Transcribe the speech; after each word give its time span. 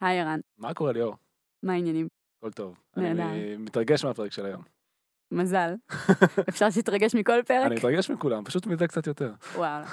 היי 0.00 0.20
ערן, 0.20 0.40
מה 0.58 0.74
קורה 0.74 0.92
ליאור? 0.92 1.14
מה 1.62 1.72
העניינים? 1.72 2.08
הכל 2.38 2.52
טוב. 2.52 2.78
נהדר. 2.96 3.22
אני 3.22 3.56
מתרגש 3.56 4.04
מהפרק 4.04 4.32
של 4.32 4.46
היום. 4.46 4.62
מזל. 5.32 5.74
אפשר 6.48 6.70
שתתרגש 6.70 7.14
מכל 7.14 7.42
פרק? 7.46 7.66
אני 7.66 7.74
מתרגש 7.74 8.10
מכולם, 8.10 8.44
פשוט 8.44 8.66
מזה 8.66 8.88
קצת 8.88 9.06
יותר. 9.06 9.32
וואלה. 9.54 9.86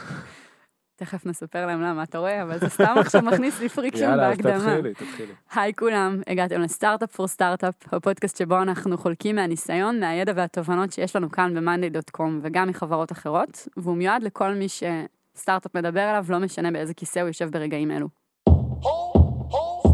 תכף 0.95 1.25
נספר 1.25 1.65
להם 1.65 1.81
למה, 1.81 2.03
אתה 2.03 2.17
רואה? 2.17 2.43
אבל 2.43 2.59
זה 2.59 2.69
סתם 2.69 2.95
עכשיו 2.97 3.21
מכניס 3.21 3.59
לי 3.59 3.69
friction 3.69 4.03
יאללה, 4.03 4.29
בהקדמה. 4.29 4.59
תתחילי, 4.59 4.93
תתחילי. 4.93 5.33
היי 5.51 5.73
כולם, 5.73 6.21
הגעתם 6.27 6.61
ל 6.61 6.68
Startup 6.68 7.11
for 7.11 7.27
Startup, 7.27 7.93
הפודקאסט 7.93 8.37
שבו 8.37 8.61
אנחנו 8.61 8.97
חולקים 8.97 9.35
מהניסיון, 9.35 9.99
מהידע 9.99 10.33
והתובנות 10.35 10.91
שיש 10.91 11.15
לנו 11.15 11.31
כאן 11.31 11.53
ב-monday.com 11.55 12.31
וגם 12.41 12.67
מחברות 12.67 13.11
אחרות, 13.11 13.67
והוא 13.77 13.97
מיועד 13.97 14.23
לכל 14.23 14.53
מי 14.53 14.67
שסטארט-אפ 14.69 15.75
מדבר 15.75 16.01
עליו, 16.01 16.25
לא 16.29 16.39
משנה 16.39 16.71
באיזה 16.71 16.93
כיסא 16.93 17.19
הוא 17.19 17.27
יושב 17.27 17.49
ברגעים 17.51 17.91
אלו. 17.91 18.24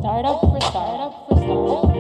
Startup 0.01 0.39
for 0.41 0.61
startup 0.69 1.13
for. 1.29 1.91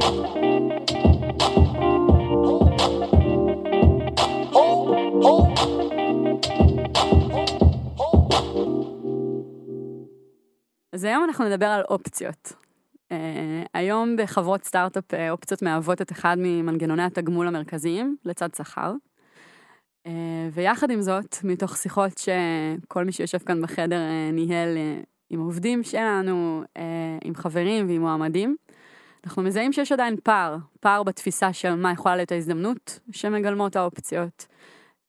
אז 10.93 11.03
היום 11.03 11.23
אנחנו 11.23 11.45
נדבר 11.45 11.65
על 11.65 11.81
אופציות. 11.89 12.53
Uh, 13.13 13.13
היום 13.73 14.15
בחברות 14.17 14.63
סטארט-אפ 14.63 15.13
uh, 15.13 15.17
אופציות 15.29 15.61
מהוות 15.61 16.01
את 16.01 16.11
אחד 16.11 16.35
ממנגנוני 16.39 17.03
התגמול 17.03 17.47
המרכזיים 17.47 18.15
לצד 18.25 18.49
שכר. 18.53 18.93
Uh, 20.07 20.09
ויחד 20.51 20.91
עם 20.91 21.01
זאת, 21.01 21.35
מתוך 21.43 21.77
שיחות 21.77 22.17
שכל 22.17 23.05
מי 23.05 23.11
שיושב 23.11 23.37
כאן 23.37 23.61
בחדר 23.61 23.99
uh, 23.99 24.33
ניהל 24.33 24.77
עם 25.31 25.39
עובדים 25.39 25.83
שלנו, 25.83 26.63
uh, 26.63 26.79
עם 27.23 27.35
חברים 27.35 27.87
ועם 27.87 28.01
מועמדים, 28.01 28.55
אנחנו 29.25 29.41
מזהים 29.41 29.73
שיש 29.73 29.91
עדיין 29.91 30.15
פער, 30.23 30.57
פער 30.79 31.03
בתפיסה 31.03 31.53
של 31.53 31.75
מה 31.75 31.91
יכולה 31.91 32.15
להיות 32.15 32.31
ההזדמנות 32.31 32.99
שמגלמות 33.11 33.75
האופציות, 33.75 34.47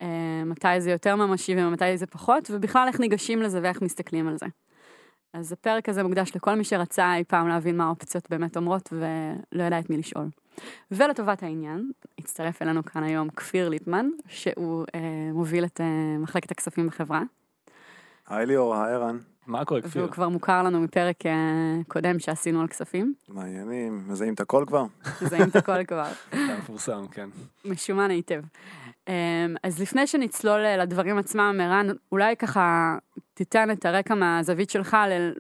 uh, 0.03 0.05
מתי 0.47 0.81
זה 0.81 0.91
יותר 0.91 1.17
ממשי 1.17 1.55
ומתי 1.59 1.97
זה 1.97 2.07
פחות, 2.07 2.51
ובכלל 2.51 2.89
איך 2.89 3.01
ניגשים 3.01 3.43
לזה 3.43 3.61
ואיך 3.63 3.83
מסתכלים 3.83 4.29
על 4.29 4.37
זה. 4.39 4.47
אז 5.33 5.53
הפרק 5.53 5.89
הזה 5.89 6.03
מוקדש 6.03 6.37
לכל 6.37 6.55
מי 6.55 6.65
שרצה 6.65 7.15
אי 7.15 7.25
פעם 7.25 7.49
להבין 7.49 7.77
מה 7.77 7.85
האופציות 7.85 8.31
באמת 8.31 8.57
אומרות 8.57 8.93
ולא 8.93 9.63
ידע 9.63 9.79
את 9.79 9.91
מי 9.91 9.97
לשאול. 9.97 10.29
ולטובת 10.91 11.43
העניין, 11.43 11.91
הצטרף 12.19 12.63
אלינו 12.63 12.85
כאן 12.85 13.03
היום 13.03 13.31
כפיר 13.31 13.69
ליפמן, 13.69 14.09
שהוא 14.29 14.85
אה, 14.95 15.01
מוביל 15.33 15.65
את 15.65 15.81
אה, 15.81 16.19
מחלקת 16.19 16.51
הכספים 16.51 16.87
בחברה, 16.87 17.23
היי 18.29 18.47
ליאור, 18.47 18.75
היי 18.75 18.95
ערן. 18.95 19.19
מה 19.47 19.65
קורה, 19.65 19.83
כפיר? 19.83 20.03
והוא 20.03 20.13
כבר 20.13 20.29
מוכר 20.29 20.63
לנו 20.63 20.81
מפרק 20.81 21.27
אה, 21.27 21.33
קודם 21.89 22.19
שעשינו 22.19 22.61
על 22.61 22.69
כספים, 22.69 23.15
מעניינים, 23.29 24.05
מזהים 24.09 24.35
את 24.35 24.41
הכל 24.41 24.65
כבר? 24.67 24.85
מזהים 25.23 25.49
את 25.49 25.57
הכל 25.57 25.85
כבר, 25.85 26.09
זה 26.47 26.57
מפורסם, 26.59 27.07
כן. 27.11 27.29
משומן 27.65 28.11
היטב. 28.11 28.43
אה, 29.09 29.47
אז 29.63 29.81
לפני 29.81 30.07
שנצלול 30.07 30.61
אה, 30.61 30.77
לדברים 30.77 31.19
עצמם, 31.19 31.61
ערן, 31.63 31.87
אולי 32.13 32.37
ככה 32.37 32.97
תיתן 33.35 33.71
את 33.71 33.87
הרקע 33.87 34.15
מהזווית 34.15 34.71
שלך, 34.71 34.97
ל... 35.09 35.33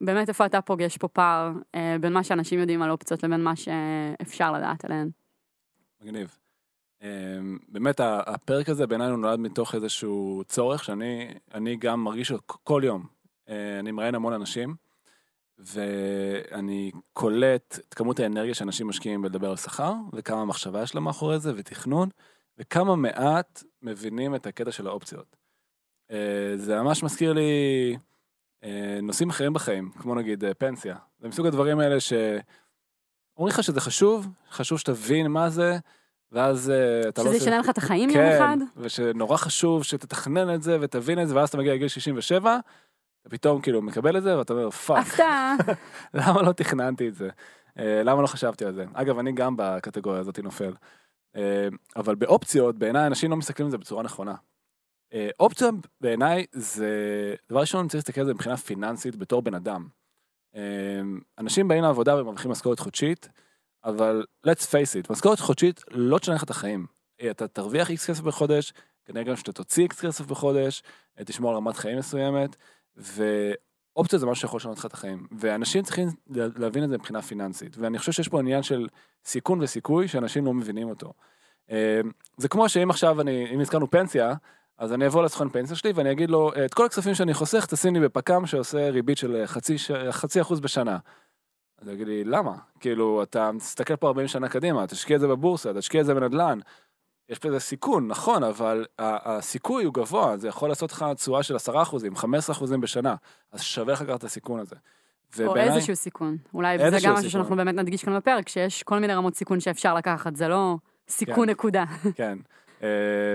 באמת 0.00 0.28
איפה 0.28 0.46
אתה 0.46 0.60
פוגש 0.60 0.96
פה 0.96 1.08
פער 1.08 1.52
אה, 1.74 1.96
בין 2.00 2.12
מה 2.12 2.24
שאנשים 2.24 2.60
יודעים 2.60 2.82
על 2.82 2.90
אופציות 2.90 3.22
לבין 3.22 3.42
מה 3.42 3.52
שאפשר 3.56 4.52
לדעת 4.52 4.84
עליהן. 4.84 5.10
מגניב. 6.02 6.36
אמ, 7.02 7.58
באמת 7.68 8.00
הפרק 8.02 8.68
הזה 8.68 8.86
בעיניי 8.86 9.10
הוא 9.10 9.18
נולד 9.18 9.38
מתוך 9.38 9.74
איזשהו 9.74 10.42
צורך 10.46 10.84
שאני 10.84 11.34
אני 11.54 11.76
גם 11.76 12.04
מרגיש 12.04 12.32
כל 12.46 12.82
יום. 12.84 13.19
אה, 13.50 13.78
אני 13.78 13.90
מראיין 13.90 14.14
המון 14.14 14.32
אנשים, 14.32 14.74
ואני 15.58 16.90
קולט 17.12 17.78
את 17.88 17.94
כמות 17.94 18.20
האנרגיה 18.20 18.54
שאנשים 18.54 18.88
משקיעים 18.88 19.22
בלדבר 19.22 19.50
על 19.50 19.56
שכר, 19.56 19.92
וכמה 20.12 20.44
מחשבה 20.44 20.82
יש 20.82 20.94
לה 20.94 21.00
מאחורי 21.00 21.40
זה, 21.40 21.52
ותכנון, 21.56 22.08
וכמה 22.58 22.96
מעט 22.96 23.62
מבינים 23.82 24.34
את 24.34 24.46
הקטע 24.46 24.72
של 24.72 24.86
האופציות. 24.86 25.36
אה, 26.10 26.52
זה 26.56 26.82
ממש 26.82 27.02
מזכיר 27.02 27.32
לי 27.32 27.96
אה, 28.64 28.98
נושאים 29.02 29.30
אחרים 29.30 29.52
בחיים, 29.52 29.90
כמו 29.90 30.14
נגיד 30.14 30.44
פנסיה. 30.58 30.96
זה 31.20 31.28
מסוג 31.28 31.46
הדברים 31.46 31.78
האלה 31.78 32.00
ש... 32.00 32.12
אומרים 33.36 33.54
לך 33.54 33.62
שזה 33.62 33.80
חשוב, 33.80 34.28
חשוב 34.50 34.78
שתבין 34.78 35.26
מה 35.26 35.50
זה, 35.50 35.78
ואז 36.32 36.72
אתה 37.08 37.22
לא... 37.22 37.28
שזה 37.28 37.36
ישנה 37.36 37.58
לך 37.58 37.70
את 37.70 37.78
החיים 37.78 38.10
יום 38.10 38.18
כן, 38.18 38.36
אחד? 38.36 38.56
ושנורא 38.76 39.36
חשוב 39.36 39.84
שתתכנן 39.84 40.54
את 40.54 40.62
זה 40.62 40.78
ותבין 40.80 41.22
את 41.22 41.28
זה, 41.28 41.36
ואז 41.36 41.48
אתה 41.48 41.58
מגיע 41.58 41.74
לגיל 41.74 41.88
67, 41.88 42.58
אתה 43.20 43.30
פתאום 43.30 43.60
כאילו 43.60 43.82
מקבל 43.82 44.16
את 44.16 44.22
זה, 44.22 44.38
ואתה 44.38 44.52
אומר, 44.52 44.70
fuck, 44.70 45.06
הפתעה. 45.06 45.56
למה 46.14 46.42
לא 46.42 46.52
תכננתי 46.52 47.08
את 47.08 47.14
זה? 47.14 47.28
אה, 47.78 48.02
למה 48.02 48.22
לא 48.22 48.26
חשבתי 48.26 48.64
על 48.64 48.74
זה? 48.74 48.84
אגב, 48.92 49.18
אני 49.18 49.32
גם 49.32 49.54
בקטגוריה 49.56 50.20
הזאת 50.20 50.38
נופל. 50.38 50.72
אה, 51.36 51.68
אבל 51.96 52.14
באופציות, 52.14 52.78
בעיניי 52.78 53.06
אנשים 53.06 53.30
לא 53.30 53.36
מסתכלים 53.36 53.66
על 53.66 53.70
זה 53.70 53.78
בצורה 53.78 54.02
נכונה. 54.02 54.34
אה, 55.12 55.28
אופציה 55.40 55.68
בעיניי 56.00 56.46
זה, 56.52 57.34
דבר 57.48 57.60
ראשון 57.60 57.88
צריך 57.88 57.94
להסתכל 57.94 58.20
על 58.20 58.26
זה 58.26 58.34
מבחינה 58.34 58.56
פיננסית 58.56 59.16
בתור 59.16 59.42
בן 59.42 59.54
אדם. 59.54 59.88
אנשים 61.38 61.68
באים 61.68 61.82
לעבודה 61.82 62.20
ומרוויחים 62.20 62.50
משכורת 62.50 62.78
חודשית, 62.78 63.28
אבל 63.84 64.24
let's 64.46 64.62
face 64.62 65.04
it, 65.04 65.12
משכורת 65.12 65.40
חודשית 65.40 65.80
לא 65.90 66.18
תשנה 66.18 66.34
לך 66.34 66.42
את 66.42 66.50
החיים. 66.50 66.86
אתה 67.30 67.48
תרוויח 67.48 67.90
איקס 67.90 68.10
כסף 68.10 68.20
בחודש, 68.20 68.72
כנראה 69.04 69.24
גם 69.24 69.36
שאתה 69.36 69.52
תוציא 69.52 69.82
איקס 69.82 70.00
כסף 70.00 70.26
בחודש, 70.26 70.82
תשמור 71.24 71.50
על 71.50 71.56
רמת 71.56 71.76
חיים 71.76 71.98
מסוימת, 71.98 72.56
ואופציה 72.96 74.18
זה 74.18 74.26
משהו 74.26 74.40
שיכול 74.40 74.58
לשנות 74.58 74.78
לך 74.78 74.86
את 74.86 74.92
החיים. 74.92 75.26
ואנשים 75.38 75.82
צריכים 75.82 76.08
לה- 76.30 76.46
להבין 76.56 76.84
את 76.84 76.88
זה 76.88 76.96
מבחינה 76.98 77.22
פיננסית, 77.22 77.76
ואני 77.78 77.98
חושב 77.98 78.12
שיש 78.12 78.28
פה 78.28 78.38
עניין 78.40 78.62
של 78.62 78.88
סיכון 79.24 79.62
וסיכוי 79.62 80.08
שאנשים 80.08 80.44
לא 80.46 80.54
מבינים 80.54 80.88
אותו. 80.88 81.12
אה, 81.70 82.00
זה 82.36 82.48
כמו 82.48 82.68
שאם 82.68 82.90
עכשיו 82.90 83.20
אני, 83.20 83.54
אם 83.54 83.60
הזכרנו 83.60 83.90
פנסיה, 83.90 84.34
אז 84.78 84.92
אני 84.92 85.06
אבוא 85.06 85.22
לסוכן 85.22 85.48
פנסיה 85.48 85.76
שלי 85.76 85.92
ואני 85.94 86.12
אגיד 86.12 86.30
לו, 86.30 86.50
את 86.64 86.74
כל 86.74 86.86
הכספים 86.86 87.14
שאני 87.14 87.34
חוסך 87.34 87.66
תשים 87.66 87.94
לי 87.94 88.00
בפק"ם 88.00 88.46
שעושה 88.46 88.90
ריבית 88.90 89.18
של 89.18 89.42
חצי, 89.46 89.76
חצי 90.10 90.40
אחוז 90.40 90.60
בשנה. 90.60 90.98
אז 91.78 91.88
הוא 91.88 91.94
יגיד 91.94 92.06
לי, 92.06 92.24
למה? 92.24 92.54
כאילו, 92.80 93.22
אתה 93.22 93.52
מסתכל 93.52 93.96
פה 93.96 94.06
40 94.08 94.28
שנה 94.28 94.48
קדימה, 94.48 94.86
תשקיע 94.86 95.16
את 95.16 95.20
זה 95.20 95.28
בבורסה, 95.28 95.74
תשקיע 95.74 96.00
את 96.00 96.06
זה 96.06 96.14
בנדל"ן. 96.14 96.58
יש 97.30 97.38
איזה 97.44 97.60
סיכון, 97.60 98.08
נכון, 98.08 98.44
אבל 98.44 98.86
הסיכוי 98.98 99.84
הוא 99.84 99.94
גבוה, 99.94 100.36
זה 100.36 100.48
יכול 100.48 100.68
לעשות 100.68 100.92
לך 100.92 101.04
תשואה 101.16 101.42
של 101.42 101.56
10 101.56 101.82
אחוזים, 101.82 102.16
15 102.16 102.56
אחוזים 102.56 102.80
בשנה, 102.80 103.14
אז 103.52 103.62
שווה 103.62 103.92
לך 103.92 104.00
לקחת 104.00 104.18
את 104.18 104.24
הסיכון 104.24 104.60
הזה. 104.60 104.76
או 105.46 105.56
איזשהו 105.56 105.96
סיכון. 105.96 106.36
אולי 106.54 106.78
זה 106.78 106.84
איזשהו 106.84 107.08
גם 107.08 107.12
משהו 107.12 107.22
סיכון. 107.22 107.40
שאנחנו 107.40 107.56
באמת 107.56 107.74
נדגיש 107.74 108.04
כאן 108.04 108.16
בפרק, 108.16 108.48
שיש 108.48 108.82
כל 108.82 108.98
מיני 108.98 109.14
רמות 109.14 109.34
סיכון 109.34 109.60
שאפשר 109.60 109.94
לקחת, 109.94 110.36
זה 110.36 110.48
לא 110.48 110.76
סיכון 111.08 111.46
כן. 111.46 111.50
נקודה. 111.50 111.84
כן. 112.14 112.38
אה, 112.82 112.88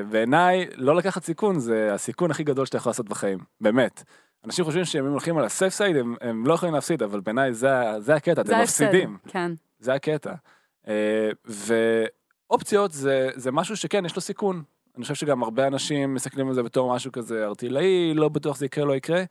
בעיניי, 0.10 0.68
לא 0.76 0.96
לקחת 0.96 1.24
סיכון 1.24 1.60
זה 1.60 1.94
הסיכון 1.94 2.32
הכי 2.32 2.44
גדול 2.44 2.66
שאתה 2.66 2.78
יכול 2.78 2.90
לעשות 2.90 3.10
בחיים, 3.10 3.40
באמת. 3.62 4.04
אנשים 4.46 4.66
חושבים 4.66 4.86
שהם 4.86 5.06
הולכים 5.12 5.38
על 5.38 5.46
הסייף 5.46 5.74
סייד, 5.74 5.96
הם, 5.96 6.16
הם 6.22 6.48
לא 6.48 6.54
יכולים 6.54 6.76
להפסיד, 6.76 7.04
אבל 7.04 7.20
בעיניי 7.20 7.54
זה, 7.54 7.70
זה 8.00 8.16
הקטע, 8.16 8.42
אתם 8.42 8.48
זה 8.48 8.58
ההפסד. 8.58 8.86
מפסידים. 8.86 9.18
כן. 9.28 9.52
זה 9.80 9.94
הקטע. 9.94 10.34
אה, 10.88 11.30
ואופציות 12.50 12.92
זה, 12.92 13.30
זה 13.36 13.52
משהו 13.52 13.78
שכן, 13.78 14.06
יש 14.06 14.16
לו 14.16 14.22
סיכון. 14.22 14.64
אני 14.96 15.02
חושב 15.02 15.16
שגם 15.16 15.44
הרבה 15.44 15.68
אנשים 15.68 16.14
מסתכלים 16.14 16.48
על 16.48 16.54
זה 16.54 16.64
בתור 16.64 16.96
משהו 16.96 17.12
כזה 17.12 17.46
ארטילאי, 17.46 18.14
לא 18.14 18.30
בטוח 18.30 18.58
זה 18.58 18.66
יקרה, 18.66 18.86
לא 18.86 18.96
יקרה. 18.96 19.24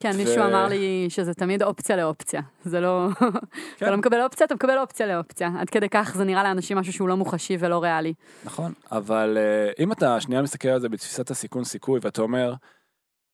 כן, 0.00 0.10
ו- 0.14 0.16
מישהו 0.16 0.44
אמר 0.44 0.66
לי 0.66 1.06
שזה 1.08 1.34
תמיד 1.34 1.62
אופציה 1.62 1.96
לאופציה. 1.96 2.40
זה 2.64 2.80
לא... 2.80 3.08
כן. 3.76 3.86
אתה 3.86 3.90
לא 3.90 3.96
מקבל 3.96 4.22
אופציה, 4.22 4.46
אתה 4.46 4.54
מקבל 4.54 4.78
אופציה 4.78 5.06
לאופציה. 5.06 5.50
עד 5.58 5.70
כדי 5.70 5.88
כך 5.88 6.12
זה 6.16 6.24
נראה 6.24 6.42
לאנשים 6.42 6.78
משהו 6.78 6.92
שהוא 6.92 7.08
לא 7.08 7.16
מוחשי 7.16 7.56
ולא 7.60 7.82
ריאלי. 7.82 8.14
נכון, 8.44 8.72
אבל 8.92 9.38
אה, 9.38 9.82
אם 9.84 9.92
אתה 9.92 10.20
שנייה 10.20 10.42
מסתכל 10.42 10.68
על 10.68 10.80
זה 10.80 10.88
בתפיסת 10.88 11.30
הסיכון 11.30 11.64
סיכוי 11.64 12.00
ואתה 12.02 12.22
אומר, 12.22 12.54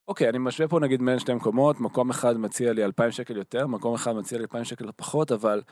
אוקיי, 0.09 0.29
אני 0.29 0.39
משווה 0.39 0.69
פה 0.69 0.81
נגיד 0.81 1.03
בין 1.03 1.19
שתי 1.19 1.35
מקומות, 1.35 1.81
מקום 1.81 2.11
אחד 2.11 2.37
מציע 2.37 2.73
לי 2.73 2.85
2,000 2.85 3.11
שקל 3.11 3.37
יותר, 3.37 3.67
מקום 3.67 3.95
אחד 3.95 4.13
מציע 4.13 4.39
לי 4.39 4.45
2,000 4.45 4.65
שקל 4.65 4.89
פחות, 4.97 5.33
אבל 5.33 5.63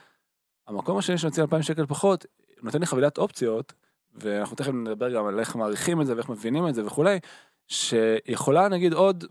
המקום 0.67 0.97
השני 0.97 1.17
שמציע 1.17 1.43
2,000 1.43 1.61
שקל 1.61 1.85
פחות, 1.85 2.25
נותן 2.63 2.79
לי 2.79 2.85
חבילת 2.85 3.17
אופציות, 3.17 3.73
ואנחנו 4.13 4.55
תכף 4.55 4.71
נדבר 4.71 5.15
גם 5.15 5.25
על 5.25 5.39
איך 5.39 5.55
מעריכים 5.55 6.01
את 6.01 6.07
זה 6.07 6.15
ואיך 6.15 6.29
מבינים 6.29 6.67
את 6.67 6.75
זה 6.75 6.85
וכולי, 6.85 7.19
שיכולה 7.67 8.67
נגיד 8.67 8.93
עוד 8.93 9.25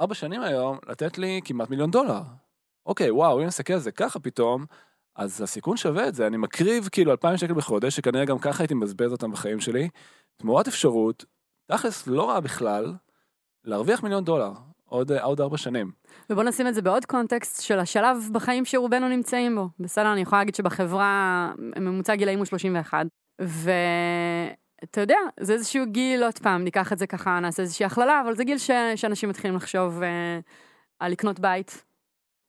ארבע 0.00 0.14
שנים 0.14 0.42
היום 0.42 0.78
לתת 0.88 1.18
לי 1.18 1.40
כמעט 1.44 1.70
מיליון 1.70 1.90
דולר. 1.90 2.20
אוקיי, 2.86 3.10
וואו, 3.10 3.40
אם 3.40 3.46
נסתכל 3.46 3.72
על 3.72 3.78
זה 3.78 3.92
ככה 3.92 4.20
פתאום, 4.20 4.66
אז 5.16 5.40
הסיכון 5.40 5.76
שווה 5.76 6.08
את 6.08 6.14
זה, 6.14 6.26
אני 6.26 6.36
מקריב 6.36 6.88
כאילו 6.92 7.12
2,000 7.12 7.36
שקל 7.36 7.54
בחודש, 7.54 7.96
שכנראה 7.96 8.24
גם 8.24 8.38
ככה 8.38 8.62
הייתי 8.62 8.74
מבזבז 8.74 9.12
אותם 9.12 9.32
בחיים 9.32 9.60
שלי, 9.60 9.88
תמורת 10.36 10.68
אפשרות, 10.68 11.24
תכלס 11.66 12.06
לא 12.06 12.28
רע 12.28 12.40
בכלל, 12.40 12.94
להרוויח 13.64 14.02
מיליון 14.02 14.24
דולר, 14.24 14.52
עוד, 14.88 15.12
אה, 15.12 15.22
עוד 15.22 15.40
ארבע 15.40 15.56
שנים. 15.56 15.90
ובוא 16.30 16.42
נשים 16.42 16.66
את 16.66 16.74
זה 16.74 16.82
בעוד 16.82 17.04
קונטקסט 17.04 17.62
של 17.62 17.78
השלב 17.78 18.28
בחיים 18.32 18.64
שרובנו 18.64 19.08
נמצאים 19.08 19.54
בו. 19.54 19.68
בסדר, 19.80 20.12
אני 20.12 20.20
יכולה 20.20 20.40
להגיד 20.40 20.54
שבחברה 20.54 21.52
ממוצע 21.58 22.14
גילאים 22.14 22.38
הוא 22.38 22.46
31. 22.46 23.06
ואתה 23.40 25.00
יודע, 25.00 25.18
זה 25.40 25.52
איזשהו 25.52 25.84
גיל, 25.86 26.24
עוד 26.24 26.38
פעם, 26.38 26.64
ניקח 26.64 26.92
את 26.92 26.98
זה 26.98 27.06
ככה, 27.06 27.40
נעשה 27.40 27.62
איזושהי 27.62 27.86
הכללה, 27.86 28.20
אבל 28.24 28.34
זה 28.34 28.44
גיל 28.44 28.58
ש... 28.58 28.70
שאנשים 28.96 29.28
מתחילים 29.28 29.56
לחשוב 29.56 30.02
אה, 30.02 30.40
על 30.98 31.12
לקנות 31.12 31.40
בית, 31.40 31.84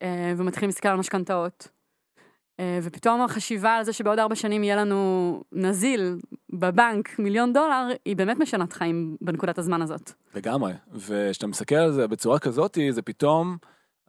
אה, 0.01 0.33
ומתחילים 0.37 0.69
להסתכל 0.69 0.89
על 0.89 0.97
משכנתאות. 0.97 1.78
אה, 2.59 2.79
ופתאום 2.83 3.21
החשיבה 3.21 3.75
על 3.75 3.83
זה 3.83 3.93
שבעוד 3.93 4.19
ארבע 4.19 4.35
שנים 4.35 4.63
יהיה 4.63 4.75
לנו 4.75 5.43
נזיל 5.51 6.17
בבנק 6.49 7.19
מיליון 7.19 7.53
דולר, 7.53 7.87
היא 8.05 8.15
באמת 8.15 8.39
משנת 8.39 8.73
חיים 8.73 9.17
בנקודת 9.21 9.57
הזמן 9.57 9.81
הזאת. 9.81 10.11
לגמרי. 10.35 10.73
וכשאתה 10.91 11.47
מסתכל 11.47 11.75
על 11.75 11.91
זה 11.91 12.07
בצורה 12.07 12.39
כזאת, 12.39 12.77
זה 12.89 13.01
פתאום, 13.01 13.57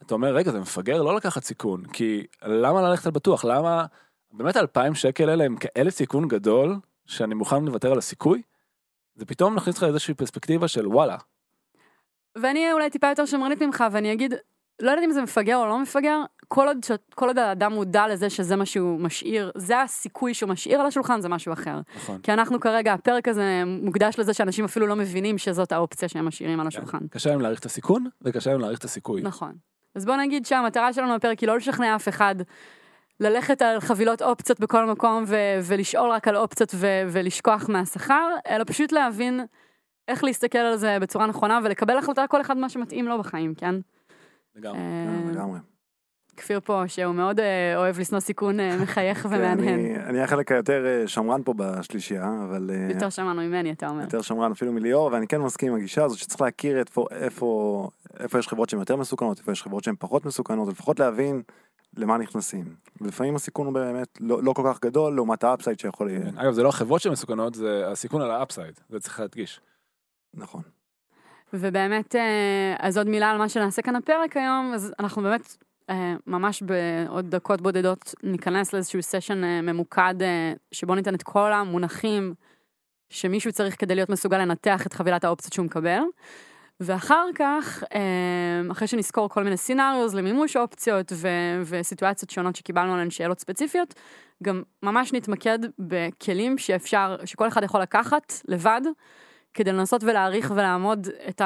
אתה 0.02 0.14
אומר, 0.14 0.34
רגע, 0.34 0.52
זה 0.52 0.60
מפגר 0.60 1.02
לא 1.02 1.16
לקחת 1.16 1.44
סיכון, 1.44 1.84
כי 1.92 2.26
למה 2.42 2.82
ללכת 2.82 3.06
על 3.06 3.12
בטוח? 3.12 3.44
למה, 3.44 3.84
באמת 4.32 4.56
אלפיים 4.56 4.94
שקל 4.94 5.28
האלה 5.28 5.44
הם 5.44 5.56
כאלה 5.56 5.90
סיכון 5.90 6.28
גדול, 6.28 6.76
שאני 7.06 7.34
מוכן 7.34 7.64
לוותר 7.64 7.92
על 7.92 7.98
הסיכוי? 7.98 8.42
זה 9.14 9.26
פתאום 9.26 9.54
מכניס 9.54 9.76
לך 9.76 9.84
איזושהי 9.84 10.14
פרספקטיבה 10.14 10.68
של 10.68 10.86
וואלה, 10.86 11.16
ואני 12.36 12.72
אולי 12.72 12.90
טיפה 12.90 13.08
יותר 13.08 13.26
שמרנית 13.26 13.62
ממך, 13.62 13.84
ואני 13.92 14.12
אגיד, 14.12 14.34
לא 14.80 14.90
יודעת 14.90 15.04
אם 15.04 15.12
זה 15.12 15.22
מפגר 15.22 15.56
או 15.56 15.66
לא 15.66 15.78
מפגר, 15.78 16.22
כל 16.52 16.66
עוד. 16.66 16.78
כל 17.14 17.26
עוד 17.26 17.38
האדם 17.38 17.72
מודע 17.72 18.08
לזה 18.08 18.30
שזה 18.30 18.56
מה 18.56 18.66
שהוא 18.66 19.00
משאיר, 19.00 19.50
זה 19.56 19.82
הסיכוי 19.82 20.34
שהוא 20.34 20.50
משאיר 20.50 20.80
על 20.80 20.86
השולחן, 20.86 21.20
זה 21.20 21.28
משהו 21.28 21.52
אחר. 21.52 21.80
נכון. 21.96 22.18
כי 22.22 22.32
אנחנו 22.32 22.60
כרגע, 22.60 22.92
הפרק 22.92 23.28
הזה 23.28 23.62
מוקדש 23.66 24.18
לזה 24.18 24.34
שאנשים 24.34 24.64
אפילו 24.64 24.86
לא 24.86 24.96
מבינים 24.96 25.38
שזאת 25.38 25.72
האופציה 25.72 26.08
שהם 26.08 26.24
משאירים 26.26 26.60
על 26.60 26.66
השולחן. 26.66 26.98
קשה 27.10 27.30
להם 27.30 27.40
להעריך 27.40 27.60
את 27.60 27.64
הסיכון, 27.64 28.06
וקשה 28.22 28.50
להם 28.50 28.60
להעריך 28.60 28.78
את 28.78 28.84
הסיכוי. 28.84 29.22
נכון. 29.22 29.52
אז 29.94 30.04
בוא 30.04 30.16
נגיד 30.16 30.46
שהמטרה 30.46 30.92
שלנו 30.92 31.14
בפרק 31.14 31.38
היא 31.38 31.46
לא 31.46 31.56
לשכנע 31.56 31.96
אף 31.96 32.08
אחד 32.08 32.34
ללכת 33.20 33.62
על 33.62 33.80
חבילות 33.80 34.22
אופציות 34.22 34.60
בכל 34.60 34.86
מקום 34.86 35.24
ו- 35.26 35.60
ולשאול 35.62 36.10
רק 36.10 36.28
על 36.28 36.36
אופציות 36.36 36.70
ו- 36.74 37.02
ולשכוח 37.08 37.68
מהשכר, 37.68 38.28
אלא 38.48 38.64
פשוט 38.64 38.92
להבין 38.92 39.40
איך 40.08 40.24
להסתכל 40.24 40.58
על 40.58 40.76
זה 40.76 40.98
בצורה 41.00 41.26
נכונה 41.26 41.60
ולקבל 41.64 41.98
החלטה 41.98 42.26
כל 42.26 42.40
אחד 42.40 42.56
מה 42.56 42.68
שמתאים 42.68 43.08
לו 43.08 43.18
בחיים, 43.18 43.54
כן? 43.54 43.74
לגמרי. 44.56 44.78
אה, 44.78 45.06
כן, 45.06 45.28
לגמרי. 45.28 45.58
כפיר 46.40 46.60
פה, 46.64 46.82
שהוא 46.86 47.14
מאוד 47.14 47.40
אה, 47.40 47.76
אוהב 47.76 47.98
לשנוא 47.98 48.20
סיכון, 48.20 48.60
אה, 48.60 48.76
מחייך 48.82 49.18
כן, 49.18 49.28
ומהנהן. 49.28 49.68
אני- 49.68 49.96
אני 49.96 50.20
החלק 50.22 50.52
היותר 50.52 50.86
אה, 50.86 51.08
שמרן 51.08 51.42
פה 51.42 51.54
בשלישייה, 51.56 52.30
אבל... 52.48 52.70
יותר 52.90 53.10
שמענו 53.10 53.42
ממני, 53.42 53.72
אתה 53.72 53.88
אומר. 53.88 54.02
יותר 54.02 54.22
שמרן 54.22 54.52
אפילו 54.52 54.72
מליאור, 54.72 55.10
ואני 55.12 55.26
כן 55.26 55.40
מסכים 55.40 55.72
עם 55.72 55.78
הגישה 55.78 56.04
הזאת 56.04 56.18
שצריך 56.18 56.40
להכיר 56.40 56.78
איפה, 56.78 57.06
איפה, 57.10 57.88
איפה 58.20 58.38
יש 58.38 58.48
חברות 58.48 58.68
שהן 58.68 58.80
יותר 58.80 58.96
מסוכנות, 58.96 59.38
איפה 59.38 59.52
יש 59.52 59.62
חברות 59.62 59.84
שהן 59.84 59.94
פחות 59.98 60.24
מסוכנות, 60.24 60.68
ולפחות 60.68 61.00
להבין 61.00 61.42
למה 61.96 62.18
נכנסים. 62.18 62.64
ולפעמים 63.00 63.36
הסיכון 63.36 63.66
הוא 63.66 63.74
באמת 63.74 64.08
לא, 64.20 64.42
לא 64.42 64.52
כל 64.52 64.62
כך 64.66 64.80
גדול 64.80 65.14
לעומת 65.14 65.44
ה 65.44 65.49
upside 65.49 65.78
שיכול 65.80 66.06
להיות. 66.06 66.24
כן. 66.34 66.38
אגב, 66.38 66.52
זה 66.52 66.62
לא 66.62 66.68
החברות 66.68 67.00
שמסוכנות, 67.00 67.54
זה 67.54 67.88
הסיכון 67.88 68.22
על 68.22 68.30
ה 68.30 68.37
upside, 68.37 68.80
זה 68.88 69.00
צריך 69.00 69.20
להדגיש. 69.20 69.60
נכון. 70.34 70.62
ובאמת, 71.52 72.14
אז 72.78 72.98
עוד 72.98 73.08
מילה 73.08 73.30
על 73.30 73.38
מה 73.38 73.48
שנעשה 73.48 73.82
כאן 73.82 73.96
הפרק 73.96 74.36
היום, 74.36 74.72
אז 74.74 74.92
אנחנו 74.98 75.22
באמת 75.22 75.56
ממש 76.26 76.62
בעוד 76.62 77.30
דקות 77.30 77.60
בודדות 77.60 78.14
ניכנס 78.22 78.72
לאיזשהו 78.72 79.02
סשן 79.02 79.44
אה, 79.44 79.60
ממוקד, 79.60 80.14
אה, 80.20 80.52
שבו 80.72 80.94
ניתן 80.94 81.14
את 81.14 81.22
כל 81.22 81.52
המונחים 81.52 82.34
שמישהו 83.08 83.52
צריך 83.52 83.80
כדי 83.80 83.94
להיות 83.94 84.08
מסוגל 84.08 84.38
לנתח 84.38 84.86
את 84.86 84.92
חבילת 84.92 85.24
האופציות 85.24 85.52
שהוא 85.52 85.66
מקבל. 85.66 86.00
ואחר 86.80 87.26
כך, 87.34 87.84
אה, 87.94 88.72
אחרי 88.72 88.88
שנזכור 88.88 89.28
כל 89.28 89.44
מיני 89.44 89.56
סינאריוז 89.56 90.14
למימוש 90.14 90.56
אופציות 90.56 91.12
ו- 91.12 91.62
וסיטואציות 91.64 92.30
שונות 92.30 92.56
שקיבלנו 92.56 92.92
עליהן 92.92 93.10
שאלות 93.10 93.40
ספציפיות, 93.40 93.94
גם 94.42 94.62
ממש 94.82 95.12
נתמקד 95.12 95.58
בכלים 95.78 96.58
שאפשר, 96.58 97.16
שכל 97.24 97.48
אחד 97.48 97.62
יכול 97.62 97.80
לקחת 97.80 98.32
לבד, 98.48 98.80
כדי 99.54 99.72
לנסות 99.72 100.04
ולהעריך 100.04 100.52
ולעמוד 100.56 101.08
את 101.28 101.40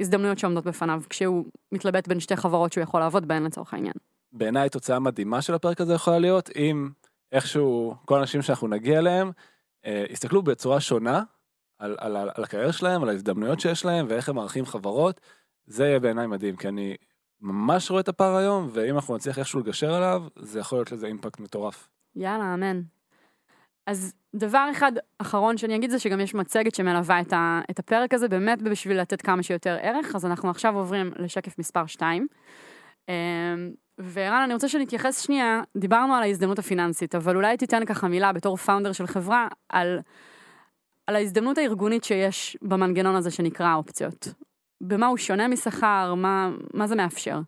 ההזדמנויות 0.00 0.38
שעומדות 0.38 0.64
בפניו, 0.64 1.02
כשהוא 1.10 1.44
מתלבט 1.72 2.08
בין 2.08 2.20
שתי 2.20 2.36
חברות 2.36 2.72
שהוא 2.72 2.82
יכול 2.82 3.00
לעבוד 3.00 3.28
בהן 3.28 3.44
לצורך 3.44 3.74
העניין. 3.74 3.94
בעיניי 4.32 4.68
תוצאה 4.68 4.98
מדהימה 4.98 5.42
של 5.42 5.54
הפרק 5.54 5.80
הזה 5.80 5.94
יכולה 5.94 6.18
להיות, 6.18 6.50
אם 6.56 6.90
איכשהו 7.32 7.94
כל 8.04 8.18
האנשים 8.18 8.42
שאנחנו 8.42 8.68
נגיע 8.68 8.98
אליהם, 8.98 9.30
אה, 9.86 10.04
יסתכלו 10.10 10.42
בצורה 10.42 10.80
שונה 10.80 11.22
על, 11.78 11.96
על, 12.00 12.16
על, 12.16 12.30
על 12.34 12.44
הקריירה 12.44 12.72
שלהם, 12.72 13.02
על 13.02 13.08
ההזדמנויות 13.08 13.60
שיש 13.60 13.84
להם, 13.84 14.06
ואיך 14.08 14.28
הם 14.28 14.36
מערכים 14.36 14.66
חברות, 14.66 15.20
זה 15.66 15.84
יהיה 15.84 16.00
בעיניי 16.00 16.26
מדהים, 16.26 16.56
כי 16.56 16.68
אני 16.68 16.96
ממש 17.40 17.90
רואה 17.90 18.00
את 18.00 18.08
הפער 18.08 18.36
היום, 18.36 18.68
ואם 18.72 18.94
אנחנו 18.94 19.16
נצליח 19.16 19.38
איכשהו 19.38 19.60
לגשר 19.60 19.94
עליו, 19.94 20.22
זה 20.36 20.58
יכול 20.58 20.78
להיות 20.78 20.92
לזה 20.92 21.06
אימפקט 21.06 21.40
מטורף. 21.40 21.88
יאללה, 22.16 22.54
אמן. 22.54 22.82
אז 23.86 24.14
דבר 24.34 24.68
אחד 24.70 24.92
אחרון 25.18 25.56
שאני 25.56 25.76
אגיד 25.76 25.90
זה 25.90 25.98
שגם 25.98 26.20
יש 26.20 26.34
מצגת 26.34 26.74
שמלווה 26.74 27.20
את, 27.20 27.32
ה, 27.32 27.60
את 27.70 27.78
הפרק 27.78 28.14
הזה, 28.14 28.28
באמת 28.28 28.62
בשביל 28.62 29.00
לתת 29.00 29.22
כמה 29.22 29.42
שיותר 29.42 29.76
ערך, 29.80 30.14
אז 30.14 30.26
אנחנו 30.26 30.50
עכשיו 30.50 30.76
עוברים 30.76 31.12
לשקף 31.18 31.58
מספר 31.58 31.86
2. 31.86 32.26
וערן, 33.98 34.42
אני 34.44 34.54
רוצה 34.54 34.68
שנתייחס 34.68 35.20
שנייה, 35.20 35.62
דיברנו 35.76 36.14
על 36.14 36.22
ההזדמנות 36.22 36.58
הפיננסית, 36.58 37.14
אבל 37.14 37.36
אולי 37.36 37.56
תיתן 37.56 37.84
ככה 37.84 38.08
מילה 38.08 38.32
בתור 38.32 38.56
פאונדר 38.56 38.92
של 38.92 39.06
חברה 39.06 39.48
על, 39.68 39.98
על 41.06 41.16
ההזדמנות 41.16 41.58
הארגונית 41.58 42.04
שיש 42.04 42.56
במנגנון 42.62 43.16
הזה 43.16 43.30
שנקרא 43.30 43.74
אופציות. 43.74 44.28
במה 44.80 45.06
הוא 45.06 45.16
שונה 45.16 45.48
משכר, 45.48 46.14
מה, 46.14 46.50
מה 46.74 46.86
זה 46.86 46.94
מאפשר? 46.94 47.40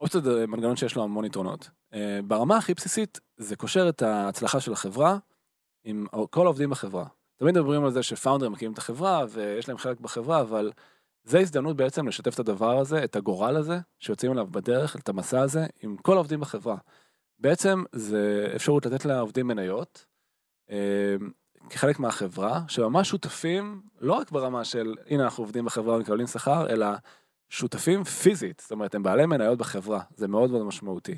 אופציות 0.00 0.24
זה 0.24 0.46
מנגנון 0.46 0.76
שיש 0.76 0.96
לו 0.96 1.02
המון 1.02 1.24
יתרונות. 1.24 1.70
אה, 1.94 2.20
ברמה 2.24 2.56
הכי 2.56 2.74
בסיסית, 2.74 3.20
זה 3.36 3.56
קושר 3.56 3.88
את 3.88 4.02
ההצלחה 4.02 4.60
של 4.60 4.72
החברה 4.72 5.18
עם 5.84 6.06
כל 6.30 6.46
העובדים 6.46 6.70
בחברה. 6.70 7.04
תמיד 7.36 7.54
מדברים 7.54 7.84
על 7.84 7.90
זה 7.90 8.02
שפאונדרים 8.02 8.52
מקימים 8.52 8.72
את 8.72 8.78
החברה 8.78 9.24
ויש 9.30 9.68
להם 9.68 9.78
חלק 9.78 10.00
בחברה, 10.00 10.40
אבל 10.40 10.72
זה 11.24 11.38
הזדמנות 11.38 11.76
בעצם 11.76 12.08
לשתף 12.08 12.34
את 12.34 12.38
הדבר 12.38 12.78
הזה, 12.78 13.04
את 13.04 13.16
הגורל 13.16 13.56
הזה, 13.56 13.78
שיוצאים 13.98 14.32
אליו 14.32 14.46
בדרך, 14.50 14.96
את 14.96 15.08
המסע 15.08 15.40
הזה, 15.40 15.66
עם 15.82 15.96
כל 15.96 16.12
העובדים 16.12 16.40
בחברה. 16.40 16.76
בעצם 17.38 17.82
זה 17.92 18.52
אפשרות 18.56 18.86
לתת 18.86 19.04
לעובדים 19.04 19.46
מניות, 19.46 20.06
אה, 20.70 21.16
כחלק 21.70 21.98
מהחברה, 21.98 22.60
שממש 22.68 23.08
שותפים, 23.08 23.82
לא 24.00 24.12
רק 24.12 24.30
ברמה 24.30 24.64
של 24.64 24.94
הנה 25.06 25.24
אנחנו 25.24 25.44
עובדים 25.44 25.64
בחברה 25.64 25.96
ומקבלים 25.96 26.26
שכר, 26.26 26.70
אלא 26.70 26.86
שותפים 27.48 28.04
פיזית, 28.04 28.60
זאת 28.60 28.70
אומרת 28.70 28.94
הם 28.94 29.02
בעלי 29.02 29.26
מניות 29.26 29.58
בחברה, 29.58 30.00
זה 30.16 30.28
מאוד 30.28 30.50
מאוד 30.50 30.66
משמעותי. 30.66 31.16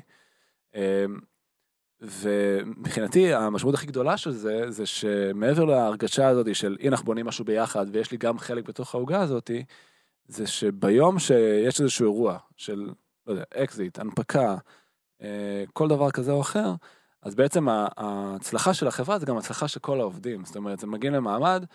ומבחינתי 2.01 3.33
המשמעות 3.33 3.75
הכי 3.75 3.87
גדולה 3.87 4.17
של 4.17 4.31
זה, 4.31 4.71
זה 4.71 4.85
שמעבר 4.85 5.65
להרגשה 5.65 6.27
הזאת 6.27 6.55
של 6.55 6.77
הנה 6.79 6.89
אנחנו 6.89 7.05
בונים 7.05 7.25
משהו 7.25 7.45
ביחד 7.45 7.85
ויש 7.91 8.11
לי 8.11 8.17
גם 8.17 8.39
חלק 8.39 8.67
בתוך 8.67 8.95
העוגה 8.95 9.21
הזאת, 9.21 9.51
זה 10.27 10.47
שביום 10.47 11.19
שיש 11.19 11.81
איזשהו 11.81 12.05
אירוע 12.05 12.37
של, 12.57 12.89
לא 13.27 13.31
יודע, 13.31 13.43
אקזיט, 13.55 13.99
הנפקה, 13.99 14.55
אה, 15.21 15.63
כל 15.73 15.87
דבר 15.87 16.11
כזה 16.11 16.31
או 16.31 16.41
אחר, 16.41 16.73
אז 17.21 17.35
בעצם 17.35 17.67
ההצלחה 17.69 18.73
של 18.73 18.87
החברה 18.87 19.19
זה 19.19 19.25
גם 19.25 19.37
הצלחה 19.37 19.67
של 19.67 19.79
כל 19.79 19.99
העובדים, 19.99 20.45
זאת 20.45 20.55
אומרת, 20.55 20.83
הם 20.83 20.91
מגיעים 20.91 21.13
למעמד 21.13 21.65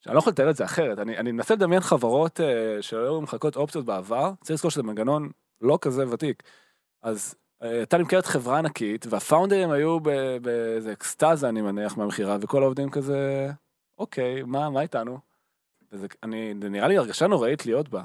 שאני 0.00 0.14
לא 0.14 0.18
יכול 0.18 0.30
לתאר 0.30 0.50
את 0.50 0.56
זה 0.56 0.64
אחרת, 0.64 0.98
אני, 0.98 1.18
אני 1.18 1.32
מנסה 1.32 1.54
לדמיין 1.54 1.80
חברות 1.80 2.40
אה, 2.40 2.82
שהיו 2.82 3.20
מחלקות 3.20 3.56
אופציות 3.56 3.84
בעבר, 3.84 4.32
צריך 4.40 4.50
לזכור 4.50 4.70
שזה 4.70 4.82
מנגנון 4.82 5.30
לא 5.60 5.78
כזה 5.80 6.08
ותיק, 6.08 6.42
אז 7.02 7.34
הייתה 7.60 7.98
נמכרת 7.98 8.26
חברה 8.26 8.58
ענקית, 8.58 9.06
וה 9.10 9.21
founderים 9.21 9.70
היו 9.70 10.00
באיזה 10.42 10.92
אקסטזה 10.92 11.48
אני 11.48 11.62
מניח 11.62 11.96
מהמכירה, 11.96 12.36
וכל 12.40 12.62
העובדים 12.62 12.90
כזה, 12.90 13.50
אוקיי, 13.98 14.42
מה, 14.42 14.70
מה 14.70 14.80
איתנו? 14.80 15.18
וזה, 15.92 16.06
אני, 16.22 16.54
זה 16.62 16.68
נראה 16.68 16.88
לי 16.88 16.98
הרגשה 16.98 17.26
נוראית 17.26 17.66
להיות 17.66 17.88
בה. 17.88 18.02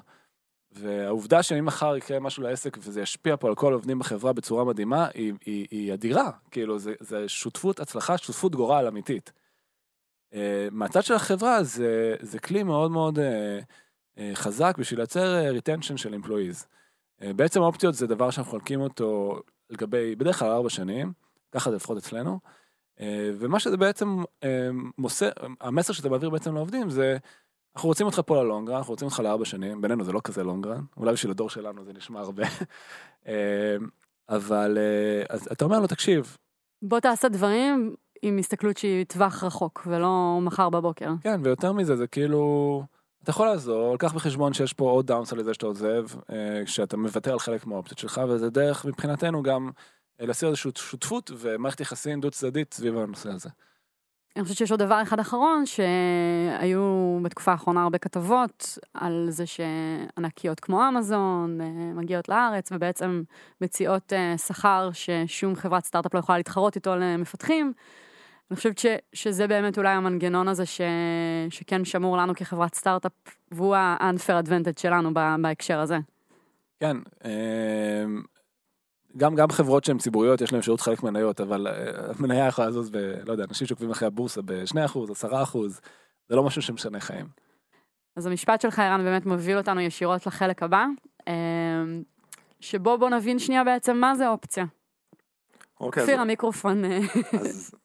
והעובדה 0.72 1.44
שאם 1.44 1.66
מחר 1.66 1.98
יקרה 1.98 2.20
משהו 2.20 2.44
לעסק 2.44 2.78
וזה 2.80 3.02
ישפיע 3.02 3.38
פה 3.38 3.48
על 3.48 3.56
כל 3.56 3.72
העובדים 3.72 4.00
בחברה 4.00 4.34
בצורה 4.34 4.64
מדהימה, 4.64 5.08
היא, 5.14 5.34
היא, 5.46 5.68
היא 5.72 5.94
אדירה. 5.94 6.32
כאילו, 6.52 6.80
זה, 6.80 6.94
זה 7.00 7.30
שותפות 7.30 7.80
הצלחה, 7.80 8.18
שותפות 8.18 8.56
גורל 8.56 8.88
אמיתית. 8.88 9.32
Uh, 10.32 10.36
מהצד 10.72 11.04
של 11.04 11.14
החברה 11.14 11.64
זה, 11.64 12.16
זה 12.22 12.40
כלי 12.40 12.64
מאוד 12.64 12.92
מאוד 12.92 13.20
uh, 13.20 13.22
uh, 13.22 14.20
חזק 14.34 14.76
בשביל 14.78 15.00
לייצר 15.00 15.42
uh, 15.42 15.60
retention 15.60 15.98
של 15.98 16.14
employees. 16.14 16.66
Uh, 17.24 17.34
בעצם 17.34 17.62
אופציות 17.62 17.96
זה 17.96 18.08
דבר 18.08 18.32
שאנחנו 18.32 18.52
חולקים 18.52 18.82
אותו 18.82 19.40
לגבי, 19.70 20.16
בדרך 20.16 20.40
כלל 20.40 20.52
ארבע 20.52 20.70
שנים, 20.70 21.14
ככה 21.52 21.70
זה 21.70 21.76
לפחות 21.76 21.98
אצלנו. 21.98 22.40
Uh, 22.98 23.02
ומה 23.40 23.60
שזה 23.60 23.78
בעצם 23.78 24.24
uh, 24.42 24.46
מוסר, 24.98 25.30
המסר 25.62 25.94
שזה 25.94 26.10
מעביר 26.10 26.30
בעצם 26.30 26.56
לעובדים 26.56 26.90
זה, 26.90 27.18
אנחנו 27.76 27.90
רוצים 27.90 28.06
אותך 28.06 28.22
פה 28.26 28.44
ללונגרן, 28.44 28.76
אנחנו 28.76 28.92
רוצים 28.92 29.08
אותך 29.08 29.20
לארבע 29.20 29.46
שנים, 29.46 29.82
בינינו 29.82 30.04
זה 30.04 30.12
לא 30.12 30.22
כזה 30.24 30.44
לונגרן, 30.44 30.84
אולי 30.98 31.14
בשביל 31.14 31.32
הדור 31.32 31.50
שלנו 31.50 31.86
זה 31.86 31.94
נשמע 31.94 32.20
הרבה. 32.20 32.44
אה, 33.28 33.76
אבל 34.30 34.78
אה, 34.78 35.36
אז 35.36 35.48
אתה 35.52 35.66
אומר 35.66 35.80
לו, 35.80 35.88
תקשיב, 35.88 36.38
בוא 36.82 37.00
תעשה 37.00 37.30
דברים 37.30 37.96
עם 38.22 38.38
הסתכלות 38.38 38.78
שהיא 38.78 39.06
טווח 39.06 39.44
רחוק, 39.44 39.88
ולא 39.88 40.40
מחר 40.42 40.70
בבוקר. 40.70 41.12
כן, 41.22 41.42
ויותר 41.44 41.74
מזה 41.74 41.96
זה 41.96 42.08
כאילו, 42.08 42.84
אתה 43.24 43.30
יכול 43.30 43.48
לעזור, 43.48 43.94
לקח 43.94 44.14
בחשבון 44.14 44.54
שיש 44.54 44.74
פה 44.74 44.90
עוד 44.90 45.08
דאונס 45.08 45.34
על 45.34 45.44
זה 45.44 45.54
שאתה 45.54 45.66
עוזב, 45.66 46.06
אה, 46.30 46.66
כשאתה 46.66 46.98
מוותר 46.98 47.32
על 47.32 47.40
חלק 47.40 47.66
מהאופציות 47.66 48.00
שלך, 48.00 48.22
וזה 48.30 48.50
דרך 48.50 48.86
מבחינתנו 48.86 49.44
גם 49.44 49.70
אה, 50.22 50.26
להסיר 50.26 50.50
איזושהי 50.50 50.72
שותפות 50.76 51.32
ומערכת 51.38 51.80
יחסים 51.80 52.22
דו 52.22 52.32
צדדית 52.32 52.74
סביב 52.74 52.98
הנושא 52.98 53.30
הזה. 53.30 53.50
אני 54.36 54.44
חושבת 54.44 54.58
שיש 54.58 54.72
עוד 54.72 54.80
דבר 54.80 55.02
אחד 55.02 55.20
אחרון, 55.20 55.64
שהיו 55.66 57.20
בתקופה 57.24 57.52
האחרונה 57.52 57.84
הרבה 57.84 57.98
כתבות 57.98 58.78
על 58.94 59.28
זה 59.30 59.44
שענקיות 59.46 60.60
כמו 60.60 60.88
אמזון 60.90 61.62
אה, 61.62 61.68
מגיעות 61.94 62.30
לארץ 62.30 62.72
ובעצם 62.72 63.24
מציעות 63.62 64.14
שכר 64.48 64.90
ששום 64.94 65.56
חברת 65.56 65.86
סטארט-אפ 65.86 66.14
לא 66.14 66.20
יכולה 66.20 66.38
להתחרות 66.38 66.76
איתו 66.76 66.96
למפתחים. 66.96 67.74
אני 68.54 68.58
חושבת 68.58 68.78
ש, 68.78 68.86
שזה 69.14 69.48
באמת 69.48 69.78
אולי 69.78 69.90
המנגנון 69.90 70.48
הזה 70.48 70.66
ש, 70.66 70.82
שכן 71.50 71.86
שמור 71.86 72.18
לנו 72.18 72.36
כחברת 72.36 72.76
סטארט-אפ, 72.76 73.12
והוא 73.52 73.76
ה-unfair 73.76 74.46
advantage 74.46 74.82
שלנו 74.82 75.14
ב- 75.14 75.36
בהקשר 75.42 75.80
הזה. 75.80 75.98
כן, 76.80 76.98
אמ, 77.26 78.22
גם, 79.18 79.36
גם 79.36 79.50
חברות 79.50 79.84
שהן 79.84 79.98
ציבוריות 79.98 80.42
יש 80.42 80.52
להן 80.52 80.60
אפשרות 80.60 80.80
לחלק 80.80 81.04
מניות, 81.04 81.42
אבל 81.42 81.68
אה, 81.68 81.74
המניה 82.20 82.48
יכולה 82.48 82.68
לזוז 82.68 82.90
ב... 82.90 82.98
לא 82.98 83.32
יודע, 83.32 83.44
אנשים 83.50 83.68
שעוקבים 83.68 83.92
אחרי 83.92 84.08
הבורסה 84.08 84.42
ב-2%, 84.42 84.76
10%, 85.26 85.58
זה 86.30 86.36
לא 86.36 86.44
משהו 86.44 86.62
שמשנה 86.62 87.00
חיים. 87.00 87.26
אז 88.16 88.26
המשפט 88.26 88.62
שלך, 88.62 88.80
ערן, 88.80 89.04
באמת 89.04 89.26
מוביל 89.26 89.58
אותנו 89.58 89.82
ישירות 89.82 90.28
לחלק 90.28 90.64
הבא, 90.64 90.86
אה, 91.28 91.34
שבו 92.60 92.98
בוא 92.98 93.10
נבין 93.10 93.40
שנייה 93.40 93.64
בעצם 93.64 93.98
מה 93.98 94.16
זה 94.16 94.30
אופציה. 94.30 94.66
אוקיי, 95.80 96.04
אז- 96.04 96.10
כפיר, 96.10 96.22
המיקרופון 96.22 96.86
אה, 96.86 97.00
אז- 97.42 97.76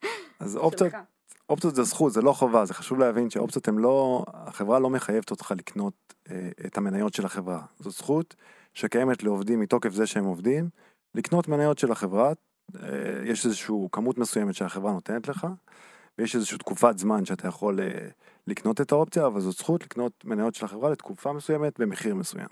אז 0.41 0.57
אופציות. 0.57 0.93
אופציות 1.49 1.75
זה 1.75 1.83
זכות, 1.83 2.13
זה 2.13 2.23
לא 2.23 2.33
חובה, 2.33 2.65
זה 2.65 2.75
חשוב 2.75 2.99
להבין 2.99 3.31
שאופציות 3.31 3.69
הן 3.69 3.79
לא, 3.79 4.25
החברה 4.29 4.79
לא 4.79 4.91
מחייבת 4.91 5.31
אותך 5.31 5.55
לקנות 5.59 6.15
אה, 6.31 6.49
את 6.67 6.79
המניות 6.79 7.15
של 7.15 7.27
החברה. 7.27 7.63
זו 7.79 7.91
זכות 7.91 8.35
שקיימת 8.75 9.23
לעובדים 9.23 9.61
מתוקף 9.61 9.93
זה 9.93 10.07
שהם 10.07 10.25
עובדים, 10.25 10.69
לקנות 11.15 11.49
מניות 11.49 11.79
של 11.79 11.93
החברה, 11.93 12.33
אה, 12.77 12.89
יש 13.25 13.47
איזושהי 13.47 13.75
כמות 13.93 14.19
מסוימת 14.19 14.55
שהחברה 14.55 14.93
נותנת 14.93 15.29
לך, 15.29 15.47
ויש 16.19 16.35
איזושהי 16.35 16.59
תקופת 16.59 16.99
זמן 16.99 17.25
שאתה 17.25 17.49
יכול 17.49 17.81
אה, 17.81 18.09
לקנות 18.47 18.81
את 18.81 18.93
האופציה, 18.93 19.27
אבל 19.27 19.41
זו 19.41 19.53
זכות 19.53 19.85
לקנות 19.85 20.13
מניות 20.25 20.55
של 20.55 20.65
החברה 20.65 20.91
לתקופה 20.91 21.33
מסוימת 21.33 21.81
במחיר 21.81 22.15
מסוים. 22.15 22.49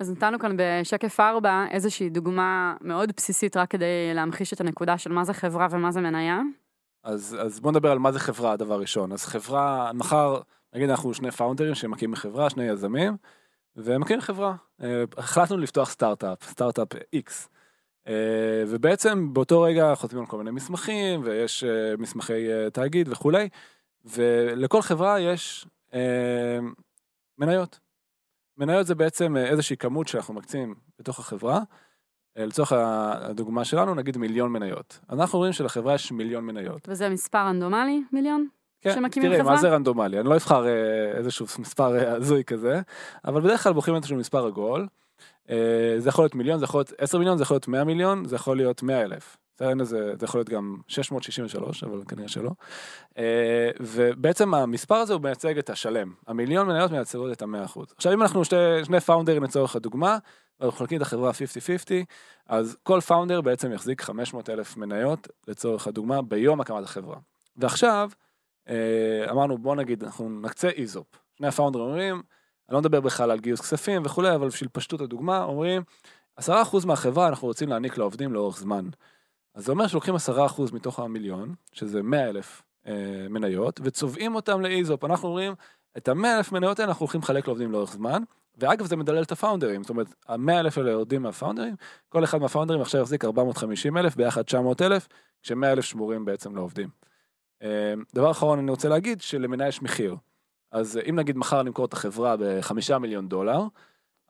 אז 0.00 0.10
נתנו 0.10 0.38
כאן 0.38 0.56
בשקף 0.56 1.20
4 1.20 1.64
איזושהי 1.70 2.10
דוגמה 2.10 2.74
מאוד 2.80 3.12
בסיסית 3.16 3.56
רק 3.56 3.70
כדי 3.70 4.14
להמחיש 4.14 4.52
את 4.52 4.60
הנקודה 4.60 4.98
של 4.98 5.12
מה 5.12 5.24
זה 5.24 5.32
חברה 5.32 5.66
ומה 5.70 5.92
זה 5.92 6.00
מניה. 6.00 6.40
אז, 7.02 7.36
אז 7.40 7.60
בוא 7.60 7.70
נדבר 7.70 7.90
על 7.90 7.98
מה 7.98 8.12
זה 8.12 8.18
חברה, 8.18 8.56
דבר 8.56 8.80
ראשון. 8.80 9.12
אז 9.12 9.24
חברה, 9.24 9.92
מחר, 9.94 10.40
נגיד 10.74 10.90
אנחנו 10.90 11.14
שני 11.14 11.30
פאונדרים 11.30 11.74
שמקימים 11.74 12.16
חברה, 12.16 12.50
שני 12.50 12.64
יזמים, 12.64 13.16
ומקימים 13.76 14.20
חברה. 14.20 14.54
אה, 14.82 15.04
החלטנו 15.16 15.56
לפתוח 15.56 15.90
סטארט-אפ, 15.90 16.44
סטארט-אפ 16.44 16.88
X. 16.94 17.48
אה, 18.06 18.64
ובעצם 18.68 19.34
באותו 19.34 19.62
רגע 19.62 19.94
חותמים 19.94 20.22
על 20.22 20.26
כל 20.26 20.38
מיני 20.38 20.50
מסמכים, 20.50 21.20
ויש 21.24 21.64
אה, 21.64 21.96
מסמכי 21.98 22.48
תאגיד 22.72 23.08
וכולי, 23.08 23.48
ולכל 24.04 24.82
חברה 24.82 25.20
יש 25.20 25.66
מניות. 27.38 27.80
מניות 28.56 28.86
זה 28.86 28.94
בעצם 28.94 29.36
איזושהי 29.36 29.76
כמות 29.76 30.08
שאנחנו 30.08 30.34
מקצים 30.34 30.74
בתוך 30.98 31.18
החברה. 31.18 31.60
אה, 32.40 32.46
לצורך 32.46 32.72
הדוגמה 32.72 33.64
שלנו, 33.64 33.94
נגיד 33.94 34.18
מיליון 34.18 34.52
מניות. 34.52 35.00
אנחנו 35.10 35.38
רואים 35.38 35.52
שלחברה 35.52 35.94
יש 35.94 36.12
מיליון 36.12 36.44
מניות. 36.44 36.88
וזה 36.88 37.08
מספר 37.08 37.38
רנדומלי, 37.38 38.02
מיליון? 38.12 38.46
כן, 38.80 38.94
שמקימים 38.94 39.28
תראי, 39.28 39.40
חברה? 39.40 39.54
מה 39.54 39.60
זה 39.60 39.68
רנדומלי? 39.68 40.20
אני 40.20 40.28
לא 40.28 40.34
אבחר 40.34 40.66
אה, 40.66 40.72
איזשהו 41.16 41.46
מספר 41.58 41.96
אה, 41.96 42.12
הזוי 42.12 42.44
כזה, 42.44 42.80
אבל 43.24 43.40
בדרך 43.40 43.62
כלל 43.62 43.72
בוחרים 43.72 43.96
איזשהו 43.96 44.16
מספר 44.16 44.46
עגול. 44.46 44.86
זה 45.98 46.08
יכול 46.08 46.24
להיות 46.24 46.34
מיליון, 46.34 46.58
זה 46.58 46.64
יכול 46.64 46.78
להיות 46.78 46.92
10 46.98 47.18
מיליון, 47.18 47.38
זה 47.38 47.42
יכול 47.42 47.54
להיות 47.54 47.68
100 47.68 47.84
מיליון, 47.84 48.24
זה 48.24 48.36
יכול 48.36 48.56
להיות 48.56 48.82
100 48.82 49.02
אלף. 49.02 49.36
אין 49.68 49.78
לזה, 49.78 50.12
זה 50.18 50.24
יכול 50.24 50.38
להיות 50.38 50.48
גם 50.48 50.76
663, 50.88 51.84
אבל 51.84 52.02
כנראה 52.08 52.28
שלא. 52.28 52.50
אה, 53.18 53.70
ובעצם 53.80 54.54
המספר 54.54 54.94
הזה 54.94 55.12
הוא 55.12 55.22
מייצג 55.22 55.58
את 55.58 55.70
השלם. 55.70 56.12
המיליון 56.26 56.68
מניות 56.68 56.90
מייצגות 56.90 57.32
את 57.32 57.42
המאה 57.42 57.64
אחוז. 57.64 57.92
עכשיו 57.96 58.12
אם 58.12 58.22
אנחנו 58.22 58.44
שתי, 58.44 58.56
שני 58.84 59.00
פאונדרים 59.00 59.42
לצורך 59.42 59.76
הדוגמה, 59.76 60.18
ואנחנו 60.60 60.78
חולקים 60.78 60.96
את 60.96 61.02
החברה 61.02 61.30
50-50, 61.30 61.34
אז 62.46 62.76
כל 62.82 63.00
פאונדר 63.00 63.40
בעצם 63.40 63.72
יחזיק 63.72 64.00
500 64.00 64.50
אלף 64.50 64.76
מניות 64.76 65.28
לצורך 65.48 65.86
הדוגמה 65.86 66.22
ביום 66.22 66.60
הקמת 66.60 66.84
החברה. 66.84 67.16
ועכשיו, 67.56 68.10
אה, 68.68 69.30
אמרנו 69.30 69.58
בוא 69.58 69.76
נגיד 69.76 70.04
אנחנו 70.04 70.40
נקצה 70.40 70.68
איזופ. 70.68 71.06
שני 71.38 71.48
הפאונדרים 71.48 71.84
אומרים, 71.84 72.22
אני 72.68 72.74
לא 72.74 72.80
מדבר 72.80 73.00
בכלל 73.00 73.30
על 73.30 73.38
גיוס 73.38 73.60
כספים 73.60 74.02
וכולי, 74.04 74.34
אבל 74.34 74.48
בשביל 74.48 74.68
פשטות 74.72 75.00
הדוגמה, 75.00 75.42
אומרים, 75.42 75.82
10% 76.40 76.86
מהחברה 76.86 77.28
אנחנו 77.28 77.48
רוצים 77.48 77.68
להעניק 77.68 77.98
לעובדים 77.98 78.32
לאורך 78.32 78.58
זמן. 78.58 78.88
אז 79.60 79.66
זה 79.66 79.72
אומר 79.72 79.86
שלוקחים 79.86 80.14
10% 80.14 80.18
מתוך 80.72 80.98
המיליון, 80.98 81.54
שזה 81.72 82.02
100 82.02 82.28
אלף 82.28 82.62
אה, 82.86 83.26
מניות, 83.30 83.80
וצובעים 83.84 84.34
אותם 84.34 84.60
לאיזופ. 84.60 85.04
אנחנו 85.04 85.28
אומרים, 85.28 85.54
את 85.96 86.08
ה-100 86.08 86.26
אלף 86.38 86.52
מניות 86.52 86.78
האלה 86.78 86.90
אנחנו 86.90 87.04
הולכים 87.04 87.20
לחלק 87.20 87.46
לעובדים 87.46 87.72
לאורך 87.72 87.92
זמן, 87.92 88.22
ואגב 88.58 88.86
זה 88.86 88.96
מדלל 88.96 89.22
את 89.22 89.32
ה 89.32 89.37
founderים, 89.37 89.82
זאת 89.82 89.90
אומרת, 89.90 90.06
ה-100 90.28 90.60
אלף 90.60 90.78
האלה 90.78 90.90
יורדים 90.90 91.22
מה 91.22 91.31
founderים, 91.31 91.74
כל 92.08 92.24
אחד 92.24 92.38
מה 92.38 92.46
founderים 92.46 92.80
עכשיו 92.80 93.00
יחזיק 93.00 93.24
450 93.24 93.96
אלף, 93.96 94.16
ביחד 94.16 94.42
900 94.42 94.82
אלף, 94.82 95.08
כש-100 95.42 95.66
אלף 95.66 95.84
שמורים 95.84 96.24
בעצם 96.24 96.56
לעובדים. 96.56 96.88
אה, 97.62 97.94
דבר 98.14 98.30
אחרון 98.30 98.58
אני 98.58 98.70
רוצה 98.70 98.88
להגיד 98.88 99.20
שלמניה 99.20 99.68
יש 99.68 99.82
מחיר. 99.82 100.16
אז 100.72 100.96
אה, 100.96 101.02
אם 101.10 101.16
נגיד 101.16 101.36
מחר 101.36 101.62
נמכור 101.62 101.84
את 101.84 101.92
החברה 101.92 102.36
בחמישה 102.38 102.98
מיליון 102.98 103.28
דולר, 103.28 103.60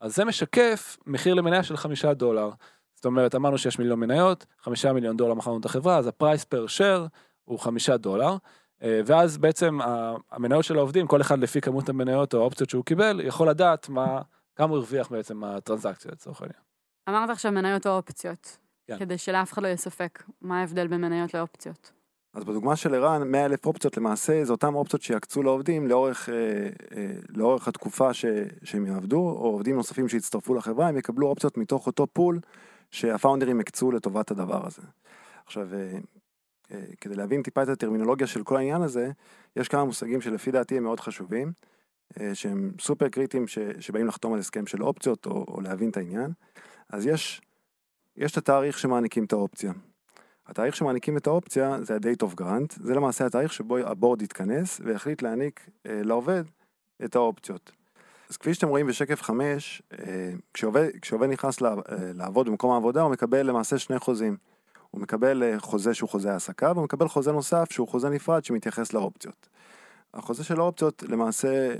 אז 0.00 0.16
זה 0.16 0.24
משקף 0.24 0.96
מחיר 1.06 1.34
למניה 1.34 1.62
של 1.62 1.76
חמישה 1.76 2.14
דולר. 2.14 2.50
זאת 3.00 3.04
אומרת, 3.04 3.34
אמרנו 3.34 3.58
שיש 3.58 3.78
מיליון 3.78 4.00
מניות, 4.00 4.46
חמישה 4.62 4.92
מיליון 4.92 5.16
דולר 5.16 5.34
מכרנו 5.34 5.58
את 5.60 5.64
החברה, 5.64 5.96
אז 5.96 6.06
ה 6.06 6.13
price 6.13 6.44
per 6.44 6.66
share 6.66 7.06
הוא 7.44 7.58
חמישה 7.58 7.96
דולר. 7.96 8.36
אה, 8.82 9.00
ואז 9.06 9.38
בעצם 9.38 9.78
המניות 10.30 10.64
של 10.64 10.76
העובדים, 10.76 11.06
כל 11.06 11.20
אחד 11.20 11.38
לפי 11.38 11.60
כמות 11.60 11.88
המניות 11.88 12.34
או 12.34 12.40
האופציות 12.40 12.70
שהוא 12.70 12.84
קיבל, 12.84 13.20
יכול 13.24 13.48
לדעת 13.48 13.88
מה, 13.88 14.22
כמה 14.56 14.70
הוא 14.70 14.76
הרוויח 14.76 15.08
בעצם 15.08 15.36
מהטרנזקציה 15.36 16.10
לצורך 16.10 16.42
העניין. 16.42 16.60
אמרת 17.08 17.30
עכשיו 17.30 17.52
מניות 17.52 17.86
או 17.86 17.92
אופציות. 17.96 18.56
כן. 18.86 18.98
כדי 18.98 19.18
שלאף 19.18 19.52
אחד 19.52 19.62
לא 19.62 19.66
יהיה 19.66 19.76
ספק, 19.76 20.22
מה 20.40 20.60
ההבדל 20.60 20.86
בין 20.86 21.00
מניות 21.00 21.34
לאופציות. 21.34 21.92
אז 22.34 22.44
בדוגמה 22.44 22.76
של 22.76 22.94
ערן, 22.94 23.30
100 23.30 23.44
אלף 23.44 23.66
אופציות 23.66 23.96
למעשה 23.96 24.44
זה 24.44 24.52
אותן 24.52 24.74
אופציות 24.74 25.02
שיקצו 25.02 25.42
לעובדים 25.42 25.88
לאורך, 25.88 26.28
אה, 26.28 26.34
אה, 26.96 27.12
לאורך 27.28 27.68
התקופה 27.68 28.14
ש, 28.14 28.24
שהם 28.64 28.86
יעבדו, 28.86 29.16
או 29.16 29.46
עובדים 29.46 29.76
נוספים 29.76 30.08
שיצטרפו 30.08 30.54
לחברה, 30.54 30.88
הם 30.88 30.96
יקבלו 30.96 31.26
אופציות 31.26 31.56
מתוך 31.56 31.86
אותו 31.86 32.06
פול 32.06 32.40
שהפאונדרים 32.90 33.60
הקצו 33.60 33.92
לטובת 33.92 34.30
הדבר 34.30 34.66
הזה. 34.66 34.82
עכשיו, 35.46 35.74
אה, 35.74 35.98
אה, 36.72 36.84
כדי 37.00 37.14
להבין 37.14 37.42
טיפה 37.42 37.62
את 37.62 37.68
הטרמינולוגיה 37.68 38.26
של 38.26 38.44
כל 38.44 38.56
העניין 38.56 38.82
הזה, 38.82 39.10
יש 39.56 39.68
כמה 39.68 39.84
מושגים 39.84 40.20
שלפי 40.20 40.50
דעתי 40.50 40.76
הם 40.76 40.82
מאוד 40.82 41.00
חשובים, 41.00 41.52
אה, 42.20 42.34
שהם 42.34 42.72
סופר 42.80 43.08
קריטיים 43.08 43.44
שבאים 43.80 44.06
לחתום 44.06 44.32
על 44.32 44.38
הסכם 44.38 44.66
של 44.66 44.82
אופציות 44.82 45.26
או, 45.26 45.44
או 45.48 45.60
להבין 45.60 45.90
את 45.90 45.96
העניין. 45.96 46.32
אז 46.88 47.06
יש, 47.06 47.40
יש 48.16 48.32
את 48.32 48.36
התאריך 48.36 48.78
שמעניקים 48.78 49.24
את 49.24 49.32
האופציה. 49.32 49.72
התאריך 50.46 50.76
שמעניקים 50.76 51.16
את 51.16 51.26
האופציה 51.26 51.82
זה 51.82 51.94
ה-date 51.94 52.26
of 52.26 52.40
grant, 52.40 52.82
זה 52.82 52.94
למעשה 52.94 53.26
התאריך 53.26 53.52
שבו 53.52 53.76
הבורד 53.76 54.22
יתכנס 54.22 54.80
והחליט 54.84 55.22
להעניק 55.22 55.68
לעובד 55.84 56.44
את 57.04 57.16
האופציות. 57.16 57.72
אז 58.30 58.36
כפי 58.36 58.54
שאתם 58.54 58.68
רואים 58.68 58.86
בשקף 58.86 59.22
5, 59.22 59.82
אה, 59.92 60.32
כשעובד, 60.54 60.88
כשעובד 61.02 61.28
נכנס 61.28 61.62
אה, 61.62 61.74
לעבוד 62.14 62.46
במקום 62.46 62.72
העבודה 62.72 63.02
הוא 63.02 63.12
מקבל 63.12 63.46
למעשה 63.46 63.78
שני 63.78 63.98
חוזים. 63.98 64.36
הוא 64.90 65.00
מקבל 65.00 65.42
אה, 65.42 65.60
חוזה 65.60 65.94
שהוא 65.94 66.08
חוזה 66.08 66.32
העסקה 66.32 66.72
והוא 66.72 66.84
מקבל 66.84 67.08
חוזה 67.08 67.32
נוסף 67.32 67.72
שהוא 67.72 67.88
חוזה 67.88 68.08
נפרד 68.08 68.44
שמתייחס 68.44 68.92
לאופציות. 68.92 69.48
החוזה 70.14 70.44
של 70.44 70.60
האופציות 70.60 71.02
למעשה 71.02 71.74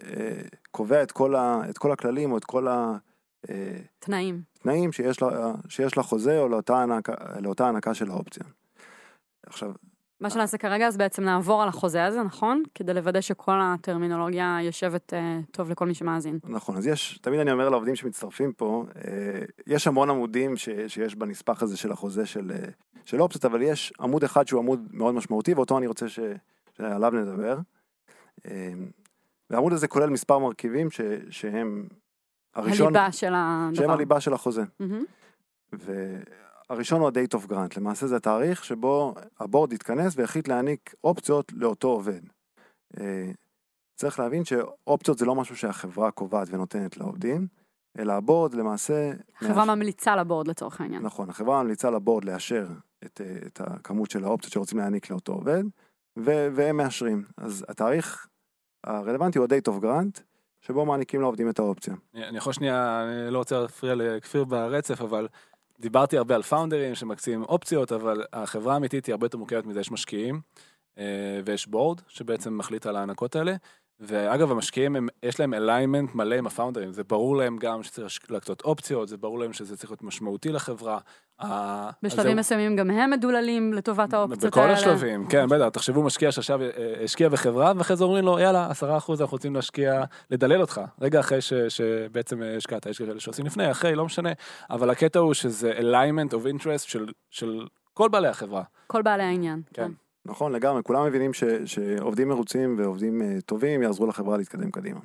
קובע 0.71 1.03
את 1.03 1.13
כל, 1.13 1.35
ה, 1.35 1.61
את 1.71 1.79
כל 1.79 1.93
הכללים 1.93 2.33
או 2.33 2.39
את 2.39 2.45
כל 2.45 2.67
התנאים 2.69 4.43
תנאים. 4.63 4.93
שיש, 4.93 5.23
לה, 5.23 5.53
שיש 5.69 5.99
לחוזה 5.99 6.39
או 6.39 6.49
לאותה 7.41 7.65
הענקה 7.67 7.95
של 7.95 8.11
האופציה. 8.11 8.45
עכשיו, 9.47 9.73
מה 10.21 10.31
שנעשה 10.31 10.59
כרגע 10.59 10.87
אז 10.87 10.97
בעצם 10.97 11.25
נעבור 11.25 11.63
על 11.63 11.69
החוזה 11.69 12.05
הזה, 12.05 12.23
נכון? 12.23 12.63
כדי 12.75 12.95
לוודא 12.95 13.21
שכל 13.21 13.59
הטרמינולוגיה 13.63 14.59
יושבת 14.63 15.15
אה, 15.15 15.39
טוב 15.51 15.71
לכל 15.71 15.87
מי 15.87 15.95
שמאזין. 15.95 16.39
נכון, 16.45 16.77
אז 16.77 16.87
יש, 16.87 17.19
תמיד 17.23 17.41
אני 17.41 17.53
אומר 17.53 17.69
לעובדים 17.69 17.97
שמצטרפים 17.97 18.53
פה, 18.53 18.85
אה, 18.97 19.03
יש 19.67 19.87
המון 19.87 20.11
עמודים 20.11 20.57
ש, 20.57 20.69
שיש 20.89 21.15
בנספח 21.15 21.63
הזה 21.63 21.77
של 21.77 21.93
החוזה 21.93 22.27
של, 22.27 22.53
אה, 22.55 22.69
של 23.05 23.23
אופציות, 23.23 23.45
אבל 23.45 23.63
יש 23.63 23.93
עמוד 24.01 24.25
אחד 24.25 24.49
שהוא 24.49 24.61
עמוד 24.61 24.89
מאוד 24.93 25.15
משמעותי, 25.15 25.55
ואותו 25.55 25.79
אני 25.79 25.87
רוצה 25.87 26.09
ש, 26.09 26.21
שעליו 26.77 27.11
נדבר. 27.11 27.59
אה, 28.47 28.73
והעמוד 29.51 29.73
הזה 29.73 29.89
כולל 29.89 30.11
מספר 30.11 30.39
מרכיבים 30.39 30.91
ש, 30.91 31.01
שהם 31.31 31.89
הראשון, 32.55 32.97
הליבה 32.97 33.13
של 33.13 33.33
הדבר. 33.37 33.83
שהם 33.83 33.91
הליבה 33.91 34.21
של 34.21 34.33
החוזה. 34.33 34.63
מהמם. 34.81 35.05
והראשון 36.71 37.01
הוא 37.01 37.09
ה-date 37.09 37.39
of 37.39 37.51
grant, 37.51 37.77
למעשה 37.77 38.07
זה 38.07 38.17
התאריך 38.17 38.65
שבו 38.65 39.15
הבורד 39.41 39.73
יתכנס 39.73 40.15
והחליט 40.17 40.49
להעניק 40.49 40.95
אופציות 41.05 41.53
לאותו 41.53 41.89
עובד. 41.89 42.21
אה, 43.01 43.31
צריך 43.97 44.19
להבין 44.19 44.45
שאופציות 44.45 45.19
זה 45.19 45.25
לא 45.27 45.35
משהו 45.35 45.57
שהחברה 45.57 46.11
קובעת 46.11 46.49
ונותנת 46.51 46.97
לעובדים, 46.97 47.47
אלא 47.99 48.13
הבורד 48.13 48.55
למעשה... 48.55 49.13
החברה 49.37 49.55
מאשר- 49.65 49.75
ממליצה 49.75 50.17
לבורד 50.17 50.49
לצורך 50.49 50.81
העניין. 50.81 51.03
נכון, 51.03 51.31
החברה 51.31 51.63
ממליצה 51.63 51.91
לבורד 51.91 52.25
לאשר 52.25 52.67
את, 53.05 53.21
אה, 53.21 53.37
את 53.47 53.61
הכמות 53.61 54.11
של 54.11 54.25
האופציות 54.25 54.53
שרוצים 54.53 54.79
להעניק 54.79 55.11
לאותו 55.11 55.33
עובד, 55.33 55.63
ו- 56.19 56.49
והם 56.55 56.77
מאשרים. 56.77 57.25
אז 57.37 57.65
התאריך 57.69 58.27
הרלוונטי 58.85 59.39
הוא 59.39 59.47
ה-date 59.51 59.73
of 59.73 59.85
grant, 59.85 60.21
שבו 60.61 60.87
מעניקים 60.87 61.21
לעובדים 61.21 61.49
את 61.51 61.59
האופציה. 61.59 61.95
אני 62.15 62.29
אני 62.29 62.39
יכול 62.39 62.53
שנייה, 62.53 63.03
אני 63.25 63.33
לא 63.33 63.39
רוצה 63.39 63.61
להפריע 63.61 63.95
לכפיר 63.95 64.45
ברצף, 64.45 65.01
אבל 65.01 65.29
דיברתי 65.81 66.17
הרבה 66.17 66.35
על 66.35 66.43
פאונדרים 66.43 66.95
שמקצים 66.95 67.43
אופציות, 67.43 67.93
אבל 67.93 68.25
החברה 68.33 68.75
האמיתית 68.75 69.07
היא 69.07 69.13
הרבה 69.13 69.27
יותר 69.27 69.39
מורכבת 69.39 69.67
מזה, 69.67 69.81
יש 69.81 69.91
משקיעים, 69.91 70.41
אה, 70.99 71.41
ויש 71.45 71.67
בורד 71.67 72.01
שבעצם 72.09 72.59
מחליט 72.59 72.87
על 72.87 72.97
ההענקות 72.97 73.37
האלה. 73.37 73.55
ואגב, 74.01 74.51
המשקיעים, 74.51 74.97
הם, 74.97 75.09
יש 75.23 75.41
להם 75.41 75.55
אליימנט 75.55 76.15
מלא 76.15 76.35
עם 76.35 76.47
הפאונדרים, 76.47 76.93
זה 76.93 77.05
ברור 77.05 77.37
להם 77.37 77.57
גם 77.57 77.83
שצריך 77.83 78.19
להקצות 78.31 78.63
אופציות, 78.63 79.09
זה 79.09 79.17
ברור 79.17 79.39
להם 79.39 79.53
שזה 79.53 79.77
צריך 79.77 79.91
להיות 79.91 80.03
משמעותי 80.03 80.53
לחברה. 80.53 80.99
בשלבים. 82.03 82.37
מסוימים 82.37 82.77
גם 82.77 82.91
הם 82.91 83.11
מדוללים 83.11 83.73
לטובת 83.73 84.15
האופציות 84.15 84.53
בכל 84.53 84.61
האלה. 84.61 84.73
השלבים, 84.73 85.27
כן, 85.27 85.47
בטח, 85.49 85.69
תחשבו 85.69 86.03
משקיע 86.03 86.33
שעכשיו 86.33 86.63
אה, 86.63 86.69
השקיע 87.05 87.29
בחברה, 87.29 87.73
ואחרי 87.77 87.97
זה 87.97 88.05
אומרים 88.05 88.25
לו, 88.25 88.39
יאללה, 88.39 88.71
עשרה 88.71 88.97
אחוז 88.97 89.21
אנחנו 89.21 89.35
רוצים 89.35 89.55
להשקיע, 89.55 90.05
לדלל 90.31 90.61
אותך, 90.61 90.81
רגע 91.01 91.21
אחרי 91.21 91.41
ש, 91.41 91.53
שבעצם 91.53 92.43
אה, 92.43 92.57
השקעת, 92.57 92.87
יש 92.87 92.99
כאלה 92.99 93.21
שעושים 93.21 93.47
לפני, 93.47 93.71
אחרי, 93.71 93.95
לא 93.95 94.05
משנה, 94.05 94.31
אבל 94.71 94.91
הקטע 94.91 95.19
הוא 95.19 95.35
שזה 95.35 95.73
alignment 95.79 96.33
of 96.33 96.47
interest 96.55 96.89
של, 96.89 97.07
של 97.31 97.67
כל 97.95 98.09
בעלי 98.09 98.29
החברה. 98.29 98.63
כל 98.87 99.03
בעלי 99.03 99.23
העניין. 99.23 99.63
כן. 99.75 99.91
נכון, 100.31 100.53
לגמרי, 100.53 100.83
כולם 100.83 101.07
מבינים 101.07 101.33
ש, 101.33 101.45
שעובדים 101.65 102.29
מרוצים 102.29 102.75
ועובדים 102.79 103.21
uh, 103.21 103.43
טובים 103.43 103.83
יעזרו 103.83 104.07
לחברה 104.07 104.37
להתקדם 104.37 104.71
קדימה. 104.71 105.01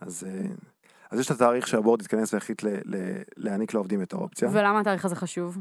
אז, 0.00 0.26
uh, 0.26 0.52
אז 1.10 1.20
יש 1.20 1.26
את 1.26 1.30
התאריך 1.30 1.68
שהבורד 1.68 2.00
יתכנס 2.00 2.34
והחליט 2.34 2.62
ל, 2.62 2.68
ל, 2.84 2.96
להעניק 3.36 3.74
לעובדים 3.74 4.02
את 4.02 4.12
האופציה. 4.12 4.48
ולמה 4.52 4.80
התאריך 4.80 5.04
הזה 5.04 5.16
חשוב? 5.16 5.58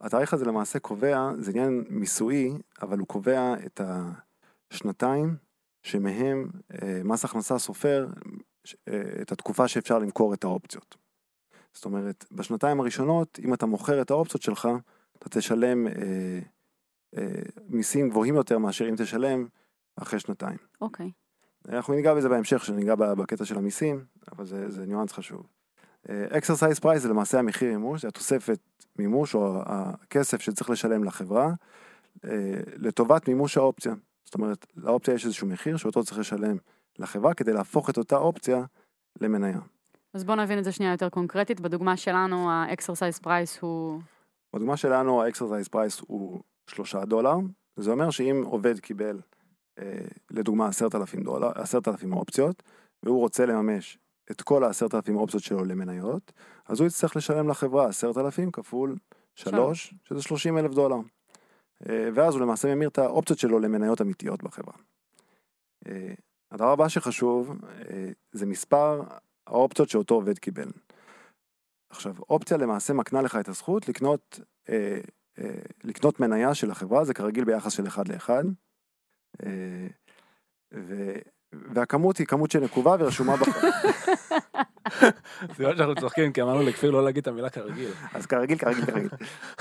התאריך 0.00 0.34
הזה 0.34 0.44
למעשה 0.44 0.78
קובע, 0.78 1.30
זה 1.38 1.50
עניין 1.50 1.84
מיסויי, 1.88 2.52
אבל 2.82 2.98
הוא 2.98 3.06
קובע 3.06 3.54
את 3.66 3.80
השנתיים 4.70 5.36
שמהם 5.82 6.48
אה, 6.72 7.00
מס 7.04 7.24
הכנסה 7.24 7.58
סופר 7.58 8.06
אה, 8.88 9.02
את 9.22 9.32
התקופה 9.32 9.68
שאפשר 9.68 9.98
למכור 9.98 10.34
את 10.34 10.44
האופציות. 10.44 10.96
זאת 11.72 11.84
אומרת, 11.84 12.24
בשנתיים 12.32 12.80
הראשונות, 12.80 13.38
אם 13.44 13.54
אתה 13.54 13.66
מוכר 13.66 14.02
את 14.02 14.10
האופציות 14.10 14.42
שלך, 14.42 14.68
אתה 15.18 15.28
תשלם 15.28 15.86
אה, 15.88 15.92
מיסים 17.68 18.10
גבוהים 18.10 18.34
יותר 18.34 18.58
מאשר 18.58 18.88
אם 18.88 18.94
תשלם 18.98 19.46
אחרי 19.96 20.20
שנתיים. 20.20 20.56
אוקיי. 20.80 21.10
אנחנו 21.68 21.94
ניגע 21.94 22.14
בזה 22.14 22.28
בהמשך, 22.28 22.64
שניגע 22.64 22.94
ב- 22.94 23.12
בקטע 23.12 23.44
של 23.44 23.58
המיסים, 23.58 24.04
אבל 24.32 24.44
זה, 24.44 24.70
זה 24.70 24.86
ניואנס 24.86 25.12
חשוב. 25.12 25.46
exercise 26.08 26.78
price 26.78 27.02
זה 27.02 27.08
למעשה 27.08 27.38
המחיר 27.38 27.70
מימוש, 27.70 28.02
זה 28.02 28.08
התוספת 28.08 28.58
מימוש 28.98 29.34
או 29.34 29.62
הכסף 29.66 30.40
שצריך 30.40 30.70
לשלם 30.70 31.04
לחברה 31.04 31.52
אה, 32.24 32.60
לטובת 32.76 33.28
מימוש 33.28 33.56
האופציה. 33.56 33.94
זאת 34.24 34.34
אומרת, 34.34 34.66
לאופציה 34.76 35.14
יש 35.14 35.24
איזשהו 35.24 35.46
מחיר 35.46 35.76
שאותו 35.76 36.04
צריך 36.04 36.18
לשלם 36.18 36.56
לחברה 36.98 37.34
כדי 37.34 37.52
להפוך 37.52 37.90
את 37.90 37.98
אותה 37.98 38.16
אופציה 38.16 38.64
למניה. 39.20 39.60
אז 40.14 40.24
בואו 40.24 40.36
נבין 40.36 40.58
את 40.58 40.64
זה 40.64 40.72
שנייה 40.72 40.92
יותר 40.92 41.08
קונקרטית. 41.08 41.60
בדוגמה 41.60 41.96
שלנו, 41.96 42.50
ה-exercise 42.50 43.24
price 43.24 43.58
הוא... 43.60 44.00
בדוגמה 44.54 44.76
שלנו 44.76 45.22
ה 45.22 45.27
exercise 45.27 45.68
price 45.68 46.00
הוא 46.00 46.42
שלושה 46.74 47.04
דולר, 47.04 47.36
זה 47.76 47.90
אומר 47.90 48.10
שאם 48.10 48.42
עובד 48.44 48.80
קיבל 48.80 49.20
אה, 49.78 50.04
לדוגמה 50.30 50.68
עשרת 50.68 50.94
אלפים 50.94 51.22
דולר, 51.22 51.50
עשרת 51.54 51.88
אלפים 51.88 52.12
אופציות, 52.12 52.62
והוא 53.02 53.18
רוצה 53.18 53.46
לממש 53.46 53.98
את 54.30 54.42
כל 54.42 54.64
העשרת 54.64 54.94
אלפים 54.94 55.16
אופציות 55.16 55.42
שלו 55.42 55.64
למניות, 55.64 56.32
אז 56.66 56.80
הוא 56.80 56.86
יצטרך 56.86 57.16
לשלם 57.16 57.48
לחברה 57.48 57.88
עשרת 57.88 58.18
אלפים 58.18 58.50
כפול 58.50 58.96
שלוש, 59.34 59.94
שזה 60.04 60.22
שלושים 60.22 60.58
אלף 60.58 60.74
דולר. 60.74 60.96
אה, 61.88 62.08
ואז 62.14 62.34
הוא 62.34 62.42
למעשה 62.42 62.74
ממיר 62.74 62.88
את 62.88 62.98
האופציות 62.98 63.38
שלו 63.38 63.58
למניות 63.58 64.00
אמיתיות 64.00 64.42
בחברה. 64.42 64.74
אה, 65.86 66.14
הדבר 66.50 66.70
הבא 66.70 66.88
שחשוב 66.88 67.50
אה, 67.90 68.10
זה 68.32 68.46
מספר 68.46 69.02
האופציות 69.46 69.88
שאותו 69.88 70.14
עובד 70.14 70.38
קיבל. 70.38 70.70
עכשיו, 71.90 72.14
אופציה 72.30 72.56
למעשה 72.56 72.92
מקנה 72.92 73.22
לך 73.22 73.36
את 73.36 73.48
הזכות 73.48 73.88
לקנות, 73.88 74.40
אה, 74.68 75.00
לקנות 75.84 76.20
מניה 76.20 76.54
של 76.54 76.70
החברה, 76.70 77.04
זה 77.04 77.14
כרגיל 77.14 77.44
ביחס 77.44 77.72
של 77.72 77.86
אחד 77.86 78.08
לאחד. 78.08 78.44
אה, 79.42 79.86
והכמות 81.52 82.16
היא 82.18 82.26
כמות 82.26 82.50
שנקובה 82.50 82.96
ורשומה 82.98 83.36
בח... 83.36 83.48
סימן 85.56 85.76
שאנחנו 85.76 85.94
צוחקים, 85.94 86.32
כי 86.32 86.42
אמרנו 86.42 86.62
לכפיר 86.62 86.90
לא 86.90 87.04
להגיד 87.04 87.20
את 87.20 87.28
המילה 87.28 87.50
כרגיל. 87.50 87.90
אז 88.14 88.26
כרגיל, 88.26 88.58
כרגיל, 88.58 88.84
כרגיל. 88.84 89.08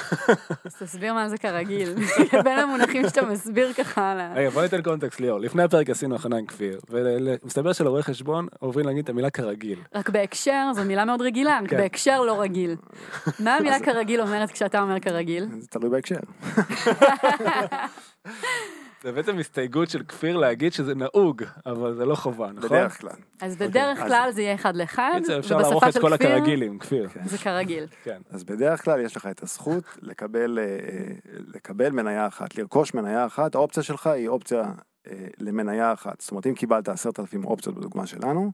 אז 0.65 0.75
תסביר 0.75 1.13
מה 1.13 1.29
זה 1.29 1.37
כרגיל. 1.37 1.95
בין 2.45 2.59
המונחים 2.59 3.09
שאתה 3.09 3.21
מסביר 3.21 3.73
ככה 3.73 4.11
על 4.11 4.19
ה... 4.19 4.33
רגע, 4.35 4.49
בוא 4.49 4.61
ניתן 4.61 4.81
קונטקסט 4.81 5.19
ליאור. 5.19 5.39
לפני 5.39 5.63
הפרק 5.63 5.89
עשינו 5.89 6.15
הכנה 6.15 6.37
עם 6.37 6.45
כפיר, 6.45 6.79
ומסתבר 6.89 7.73
שלרואי 7.73 8.03
חשבון 8.03 8.47
עוברים 8.59 8.85
להגיד 8.85 9.03
את 9.03 9.09
המילה 9.09 9.29
כרגיל. 9.29 9.79
רק 9.95 10.09
בהקשר, 10.09 10.71
זו 10.73 10.83
מילה 10.83 11.05
מאוד 11.05 11.21
רגילה, 11.21 11.59
רק 11.63 11.69
כן. 11.69 11.77
בהקשר 11.77 12.21
לא 12.21 12.41
רגיל. 12.41 12.75
מה 13.39 13.55
המילה 13.55 13.79
כרגיל 13.79 14.21
אומרת 14.21 14.51
כשאתה 14.51 14.81
אומר 14.81 14.99
כרגיל? 14.99 15.47
זה 15.59 15.67
תלוי 15.67 15.89
בהקשר. 15.89 16.19
זה 19.03 19.11
בעצם 19.11 19.37
הסתייגות 19.39 19.89
של 19.89 20.03
כפיר 20.03 20.37
להגיד 20.37 20.73
שזה 20.73 20.95
נהוג, 20.95 21.43
אבל 21.65 21.95
זה 21.95 22.05
לא 22.05 22.15
חובה, 22.15 22.51
נכון? 22.51 22.69
בדרך 22.69 23.01
כלל. 23.01 23.11
אז 23.41 23.55
בדרך 23.55 23.99
אז- 23.99 24.07
כלל 24.07 24.31
זה 24.31 24.41
יהיה 24.41 24.55
אחד 24.55 24.75
לאחד, 24.75 25.11
קיצר, 25.17 25.39
אפשר 25.39 25.55
ובשפה 25.55 25.69
לערוך 25.69 25.83
את 25.87 25.93
של 25.93 26.01
כל 26.01 26.17
כפיר 26.17 26.27
הכרגילים, 26.33 26.79
כפיר. 26.79 27.09
זה 27.25 27.37
כרגיל. 27.37 27.87
כן. 28.03 28.21
אז 28.29 28.43
בדרך 28.43 28.83
כלל 28.83 28.99
יש 28.99 29.15
לך 29.17 29.27
את 29.27 29.43
הזכות 29.43 29.83
לקבל, 30.01 30.59
אה, 30.59 30.63
אה, 30.63 30.77
לקבל 31.47 31.89
מניה 31.89 32.27
אחת, 32.27 32.55
לרכוש 32.57 32.93
מניה 32.93 33.25
אחת, 33.25 33.55
האופציה 33.55 33.83
שלך 33.83 34.07
היא 34.07 34.27
אופציה 34.27 34.63
אה, 35.07 35.27
למניה 35.39 35.93
אחת. 35.93 36.21
זאת 36.21 36.31
אומרת, 36.31 36.47
אם 36.47 36.53
קיבלת 36.55 36.89
עשרת 36.89 37.19
אלפים 37.19 37.45
אופציות 37.45 37.75
בדוגמה 37.75 38.07
שלנו, 38.07 38.51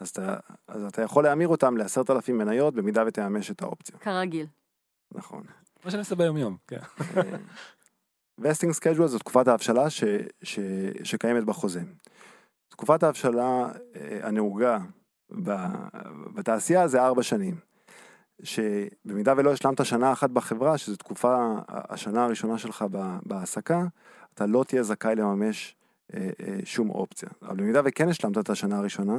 אז 0.00 0.08
אתה, 0.08 0.36
אז 0.68 0.84
אתה 0.84 1.02
יכול 1.02 1.24
להמיר 1.24 1.48
אותם 1.48 1.76
לעשרת 1.76 2.10
אלפים 2.10 2.38
מניות 2.38 2.74
במידה 2.74 3.02
ותממש 3.06 3.50
את 3.50 3.62
האופציה. 3.62 3.98
כרגיל. 3.98 4.46
נכון. 5.12 5.42
מה 5.84 5.90
שאני 5.90 6.00
עושה 6.00 6.14
ביום 6.14 6.36
יום, 6.36 6.56
כן. 6.68 6.78
vesting 8.40 8.72
schedule 8.72 9.08
זו 9.08 9.18
תקופת 9.18 9.48
ההבשלה 9.48 9.90
ש, 9.90 10.04
ש, 10.42 10.58
שקיימת 11.02 11.44
בחוזה. 11.44 11.80
תקופת 12.68 13.02
ההבשלה 13.02 13.68
אה, 13.96 14.18
הנהוגה 14.22 14.78
בתעשייה 16.34 16.88
זה 16.88 17.02
ארבע 17.02 17.22
שנים. 17.22 17.70
שבמידה 18.42 19.34
ולא 19.36 19.52
השלמת 19.52 19.86
שנה 19.86 20.12
אחת 20.12 20.30
בחברה, 20.30 20.78
שזו 20.78 20.96
תקופה, 20.96 21.54
השנה 21.68 22.24
הראשונה 22.24 22.58
שלך 22.58 22.84
בהעסקה, 23.26 23.84
אתה 24.34 24.46
לא 24.46 24.64
תהיה 24.64 24.82
זכאי 24.82 25.14
לממש 25.14 25.76
אה, 26.14 26.30
אה, 26.40 26.58
שום 26.64 26.90
אופציה. 26.90 27.28
אבל 27.42 27.56
במידה 27.56 27.80
וכן 27.84 28.08
השלמת 28.08 28.38
את 28.38 28.50
השנה 28.50 28.78
הראשונה, 28.78 29.18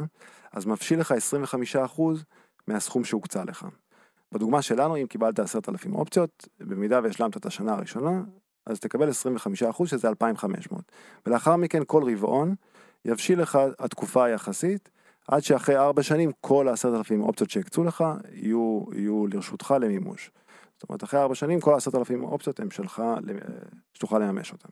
אז 0.51 0.65
מפשיל 0.65 0.99
לך 0.99 1.13
25% 1.97 2.01
מהסכום 2.67 3.03
שהוקצה 3.03 3.43
לך. 3.43 3.65
בדוגמה 4.31 4.61
שלנו, 4.61 4.97
אם 4.97 5.07
קיבלת 5.07 5.39
10,000 5.39 5.95
אופציות, 5.95 6.47
במידה 6.59 6.99
והשלמת 7.03 7.37
את 7.37 7.45
השנה 7.45 7.73
הראשונה, 7.73 8.21
אז 8.65 8.79
תקבל 8.79 9.09
25% 9.09 9.85
שזה 9.85 10.07
2,500. 10.07 10.91
ולאחר 11.25 11.55
מכן 11.55 11.81
כל 11.87 12.03
רבעון 12.11 12.55
יבשיל 13.05 13.41
לך 13.41 13.59
התקופה 13.79 14.25
היחסית, 14.25 14.89
עד 15.27 15.39
שאחרי 15.43 15.77
ארבע 15.77 16.03
שנים 16.03 16.31
כל 16.41 16.67
העשרת 16.67 16.93
אלפים 16.97 17.21
אופציות 17.21 17.49
שהקצו 17.49 17.83
לך 17.83 18.03
יהיו, 18.31 18.83
יהיו 18.93 19.27
לרשותך 19.27 19.75
למימוש. 19.81 20.31
זאת 20.79 20.89
אומרת, 20.89 21.03
אחרי 21.03 21.19
ארבע 21.19 21.35
שנים 21.35 21.59
כל 21.59 21.73
העשרת 21.73 21.95
אלפים 21.95 22.23
אופציות 22.23 22.59
הם 22.59 22.71
שלך, 22.71 23.03
למ- 23.21 23.37
שתוכל 23.93 24.19
לממש 24.19 24.51
אותן. 24.51 24.69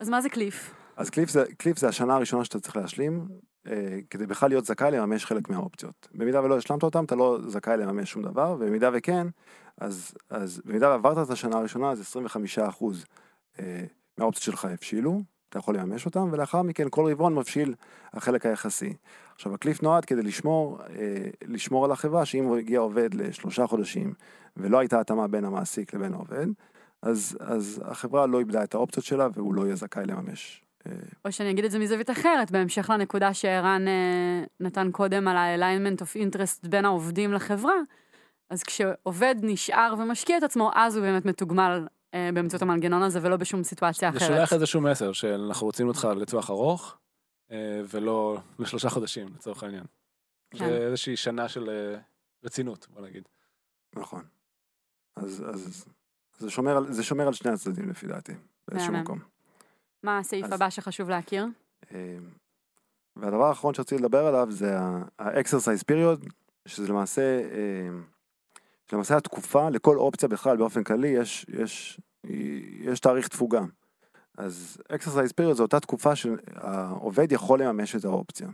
אז 0.00 0.08
מה 0.08 0.20
זה 0.20 0.28
קליף? 0.28 0.74
אז 0.96 1.10
קליף 1.10 1.30
זה, 1.30 1.44
קליף 1.58 1.78
זה 1.78 1.88
השנה 1.88 2.14
הראשונה 2.14 2.44
שאתה 2.44 2.60
צריך 2.60 2.76
להשלים, 2.76 3.26
אה, 3.30 3.36
כדי 4.10 4.26
בכלל 4.26 4.48
להיות 4.48 4.64
זכאי 4.64 4.90
לממש 4.90 5.26
חלק 5.26 5.48
מהאופציות. 5.48 6.08
במידה 6.14 6.42
ולא 6.42 6.56
השלמת 6.56 6.82
אותם, 6.82 7.04
אתה 7.04 7.14
לא 7.14 7.38
זכאי 7.46 7.76
לממש 7.76 8.10
שום 8.10 8.22
דבר, 8.22 8.56
ובמידה 8.58 8.90
וכן, 8.92 9.26
אז, 9.80 10.14
אז 10.30 10.62
במידה 10.64 10.88
ועברת 10.88 11.26
את 11.26 11.30
השנה 11.30 11.58
הראשונה, 11.58 11.90
אז 11.90 12.16
25% 12.56 12.84
אה, 13.58 13.84
מהאופציות 14.18 14.44
שלך 14.44 14.64
הבשילו, 14.64 15.22
אתה 15.48 15.58
יכול 15.58 15.76
לממש 15.76 16.06
אותם, 16.06 16.28
ולאחר 16.32 16.62
מכן 16.62 16.86
כל 16.90 17.10
רבעון 17.10 17.34
מבשיל 17.34 17.74
החלק 18.12 18.46
היחסי. 18.46 18.94
עכשיו, 19.34 19.54
הקליף 19.54 19.82
נועד 19.82 20.04
כדי 20.04 20.22
לשמור, 20.22 20.78
אה, 20.82 21.26
לשמור 21.46 21.84
על 21.84 21.92
החברה, 21.92 22.24
שאם 22.24 22.44
הוא 22.44 22.56
הגיע 22.56 22.80
עובד 22.80 23.14
לשלושה 23.14 23.66
חודשים, 23.66 24.14
ולא 24.56 24.78
הייתה 24.78 25.00
התאמה 25.00 25.28
בין 25.28 25.44
המעסיק 25.44 25.94
לבין 25.94 26.14
העובד, 26.14 26.46
אז, 27.02 27.38
אז 27.40 27.82
החברה 27.84 28.26
לא 28.26 28.38
איבדה 28.38 28.64
את 28.64 28.74
האופציות 28.74 29.04
שלה, 29.04 29.28
והוא 29.34 29.54
לא 29.54 29.62
יהיה 29.64 29.76
זכאי 29.76 30.06
לממש 30.06 30.62
אה, 30.64 30.69
או 31.24 31.32
שאני 31.32 31.50
אגיד 31.50 31.64
את 31.64 31.70
זה 31.70 31.78
מזווית 31.78 32.10
אחרת, 32.10 32.50
בהמשך 32.50 32.90
לנקודה 32.90 33.34
שערן 33.34 33.88
אה, 33.88 34.44
נתן 34.60 34.90
קודם 34.90 35.28
על 35.28 35.36
ה-alignment 35.36 36.02
of 36.02 36.16
interest 36.16 36.68
בין 36.68 36.84
העובדים 36.84 37.32
לחברה, 37.32 37.74
אז 38.50 38.62
כשעובד 38.62 39.34
נשאר 39.42 39.94
ומשקיע 39.98 40.38
את 40.38 40.42
עצמו, 40.42 40.70
אז 40.74 40.96
הוא 40.96 41.04
באמת 41.04 41.24
מתוגמל 41.24 41.86
אה, 42.14 42.30
באמצעות 42.34 42.62
המנגנון 42.62 43.02
הזה 43.02 43.18
ולא 43.22 43.36
בשום 43.36 43.62
סיטואציה 43.62 44.10
זה 44.12 44.18
אחרת. 44.18 44.28
שולח 44.28 44.52
איזשהו 44.52 44.80
מסר 44.80 45.12
שאנחנו 45.12 45.66
רוצים 45.66 45.88
אותך 45.88 46.08
לטווח 46.16 46.50
ארוך, 46.50 46.96
אה, 47.50 47.80
ולא 47.88 48.38
לשלושה 48.58 48.90
חודשים, 48.90 49.28
לצורך 49.34 49.62
העניין. 49.62 49.84
כן. 50.50 50.58
זה 50.58 50.76
איזושהי 50.86 51.16
שנה 51.16 51.48
של 51.48 51.70
אה, 51.70 52.00
רצינות, 52.44 52.86
בוא 52.90 53.02
נגיד. 53.02 53.28
נכון. 53.96 54.24
אז, 55.16 55.44
אז 55.48 55.84
זה, 56.38 56.50
שומר 56.50 56.76
על, 56.76 56.92
זה 56.92 57.02
שומר 57.02 57.26
על 57.26 57.32
שני 57.32 57.50
הצדדים 57.50 57.90
לפי 57.90 58.06
דעתי, 58.06 58.32
באיזשהו. 58.68 58.92
מקום. 58.92 59.18
מה 60.02 60.18
הסעיף 60.18 60.46
אז- 60.46 60.52
הבא 60.52 60.70
שחשוב 60.70 61.10
להכיר? 61.10 61.46
אה, 61.94 62.16
והדבר 63.16 63.44
האחרון 63.44 63.74
שרציתי 63.74 64.02
לדבר 64.02 64.26
עליו 64.26 64.48
זה 64.50 64.78
ה-exercise 64.78 65.84
period, 65.92 66.28
שזה 66.66 66.88
למעשה, 66.88 67.40
אה, 67.40 67.88
למעשה 68.92 69.16
התקופה, 69.16 69.70
לכל 69.70 69.96
אופציה 69.96 70.28
בכלל 70.28 70.56
באופן 70.56 70.84
כללי 70.84 71.08
יש, 71.08 71.46
יש, 71.48 72.00
יש 72.80 73.00
תאריך 73.00 73.28
תפוגה. 73.28 73.62
אז 74.38 74.78
exercise 74.92 75.32
period 75.40 75.52
זו 75.52 75.62
אותה 75.62 75.80
תקופה 75.80 76.16
שהעובד 76.16 77.32
יכול 77.32 77.62
לממש 77.62 77.96
את 77.96 78.04
האופציה. 78.04 78.48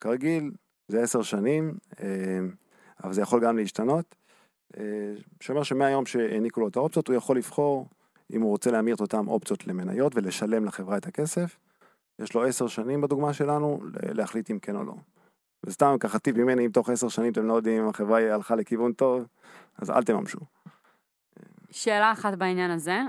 כרגיל 0.00 0.50
זה 0.88 1.02
עשר 1.02 1.22
שנים, 1.22 1.74
אה, 2.00 2.06
אבל 3.04 3.12
זה 3.12 3.22
יכול 3.22 3.40
גם 3.44 3.56
להשתנות. 3.56 4.14
שאומר 5.40 5.62
שמהיום 5.62 6.06
שהעניקו 6.06 6.60
לו 6.60 6.68
את 6.68 6.76
האופציות 6.76 7.08
הוא 7.08 7.16
יכול 7.16 7.36
לבחור 7.36 7.88
אם 8.32 8.42
הוא 8.42 8.50
רוצה 8.50 8.70
להמיר 8.70 8.94
את 8.94 9.00
אותן 9.00 9.26
אופציות 9.26 9.66
למניות 9.66 10.16
ולשלם 10.16 10.64
לחברה 10.64 10.96
את 10.96 11.06
הכסף. 11.06 11.58
יש 12.18 12.34
לו 12.34 12.44
עשר 12.44 12.66
שנים 12.66 13.00
בדוגמה 13.00 13.32
שלנו 13.32 13.80
להחליט 14.02 14.50
אם 14.50 14.58
כן 14.58 14.76
או 14.76 14.84
לא. 14.84 14.94
וסתם 15.66 15.96
ככה 16.00 16.18
טיפ 16.18 16.36
ממני, 16.36 16.66
אם 16.66 16.70
תוך 16.70 16.90
עשר 16.90 17.08
שנים 17.08 17.32
אתם 17.32 17.46
לא 17.46 17.54
יודעים 17.54 17.82
אם 17.82 17.88
החברה 17.88 18.34
הלכה 18.34 18.54
לכיוון 18.54 18.92
טוב, 18.92 19.26
אז 19.78 19.90
אל 19.90 20.04
תממשו. 20.04 20.38
שאלה 21.70 22.12
אחת 22.12 22.34
בעניין 22.34 22.70
הזה, 22.70 23.00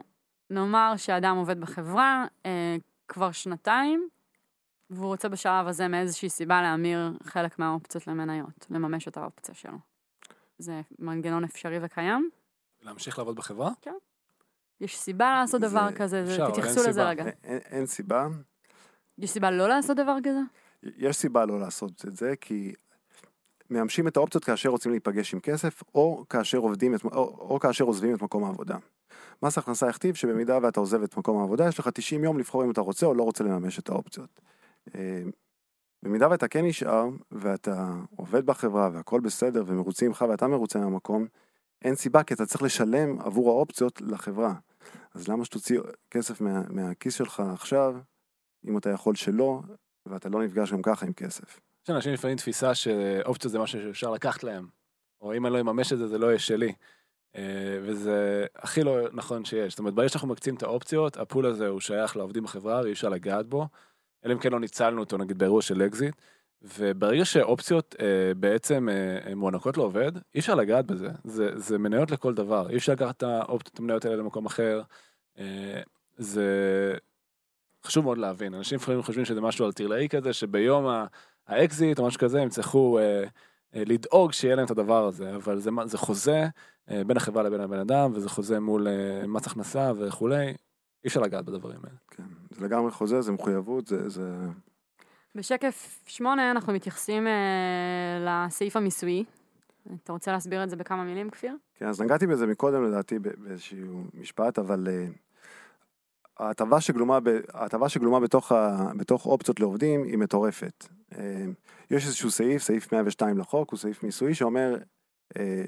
נאמר 0.49 0.93
שאדם 0.97 1.35
עובד 1.37 1.59
בחברה 1.59 2.25
אה, 2.45 2.75
כבר 3.07 3.31
שנתיים, 3.31 4.07
והוא 4.89 5.07
רוצה 5.07 5.29
בשלב 5.29 5.67
הזה 5.67 5.87
מאיזושהי 5.87 6.29
סיבה 6.29 6.61
להמיר 6.61 7.13
חלק 7.23 7.59
מהאופציות 7.59 8.07
למניות, 8.07 8.67
לממש 8.69 9.07
את 9.07 9.17
האופציה 9.17 9.55
שלו. 9.55 9.77
זה 10.57 10.81
מנגנון 10.99 11.43
אפשרי 11.43 11.79
וקיים? 11.81 12.29
להמשיך 12.81 13.17
לעבוד 13.17 13.35
בחברה? 13.35 13.71
יש 14.81 14.97
סיבה 14.97 15.39
לעשות 15.41 15.61
זה 15.61 15.67
דבר 15.67 15.91
כזה? 15.95 16.23
אפשר, 16.23 16.49
תתייחסו 16.49 16.89
לזה. 16.89 17.09
רגע. 17.09 17.23
אין, 17.43 17.59
אין, 17.65 17.85
סיבה. 17.85 18.27
יש 19.17 19.29
סיבה 19.29 19.51
לא 19.51 19.69
לעשות 19.69 19.97
דבר 19.97 20.17
כזה? 20.23 20.39
יש 20.83 21.15
סיבה 21.15 21.45
לא 21.45 21.59
לעשות 21.59 22.05
את 22.07 22.15
זה, 22.15 22.33
כי 22.41 22.73
מממשים 23.69 24.07
את 24.07 24.17
האופציות 24.17 24.45
כאשר 24.45 24.69
רוצים 24.69 24.91
להיפגש 24.91 25.33
עם 25.33 25.39
כסף, 25.39 25.83
או 25.95 26.25
כאשר 26.29 26.57
עובדים, 26.57 26.95
את, 26.95 27.03
או, 27.05 27.09
או 27.49 27.59
כאשר 27.59 27.83
עוזבים 27.83 28.15
את 28.15 28.21
מקום 28.21 28.43
העבודה. 28.43 28.77
מס 29.43 29.57
הכנסה 29.57 29.89
הכתיב 29.89 30.15
שבמידה 30.15 30.59
ואתה 30.61 30.79
עוזב 30.79 31.03
את 31.03 31.17
מקום 31.17 31.39
העבודה, 31.39 31.67
יש 31.67 31.79
לך 31.79 31.89
90 31.93 32.23
יום 32.23 32.39
לבחור 32.39 32.63
אם 32.63 32.71
אתה 32.71 32.81
רוצה 32.81 33.05
או 33.05 33.13
לא 33.13 33.23
רוצה 33.23 33.43
לממש 33.43 33.79
את 33.79 33.89
האופציות. 33.89 34.41
אה, 34.95 35.23
במידה 36.03 36.29
ואתה 36.29 36.47
כן 36.47 36.65
נשאר, 36.65 37.09
ואתה 37.31 37.93
עובד 38.15 38.45
בחברה 38.45 38.89
והכל 38.93 39.19
בסדר 39.19 39.63
ומרוצים 39.67 40.07
ממך 40.07 40.25
ואתה 40.29 40.47
מרוצה 40.47 40.79
מהמקום, 40.79 41.25
אין 41.81 41.95
סיבה 41.95 42.23
כי 42.23 42.33
אתה 42.33 42.45
צריך 42.45 42.63
לשלם 42.63 43.19
עבור 43.19 43.49
האופציות 43.49 44.01
לחברה. 44.01 44.53
אז 45.13 45.27
למה 45.27 45.45
שתוציא 45.45 45.79
כסף 46.11 46.41
מה, 46.41 46.61
מהכיס 46.69 47.15
שלך 47.15 47.43
עכשיו, 47.53 47.95
אם 48.67 48.77
אתה 48.77 48.89
יכול 48.89 49.15
שלא, 49.15 49.61
ואתה 50.05 50.29
לא 50.29 50.43
נפגש 50.43 50.73
גם 50.73 50.81
ככה 50.81 51.05
עם 51.05 51.13
כסף. 51.13 51.59
יש 51.83 51.89
לאנשים 51.89 52.13
לפעמים 52.13 52.37
תפיסה 52.37 52.75
שאופציות 52.75 53.51
זה 53.51 53.59
משהו 53.59 53.79
שאפשר 53.81 54.11
לקחת 54.11 54.43
להם, 54.43 54.67
או 55.21 55.35
אם 55.35 55.45
אני 55.45 55.53
לא 55.53 55.59
אממש 55.59 55.93
את 55.93 55.97
זה, 55.97 56.07
זה 56.07 56.17
לא 56.17 56.27
יהיה 56.27 56.39
שלי. 56.39 56.73
אה, 57.35 57.79
וזה 57.83 58.45
הכי 58.55 58.83
לא 58.83 58.97
נכון 59.13 59.45
שיש. 59.45 59.73
זאת 59.73 59.79
אומרת, 59.79 59.93
ברגע 59.93 60.09
שאנחנו 60.09 60.27
מקצים 60.27 60.55
את 60.55 60.63
האופציות, 60.63 61.17
ה 61.17 61.23
pool 61.23 61.45
הזה 61.45 61.67
הוא 61.67 61.79
שייך 61.79 62.17
לעובדים 62.17 62.43
בחברה 62.43 62.81
ואי 62.83 62.91
אפשר 62.91 63.09
לגעת 63.09 63.47
בו, 63.47 63.67
אלא 64.25 64.33
אם 64.33 64.39
כן 64.39 64.51
לא 64.51 64.59
ניצלנו 64.59 64.99
אותו 64.99 65.17
נגיד 65.17 65.37
באירוע 65.37 65.61
של 65.61 65.81
אקזיט. 65.81 66.15
וברגע 66.61 67.25
שאופציות 67.25 67.95
אה, 67.99 68.33
בעצם 68.37 68.89
אה, 68.89 69.35
מוענקות 69.35 69.77
לעובד, 69.77 70.11
אי 70.35 70.39
אפשר 70.39 70.55
לגעת 70.55 70.85
בזה. 70.85 71.09
זה, 71.23 71.59
זה 71.59 71.77
מניות 71.77 72.11
לכל 72.11 72.33
דבר. 72.33 72.69
אי 72.69 72.77
אפשר 72.77 72.91
לקחת 72.93 73.17
את 73.17 73.23
האופציות, 73.23 73.79
המניות 73.79 74.05
האלה 74.05 74.15
למקום 74.15 74.45
אחר. 74.45 74.81
אה, 75.39 75.81
זה 76.17 76.47
חשוב 77.85 78.05
מאוד 78.05 78.17
להבין. 78.17 78.53
אנשים 78.53 78.75
לפעמים 78.77 79.01
חושבים 79.01 79.25
שזה 79.25 79.41
משהו 79.41 79.65
אלטרלאי 79.65 80.07
כזה, 80.09 80.33
שביום 80.33 80.85
האקזיט 81.47 81.99
או 81.99 82.07
משהו 82.07 82.19
כזה 82.19 82.41
הם 82.41 82.47
יצטרכו 82.47 82.99
אה, 82.99 83.23
אה, 83.75 83.83
לדאוג 83.85 84.31
שיהיה 84.31 84.55
להם 84.55 84.65
את 84.65 84.71
הדבר 84.71 85.05
הזה, 85.05 85.35
אבל 85.35 85.59
זה, 85.59 85.69
זה 85.85 85.97
חוזה 85.97 86.47
אה, 86.91 87.03
בין 87.03 87.17
החברה 87.17 87.43
לבין 87.43 87.61
הבן 87.61 87.79
אדם, 87.79 88.11
וזה 88.13 88.29
חוזה 88.29 88.59
מול 88.59 88.87
אה, 88.87 89.27
מס 89.27 89.47
הכנסה 89.47 89.91
וכולי. 89.97 90.45
אי 91.03 91.07
אפשר 91.07 91.21
לגעת 91.21 91.45
בדברים 91.45 91.79
האלה. 91.83 91.97
כן, 92.11 92.23
זה 92.49 92.65
לגמרי 92.65 92.91
חוזה, 92.91 93.21
זה 93.21 93.31
מחויבות, 93.31 93.87
זה, 93.87 94.09
זה... 94.09 94.37
בשקף 95.35 95.99
8 96.05 96.51
אנחנו 96.51 96.73
מתייחסים 96.73 97.27
אה, 97.27 98.45
לסעיף 98.47 98.75
המיסויי. 98.75 99.23
אתה 100.03 100.13
רוצה 100.13 100.31
להסביר 100.31 100.63
את 100.63 100.69
זה 100.69 100.75
בכמה 100.75 101.03
מילים, 101.03 101.29
כפיר? 101.29 101.55
כן, 101.75 101.87
אז 101.87 102.01
נגעתי 102.01 102.27
בזה 102.27 102.47
מקודם 102.47 102.83
לדעתי 102.83 103.19
באיזשהו 103.19 104.03
משפט, 104.13 104.59
אבל 104.59 104.87
אה, 104.87 105.05
ההטבה 106.39 106.81
שגלומה, 106.81 107.19
ב, 107.19 107.29
ההטבה 107.53 107.89
שגלומה 107.89 108.19
בתוך, 108.19 108.51
ה, 108.51 108.91
בתוך 108.97 109.25
אופציות 109.25 109.59
לעובדים 109.59 110.03
היא 110.03 110.17
מטורפת. 110.17 110.87
אה, 111.17 111.45
יש 111.91 112.05
איזשהו 112.05 112.31
סעיף, 112.31 112.61
סעיף 112.61 112.93
102 112.93 113.37
לחוק, 113.37 113.71
הוא 113.71 113.79
סעיף 113.79 114.03
מיסוי 114.03 114.33
שאומר 114.33 114.77
אה, 115.37 115.63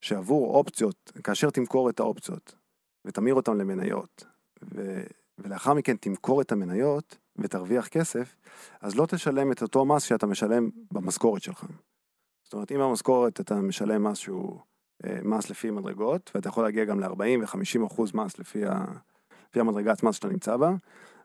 שעבור 0.00 0.54
אופציות, 0.54 1.12
כאשר 1.24 1.50
תמכור 1.50 1.90
את 1.90 2.00
האופציות 2.00 2.54
ותמיר 3.04 3.34
אותן 3.34 3.56
למניות, 3.56 4.24
ו, 4.74 5.02
ולאחר 5.38 5.74
מכן 5.74 5.96
תמכור 5.96 6.40
את 6.40 6.52
המניות 6.52 7.18
ותרוויח 7.36 7.88
כסף, 7.88 8.36
אז 8.80 8.96
לא 8.96 9.06
תשלם 9.06 9.52
את 9.52 9.62
אותו 9.62 9.84
מס 9.84 10.02
שאתה 10.02 10.26
משלם 10.26 10.70
במשכורת 10.92 11.42
שלך. 11.42 11.64
זאת 12.44 12.52
אומרת, 12.52 12.72
אם 12.72 12.78
במשכורת 12.78 13.40
אתה 13.40 13.54
משלם 13.54 14.04
מס 14.04 14.18
שהוא 14.18 14.58
אה, 15.04 15.18
מס 15.22 15.50
לפי 15.50 15.70
מדרגות, 15.70 16.30
ואתה 16.34 16.48
יכול 16.48 16.64
להגיע 16.64 16.84
גם 16.84 17.00
ל-40 17.00 17.40
ו-50 17.40 17.86
אחוז 17.86 18.14
מס 18.14 18.38
לפי, 18.38 18.66
ה... 18.66 18.84
לפי 19.48 19.60
המדרגת 19.60 20.02
מס 20.02 20.14
שאתה 20.14 20.28
נמצא 20.28 20.56
בה, 20.56 20.70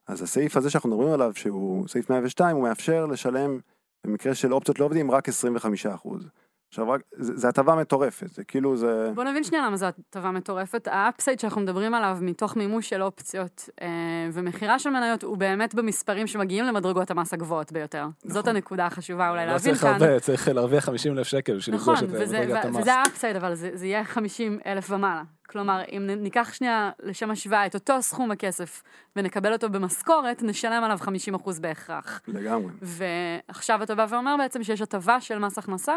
אז 0.08 0.22
הסעיף 0.22 0.58
הזה 0.58 0.70
שאנחנו 0.70 0.90
מדברים 0.90 1.14
עליו, 1.14 1.32
שהוא 1.36 1.88
סעיף 1.88 2.10
102, 2.10 2.56
הוא 2.56 2.64
מאפשר 2.64 3.06
לשלם, 3.06 3.60
במקרה 4.04 4.36
של 4.36 4.54
אופציות 4.54 4.80
לעובדים, 4.80 5.12
רק 5.12 5.30
25 5.30 5.86
אחוז. 5.86 6.28
עכשיו, 6.70 6.90
רק, 6.90 7.02
זה 7.12 7.50
הטבה 7.50 7.76
מטורפת, 7.76 8.34
זה 8.34 8.44
כאילו 8.44 8.78
זה... 8.78 9.12
בוא 9.16 9.24
נבין 9.24 9.44
שנייה 9.44 9.66
למה 9.66 9.78
זו 9.78 9.86
הטבה 9.86 10.32
מטורפת. 10.32 10.88
האפסייד 10.92 11.40
שאנחנו 11.40 11.62
מדברים 11.62 11.94
עליו 11.94 12.18
מתוך 12.22 12.56
מימוש 12.56 12.90
של 12.90 13.04
אופציות 13.04 13.70
אה, 13.82 13.88
ומכירה 14.34 14.80
של 14.80 14.90
מניות 14.90 15.24
הוא 15.24 15.38
באמת 15.38 15.76
במספרים 15.76 16.28
שמגיעים 16.28 16.66
למדרגות 16.66 17.12
המס 17.12 17.34
הגבוהות 17.34 17.72
ביותר. 17.72 18.06
זאת 18.24 18.38
נכון. 18.38 18.56
הנקודה 18.56 18.86
החשובה 18.86 19.30
אולי 19.30 19.46
לא 19.46 19.52
להבין 19.52 19.74
צריך 19.74 19.82
כאן. 19.82 19.94
הרבה, 19.94 20.20
צריך 20.20 20.48
להרוויח 20.48 20.86
50 20.86 21.18
אלף 21.18 21.28
שקל 21.28 21.58
בשביל 21.58 21.76
נכון, 21.76 21.94
לפגוש 21.94 22.10
את 22.10 22.22
וזה, 22.22 22.40
מדרגת 22.40 22.66
המס. 22.66 22.78
וזה 22.82 22.94
ה 22.94 22.99
upside, 22.99 23.36
אבל 23.36 23.56
זה, 23.56 23.70
זה 23.74 23.86
יהיה 23.86 24.04
50 24.04 24.60
אלף 24.66 24.92
ומעלה. 24.92 25.24
כלומר, 25.50 25.82
אם 25.92 26.08
ניקח 26.08 26.54
שנייה 26.54 26.92
לשם 27.04 27.32
השוואה 27.32 27.66
את 27.66 27.76
אותו 27.76 28.02
סכום 28.02 28.32
הכסף 28.32 28.84
ונקבל 29.16 29.54
אותו 29.54 29.70
במשכורת, 29.70 30.44
נשלם 30.44 30.84
עליו 30.84 30.98
50 31.02 31.36
אחוז 31.36 31.60
בהכרח. 31.60 32.22
לגמרי. 32.28 32.72
ועכשיו 32.82 33.84
אתה 33.84 33.96
בא 33.96 34.06
ואומר 34.10 34.36
בעצם 34.38 34.64
שיש 34.64 34.82
הטבה 34.82 35.22
של 35.22 35.40
מס 35.40 35.58
הכנסה, 35.58 35.96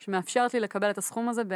שמאפשרת 0.00 0.54
לי 0.54 0.60
לקבל 0.60 0.90
את 0.90 0.98
הסכום 0.98 1.28
הזה 1.28 1.44
ב... 1.44 1.52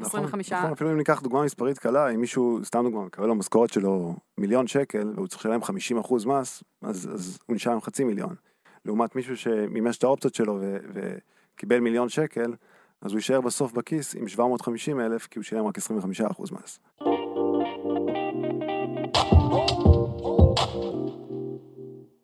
נכון, 0.00 0.20
25. 0.20 0.52
נכון, 0.52 0.72
אפילו 0.72 0.90
אם 0.90 0.96
ניקח 0.96 1.20
דוגמה 1.20 1.44
מספרית 1.44 1.78
קלה, 1.78 2.10
אם 2.10 2.20
מישהו, 2.20 2.60
סתם 2.64 2.82
דוגמה, 2.84 3.04
מקבל 3.04 3.26
לו 3.26 3.34
משכורת 3.34 3.72
שלו 3.72 4.16
מיליון 4.38 4.66
שקל, 4.66 5.12
והוא 5.14 5.28
צריך 5.28 5.46
לשלם 5.46 5.62
50 5.62 5.98
אחוז 5.98 6.24
מס, 6.24 6.62
אז, 6.82 7.10
אז 7.14 7.38
הוא 7.46 7.56
נשאר 7.56 7.72
עם 7.72 7.80
חצי 7.80 8.04
מיליון. 8.04 8.34
לעומת 8.84 9.16
מישהו 9.16 9.36
שמימש 9.36 9.98
את 9.98 10.04
האופציות 10.04 10.34
שלו 10.34 10.58
ו- 10.60 10.76
וקיבל 10.94 11.80
מיליון 11.80 12.08
שקל, 12.08 12.54
אז 13.00 13.12
הוא 13.12 13.18
יישאר 13.18 13.40
בסוף 13.40 13.72
בכיס 13.72 14.14
עם 14.14 14.28
750 14.28 15.00
אלף, 15.00 15.26
כי 15.26 15.38
הוא 15.38 15.44
שילם 15.44 15.66
רק 15.66 15.78
25 15.78 16.20
אחוז 16.20 16.52
מס. 16.52 16.78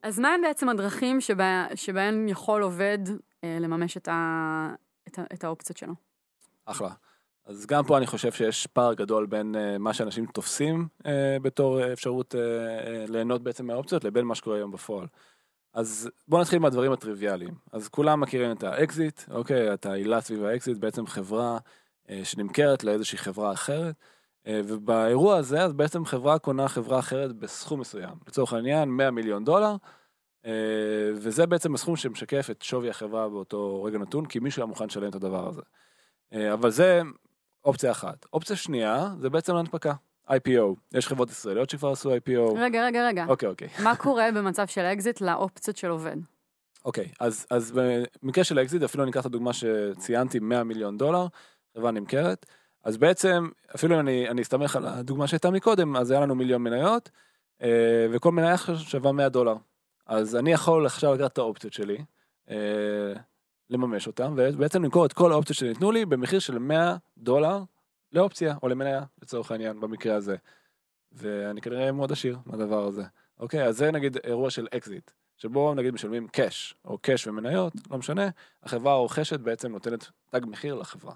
אז 0.03 0.19
מה 0.19 0.29
הם 0.29 0.41
בעצם 0.43 0.69
הדרכים 0.69 1.21
שבה, 1.21 1.67
שבהן 1.75 2.29
יכול 2.29 2.63
עובד 2.63 2.99
אה, 3.45 3.59
לממש 3.61 3.97
את, 3.97 4.09
ה, 4.09 4.75
את, 5.09 5.19
את 5.33 5.45
האופציות 5.45 5.77
שלו? 5.77 5.95
אחלה. 6.65 6.91
אז 7.47 7.67
גם 7.67 7.85
פה 7.85 7.99
אני 7.99 8.07
חושב 8.07 8.33
שיש 8.33 8.67
פער 8.67 8.95
גדול 8.95 9.27
בין 9.27 9.55
uh, 9.55 9.79
מה 9.79 9.95
שאנשים 9.95 10.27
תופסים 10.27 10.89
uh, 11.03 11.07
בתור 11.43 11.81
uh, 11.81 11.93
אפשרות 11.93 12.35
ליהנות 13.09 13.43
בעצם 13.43 13.67
מהאופציות 13.67 14.05
לבין 14.05 14.25
מה 14.25 14.35
שקורה 14.35 14.57
היום 14.57 14.71
בפועל. 14.71 15.07
אז 15.75 16.11
בואו 16.29 16.41
נתחיל 16.41 16.59
מהדברים 16.59 16.93
הטריוויאליים. 16.93 17.55
אז 17.73 17.89
כולם 17.89 18.21
מכירים 18.21 18.53
את 18.53 18.63
האקזיט, 18.63 19.23
אוקיי, 19.31 19.75
את 19.75 19.87
העילה 19.87 20.21
סביב 20.21 20.45
האקזיט, 20.45 20.79
בעצם 20.79 21.07
חברה 21.07 21.59
שנמכרת 22.25 22.85
לאיזושהי 22.85 23.19
חברה 23.19 23.53
אחרת. 23.53 23.95
ובאירוע 24.47 25.37
הזה, 25.37 25.63
אז 25.63 25.73
בעצם 25.73 26.05
חברה 26.05 26.39
קונה 26.39 26.69
חברה 26.69 26.99
אחרת 26.99 27.33
בסכום 27.33 27.81
מסוים. 27.81 28.15
לצורך 28.29 28.53
העניין, 28.53 28.89
100 28.89 29.11
מיליון 29.11 29.45
דולר, 29.45 29.77
וזה 31.15 31.47
בעצם 31.47 31.75
הסכום 31.75 31.97
שמשקף 31.97 32.51
את 32.51 32.63
שווי 32.63 32.91
החברה 32.91 33.29
באותו 33.29 33.83
רגע 33.83 33.99
נתון, 33.99 34.27
כי 34.27 34.39
מישהו 34.39 34.61
היה 34.63 34.67
מוכן 34.67 34.87
לשלם 34.87 35.09
את 35.09 35.15
הדבר 35.15 35.49
הזה. 35.49 35.63
אה, 36.33 36.53
אבל 36.53 36.71
זה 36.71 37.03
אופציה 37.65 37.91
אחת. 37.91 38.27
אופציה 38.33 38.57
שנייה 38.57 39.09
זה 39.21 39.31
בעצם 39.31 39.57
הנפקה, 39.57 39.93
IPO. 40.29 40.75
יש 40.95 41.09
חברות 41.09 41.31
ישראליות 41.31 41.71
שכבר 41.71 41.91
עשו 41.91 42.17
IPO. 42.17 42.55
רגע, 42.57 42.87
רגע, 42.87 43.07
רגע. 43.09 43.25
אוקיי, 43.29 43.49
אוקיי. 43.49 43.69
מה 43.83 43.97
קורה 43.97 44.33
במצב 44.33 44.67
של 44.67 44.81
אקזיט 44.81 45.21
לאופציות 45.21 45.77
של 45.77 45.91
עובד? 45.91 46.17
אוקיי, 46.85 47.09
אז, 47.21 47.47
אז 47.51 47.73
במקרה 48.23 48.45
של 48.45 48.59
האקזיט, 48.59 48.83
אפילו 48.83 49.03
אני 49.05 49.11
אקח 49.11 49.21
את 49.21 49.27
הדוגמה 49.27 49.53
שציינתי, 49.53 50.39
100 50.39 50.65
מיליון 50.65 50.99
דולר, 50.99 51.27
חברה 51.77 51.91
נמכרת. 51.91 52.47
אז 52.85 52.97
בעצם, 52.97 53.49
אפילו 53.75 53.95
אם 53.95 54.01
אני, 54.01 54.29
אני 54.29 54.43
אסתמך 54.43 54.77
על 54.77 54.87
הדוגמה 54.87 55.27
שהייתה 55.27 55.51
מקודם, 55.51 55.97
אז 55.97 56.11
היה 56.11 56.21
לנו 56.21 56.35
מיליון 56.35 56.63
מניות, 56.63 57.11
אה, 57.63 58.07
וכל 58.11 58.33
מניה 58.33 58.57
שווה 58.77 59.13
100 59.13 59.29
דולר. 59.29 59.55
אז 60.09 60.37
אני 60.37 60.53
יכול 60.53 60.87
עכשיו 60.87 61.15
לקחת 61.15 61.33
את 61.33 61.39
האופציות 61.39 61.73
שלי, 61.73 61.99
אה, 62.51 63.13
לממש 63.71 64.07
אותן, 64.07 64.33
ובעצם 64.37 64.85
למכור 64.85 65.07
את 65.07 65.13
כל 65.13 65.33
האופציות 65.33 65.59
שניתנו 65.59 65.93
לי 65.93 66.07
במחיר 66.07 66.39
של 66.39 66.59
100 66.59 66.97
דולר 67.19 67.63
לאופציה, 68.13 68.57
או 68.63 68.69
למניה, 68.69 69.03
לצורך 69.23 69.51
העניין, 69.51 69.81
במקרה 69.81 70.15
הזה. 70.15 70.37
ואני 71.13 71.61
כנראה 71.61 71.93
מאוד 71.93 72.13
עשיר 72.13 72.39
מהדבר 72.47 72.85
הזה. 72.85 73.03
אוקיי, 73.39 73.65
אז 73.65 73.77
זה 73.77 73.91
נגיד 73.91 74.17
אירוע 74.25 74.51
של 74.51 74.67
אקזיט, 74.77 75.11
שבו 75.37 75.75
נגיד 75.75 75.95
משלמים 75.95 76.29
cash, 76.29 76.75
או 76.85 76.99
cash 76.99 77.27
ומניות, 77.27 77.73
לא 77.91 77.99
משנה, 77.99 78.29
החברה 78.63 78.93
הרוכשת 78.93 79.41
בעצם 79.41 79.73
נותנת 79.73 80.11
תג 80.31 80.41
מחיר 80.47 80.75
לחברה. 80.75 81.15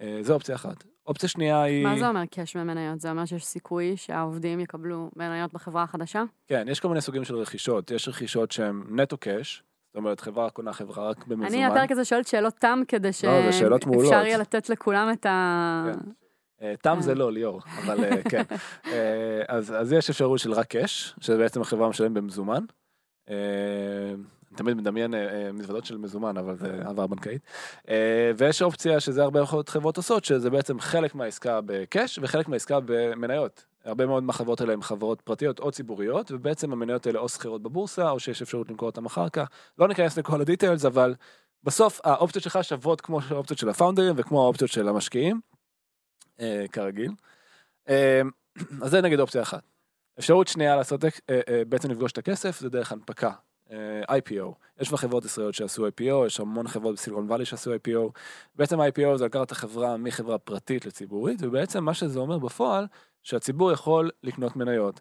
אה, 0.00 0.18
זו 0.20 0.34
אופציה 0.34 0.54
אחת. 0.54 0.84
אופציה 1.06 1.28
שנייה 1.28 1.62
היא... 1.62 1.84
מה 1.84 1.98
זה 1.98 2.08
אומר 2.08 2.26
cash 2.26 2.56
ומניות? 2.56 3.00
זה 3.00 3.10
אומר 3.10 3.24
שיש 3.24 3.44
סיכוי 3.44 3.96
שהעובדים 3.96 4.60
יקבלו 4.60 5.10
מניות 5.16 5.52
בחברה 5.52 5.82
החדשה? 5.82 6.22
כן, 6.48 6.66
יש 6.70 6.80
כל 6.80 6.88
מיני 6.88 7.00
סוגים 7.00 7.24
של 7.24 7.36
רכישות. 7.36 7.90
יש 7.90 8.08
רכישות 8.08 8.52
שהן 8.52 8.82
נטו 8.88 9.16
cash, 9.16 9.62
זאת 9.86 9.96
אומרת, 9.96 10.20
חברה 10.20 10.50
קונה 10.50 10.72
חברה 10.72 11.08
רק 11.08 11.26
במזומן. 11.26 11.46
אני 11.46 11.64
הפרק 11.64 11.90
הזה 11.90 12.04
שואלת 12.04 12.26
שאלות 12.26 12.54
תם 12.54 12.82
כדי 12.88 13.08
לא. 13.08 13.12
שאפשר 13.12 14.24
יהיה 14.24 14.38
לתת 14.38 14.68
לכולם 14.68 15.08
את 15.12 15.26
ה... 15.26 15.84
כן. 15.92 16.10
אה, 16.62 16.74
תם 16.82 16.96
זה 17.00 17.14
לא, 17.14 17.32
ליאור, 17.32 17.60
אבל 17.84 18.04
אה, 18.04 18.22
כן. 18.22 18.42
אה, 18.92 19.42
אז 19.48 19.92
יש 19.92 20.10
אפשרות 20.10 20.38
של 20.38 20.52
רק 20.52 20.66
קאש, 20.66 21.14
שבעצם 21.20 21.60
החברה 21.60 21.88
משלמת 21.88 22.12
במזומן. 22.12 22.64
תמיד 24.56 24.76
מדמיין 24.76 25.14
אה, 25.14 25.18
אה, 25.18 25.52
מזוודות 25.52 25.84
של 25.84 25.96
מזומן, 25.96 26.36
אבל 26.36 26.56
זה 26.56 26.80
העברה 26.84 27.06
בנקאית. 27.06 27.42
אה, 27.88 28.32
ויש 28.36 28.62
אופציה 28.62 29.00
שזה 29.00 29.22
הרבה 29.22 29.40
מאוד 29.40 29.68
חברות 29.68 29.96
עושות, 29.96 30.24
שזה 30.24 30.50
בעצם 30.50 30.80
חלק 30.80 31.14
מהעסקה 31.14 31.60
בקאש 31.66 32.18
וחלק 32.22 32.48
מהעסקה 32.48 32.78
במניות. 32.84 33.64
הרבה 33.84 34.06
מאוד 34.06 34.22
מהחברות 34.22 34.60
האלה 34.60 34.72
הן 34.72 34.82
חברות 34.82 35.20
פרטיות 35.20 35.58
או 35.58 35.70
ציבוריות, 35.70 36.32
ובעצם 36.32 36.72
המניות 36.72 37.06
האלה 37.06 37.18
או 37.18 37.28
שכירות 37.28 37.62
בבורסה, 37.62 38.10
או 38.10 38.20
שיש 38.20 38.42
אפשרות 38.42 38.68
למכור 38.70 38.88
אותן 38.88 39.04
אחר 39.04 39.28
כך. 39.28 39.48
לא 39.78 39.88
ניכנס 39.88 40.18
לכל 40.18 40.40
הדיטיילס, 40.40 40.84
אבל 40.84 41.14
בסוף 41.64 42.00
האופציות 42.04 42.44
שלך 42.44 42.58
שוות 42.62 43.00
כמו 43.00 43.20
האופציות 43.28 43.58
של 43.58 43.68
הפאונדרים 43.68 44.14
וכמו 44.16 44.42
האופציות 44.42 44.70
של 44.70 44.88
המשקיעים, 44.88 45.40
כרגיל. 46.72 47.10
אז 48.82 48.90
זה 48.90 49.00
נגיד 49.00 49.20
אופציה 49.20 49.42
אחת. 49.42 49.62
אפשרות 50.18 50.48
שנייה 50.48 50.76
לעשות, 50.76 51.04
בעצם 51.68 51.90
לפגוש 51.90 52.12
את 52.12 52.18
הכסף, 52.18 52.60
זה 52.60 52.68
דרך 52.68 52.92
הנפקה. 52.92 53.30
אה, 53.70 54.16
IPO, 54.18 54.54
יש 54.80 54.88
כבר 54.88 54.96
חברות 54.96 55.24
ישראליות 55.24 55.54
שעשו 55.54 55.88
IPO, 55.88 56.26
יש 56.26 56.40
המון 56.40 56.68
חברות 56.68 56.94
בסיליקון 56.94 57.26
וואלי 57.28 57.44
שעשו 57.44 57.74
IPO. 57.74 58.18
בעצם 58.54 58.80
IPO 58.80 59.16
זה 59.16 59.24
לקחת 59.24 59.46
את 59.46 59.52
החברה 59.52 59.96
מחברה 59.96 60.38
פרטית 60.38 60.86
לציבורית, 60.86 61.38
ובעצם 61.42 61.84
מה 61.84 61.94
שזה 61.94 62.18
אומר 62.18 62.38
בפועל, 62.38 62.86
שהציבור 63.22 63.72
יכול 63.72 64.10
לקנות 64.22 64.56
מניות. 64.56 65.00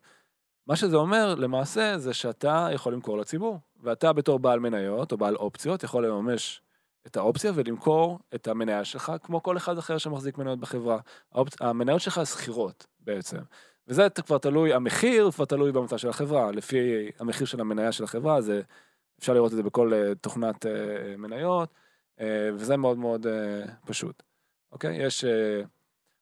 מה 0.68 0.76
שזה 0.76 0.96
אומר 0.96 1.36
למעשה 1.36 1.98
זה 1.98 2.14
שאתה 2.14 2.68
יכול 2.74 2.94
למכור 2.94 3.18
לציבור, 3.18 3.60
ואתה 3.84 4.14
בתור 4.14 4.40
בעל 4.40 4.60
מניות 4.60 5.12
או 5.12 5.18
בעל 5.18 5.36
אופציות 5.36 5.84
יכול 5.84 6.08
לממש 6.08 6.62
את 7.08 7.18
האופציה 7.18 7.52
ולמכור 7.56 8.20
את 8.36 8.48
המניה 8.48 8.84
שלך 8.84 9.12
כמו 9.24 9.44
כל 9.44 9.58
אחד 9.58 9.78
אחר 9.78 9.98
שמחזיק 9.98 10.38
מניות 10.38 10.60
בחברה. 10.60 11.00
האופ... 11.32 11.62
המניות 11.62 12.02
שלך 12.02 12.22
שכירות 12.26 12.86
בעצם. 13.00 13.38
וזה 13.88 14.08
כבר 14.10 14.38
תלוי, 14.38 14.74
המחיר 14.74 15.32
כבר 15.32 15.46
תלוי 15.46 15.72
במצב 15.72 15.98
של 15.98 16.10
החברה, 16.10 16.52
לפי 16.52 17.12
המחיר 17.20 17.48
של 17.48 17.62
המניה 17.62 17.92
של 17.92 18.04
החברה, 18.04 18.42
זה, 18.42 18.62
אפשר 19.20 19.34
לראות 19.34 19.52
את 19.52 19.58
זה 19.58 19.64
בכל 19.64 19.94
אה, 19.94 20.16
תוכנת 20.16 20.66
אה, 20.66 21.18
מניות, 21.18 21.70
אה, 22.20 22.50
וזה 22.54 22.78
מאוד 22.78 22.98
מאוד 22.98 23.26
פשוט. 23.86 24.24
אוקיי? 24.72 25.06
יש 25.06 25.26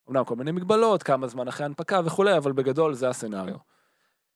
אומנם 0.08 0.24
כל 0.24 0.36
מיני 0.36 0.52
מגבלות, 0.52 1.04
כמה 1.04 1.28
זמן 1.28 1.48
אחרי 1.48 1.66
הנפקה 1.66 2.02
וכולי, 2.06 2.38
אבל 2.38 2.52
בגדול 2.52 2.94
זה 2.94 3.10
ה 3.10 3.15
scenario. 3.15 3.58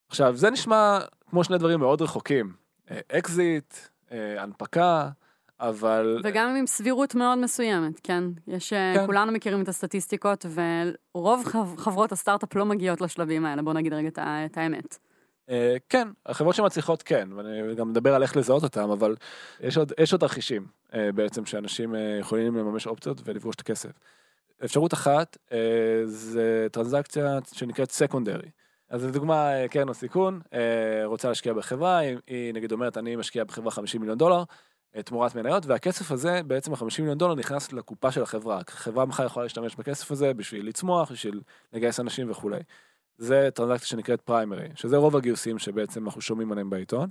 עכשיו, 0.10 0.36
זה 0.36 0.50
נשמע 0.50 1.00
כמו 1.30 1.44
שני 1.44 1.58
דברים 1.58 1.80
מאוד 1.80 2.02
רחוקים. 2.02 2.54
אקזיט, 3.12 3.74
הנפקה, 4.12 5.10
אבל... 5.60 6.22
וגם 6.24 6.56
עם 6.56 6.68
סבירות 6.68 7.16
מאוד 7.16 7.38
מסוימת, 7.38 8.00
כן? 8.04 8.24
יש, 8.48 8.70
כן. 8.70 9.04
כולנו 9.06 9.32
מכירים 9.32 9.62
את 9.62 9.68
הסטטיסטיקות, 9.68 10.46
ורוב 11.16 11.46
חב, 11.46 11.78
חברות 11.78 12.12
הסטארט-אפ 12.12 12.56
לא 12.56 12.66
מגיעות 12.66 13.02
לשלבים 13.02 13.46
האלה, 13.46 13.62
בוא 13.62 13.74
נגיד 13.74 13.94
רגע 13.94 14.10
את, 14.46 14.58
האמת. 14.58 14.98
אה, 15.50 15.76
כן, 15.90 16.08
החברות 16.26 16.56
שמצליחות 16.56 17.04
כן, 17.04 17.30
ואני 17.36 17.76
גם 17.76 17.90
מדבר 17.90 18.16
על 18.16 18.24
איך 18.24 18.38
לזהות 18.38 18.64
אותם, 18.64 18.90
אבל 18.90 19.16
יש 19.62 19.78
עוד, 19.78 19.94
יש 20.00 20.12
עוד 20.12 20.22
תרחישים 20.22 20.66
אה, 20.94 21.12
בעצם 21.12 21.46
שאנשים 21.46 21.96
אה, 21.96 22.18
יכולים 22.20 22.56
לממש 22.56 22.88
אופציות 22.88 23.22
ולפגוש 23.26 23.56
את 23.56 23.62
הכסף. 23.62 23.92
אפשרות 24.66 24.94
אחת 24.94 25.38
אה, 25.52 25.58
זה 26.04 26.68
טרנזקציה 26.72 27.40
שנקראת 27.54 27.92
סקונדרי. 27.92 28.50
אז 28.90 29.06
לדוגמה, 29.06 29.54
אה, 29.54 29.68
קרן 29.68 29.90
הסיכון 29.90 30.40
אה, 30.54 31.06
רוצה 31.06 31.28
להשקיע 31.28 31.54
בחברה, 31.54 31.98
היא, 31.98 32.18
היא 32.28 32.54
נגיד 32.54 32.72
אומרת 32.72 32.98
אני 32.98 33.16
משקיע 33.16 33.44
בחברה 33.44 33.72
50 33.72 34.02
מיליון 34.02 34.18
דולר, 34.18 34.38
אה, 34.38 34.44
תמורת 35.06 35.36
מניות, 35.36 35.66
והכסף 35.66 36.12
הזה, 36.12 36.42
בעצם 36.44 36.74
ה-50 36.74 37.00
מיליון 37.00 37.18
דולר 37.18 37.36
נכנס 37.36 37.74
לקופה 37.74 38.12
של 38.12 38.22
החברה. 38.24 38.62
החברה 38.68 39.06
מחר 39.06 39.26
יכולה 39.26 39.44
להשתמש 39.44 39.76
בכסף 39.76 40.12
הזה 40.12 40.34
בשביל 40.34 40.68
לצמוח, 40.68 41.12
בשביל 41.12 41.42
לגייס 41.74 42.00
אנשים 42.00 42.32
וכולי. 42.32 42.60
זה 43.18 43.50
טרנזקציה 43.54 43.88
שנקראת 43.88 44.22
פריימרי, 44.22 44.68
שזה 44.76 44.98
רוב 44.98 45.16
הגיוסים 45.16 45.60
שבעצם 45.60 46.06
אנחנו 46.06 46.22
שומעים 46.22 46.52
עליהם 46.52 46.70
בעיתון. 46.70 47.10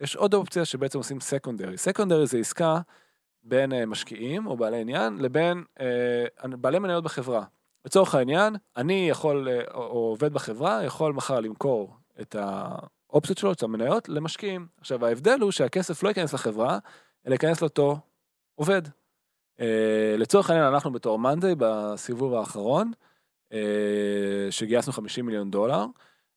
יש 0.00 0.16
עוד 0.16 0.34
אופציה 0.34 0.64
שבעצם 0.64 0.98
עושים 0.98 1.20
סקונדרי. 1.20 1.78
סקונדרי 1.78 2.26
זה 2.26 2.38
עסקה 2.38 2.80
בין 3.42 3.72
אה, 3.72 3.86
משקיעים 3.86 4.46
או 4.46 4.56
בעלי 4.56 4.80
עניין 4.80 5.18
לבין 5.18 5.64
אה, 5.80 6.24
בעלי 6.60 6.78
מניות 6.78 7.04
בחברה. 7.04 7.44
לצורך 7.84 8.14
העניין, 8.14 8.56
אני 8.76 9.08
יכול, 9.10 9.48
אה, 9.48 9.60
או 9.74 9.80
עובד 9.80 10.32
בחברה, 10.32 10.84
יכול 10.84 11.12
מחר 11.12 11.40
למכור 11.40 11.96
את 12.20 12.36
האופציות 12.38 13.38
שלו, 13.38 13.52
את 13.52 13.62
המניות, 13.62 14.08
למשקיעים. 14.08 14.66
עכשיו 14.80 15.06
ההבדל 15.06 15.40
הוא 15.40 15.50
שהכסף 15.50 16.02
לא 16.02 16.08
ייכנס 16.08 16.34
לחברה, 16.34 16.78
אלא 17.28 17.34
ייכנס 17.34 17.62
לאותו 17.62 17.98
עובד. 18.54 18.82
אה, 19.60 20.14
לצורך 20.18 20.50
העניין 20.50 20.66
אנחנו 20.66 20.92
בתור 20.92 21.18
מאנדיי 21.18 21.54
בסיבוב 21.58 22.34
האחרון, 22.34 22.92
אה, 23.52 23.58
שגייסנו 24.50 24.92
50 24.92 25.26
מיליון 25.26 25.50
דולר, 25.50 25.86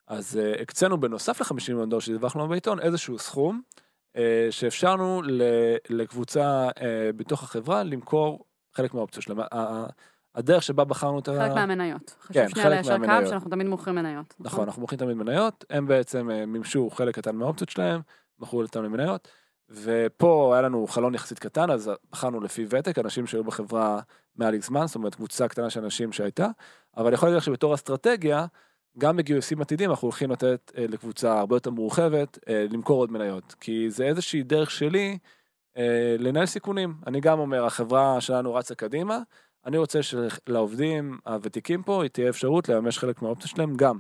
אז 0.08 0.38
אה, 0.38 0.62
הקצינו 0.62 0.99
בנוסף 0.99 1.41
ל-50 1.41 1.69
מיליון 1.69 1.89
דולר 1.89 1.99
שדיווחנו 1.99 2.47
בעיתון 2.47 2.80
איזשהו 2.80 3.19
סכום 3.19 3.62
שאפשרנו 4.51 5.21
לקבוצה 5.89 6.69
בתוך 7.15 7.43
החברה 7.43 7.84
למכור 7.84 8.45
חלק 8.73 8.93
מהאופציות 8.93 9.23
שלהם. 9.23 9.39
הדרך 10.36 10.63
שבה 10.63 10.84
בחרנו 10.84 11.19
את 11.19 11.27
ה... 11.27 11.32
חלק 11.32 11.51
מהמניות. 11.51 12.10
כן, 12.10 12.15
חשוב 12.19 12.34
שנייה 12.34 12.49
חלק 12.54 12.65
ליישר 12.65 12.93
קו 12.93 12.99
מהמניות. 12.99 13.30
שאנחנו 13.30 13.49
תמיד 13.49 13.67
מוכרים 13.67 13.95
מניות. 13.95 14.36
נכון, 14.39 14.63
אנחנו 14.63 14.82
מוכרים 14.82 14.99
תמיד 14.99 15.17
מניות, 15.17 15.65
הם 15.69 15.88
בעצם 15.88 16.27
מימשו 16.47 16.89
חלק 16.89 17.15
קטן 17.15 17.36
מהאופציות 17.36 17.69
שלהם, 17.69 18.01
מכרו 18.39 18.62
אותם 18.62 18.84
למניות, 18.84 19.27
ופה 19.73 20.51
היה 20.53 20.62
לנו 20.62 20.88
חלון 20.88 21.15
יחסית 21.15 21.39
קטן, 21.39 21.71
אז 21.71 21.91
בחרנו 22.12 22.41
לפי 22.41 22.65
ותק, 22.69 22.99
אנשים 22.99 23.27
שהיו 23.27 23.43
בחברה 23.43 23.99
מעל 24.36 24.53
איקס 24.53 24.67
זמן, 24.67 24.88
זאת 24.88 24.95
אומרת 24.95 25.15
קבוצה 25.15 25.47
קטנה 25.47 25.69
של 25.69 25.84
אנשים 25.84 26.12
שהייתה, 26.12 26.47
אבל 26.97 27.13
יכול 27.13 27.29
להיות 27.29 27.43
שבתור 27.43 27.73
אסטרטגיה, 27.73 28.45
גם 28.97 29.17
בגיוסים 29.17 29.62
עתידים 29.62 29.89
אנחנו 29.89 30.05
הולכים 30.05 30.31
לתת 30.31 30.71
אה, 30.77 30.86
לקבוצה 30.89 31.39
הרבה 31.39 31.55
יותר 31.55 31.69
מורחבת, 31.69 32.39
אה, 32.49 32.65
למכור 32.69 32.99
עוד 32.99 33.12
מניות, 33.12 33.55
כי 33.60 33.89
זה 33.89 34.03
איזושהי 34.03 34.43
דרך 34.43 34.71
שלי 34.71 35.17
אה, 35.77 36.15
לנהל 36.19 36.45
סיכונים. 36.45 36.93
אני 37.07 37.21
גם 37.21 37.39
אומר, 37.39 37.65
החברה 37.65 38.21
שלנו 38.21 38.53
רצה 38.53 38.75
קדימה, 38.75 39.19
אני 39.65 39.77
רוצה 39.77 39.99
שלעובדים 40.03 41.17
הוותיקים 41.25 41.84
פה 41.84 42.03
תהיה 42.12 42.29
אפשרות 42.29 42.69
לממש 42.69 42.99
חלק 42.99 43.21
מהאופציות 43.21 43.49
שלהם 43.49 43.75
גם 43.75 43.99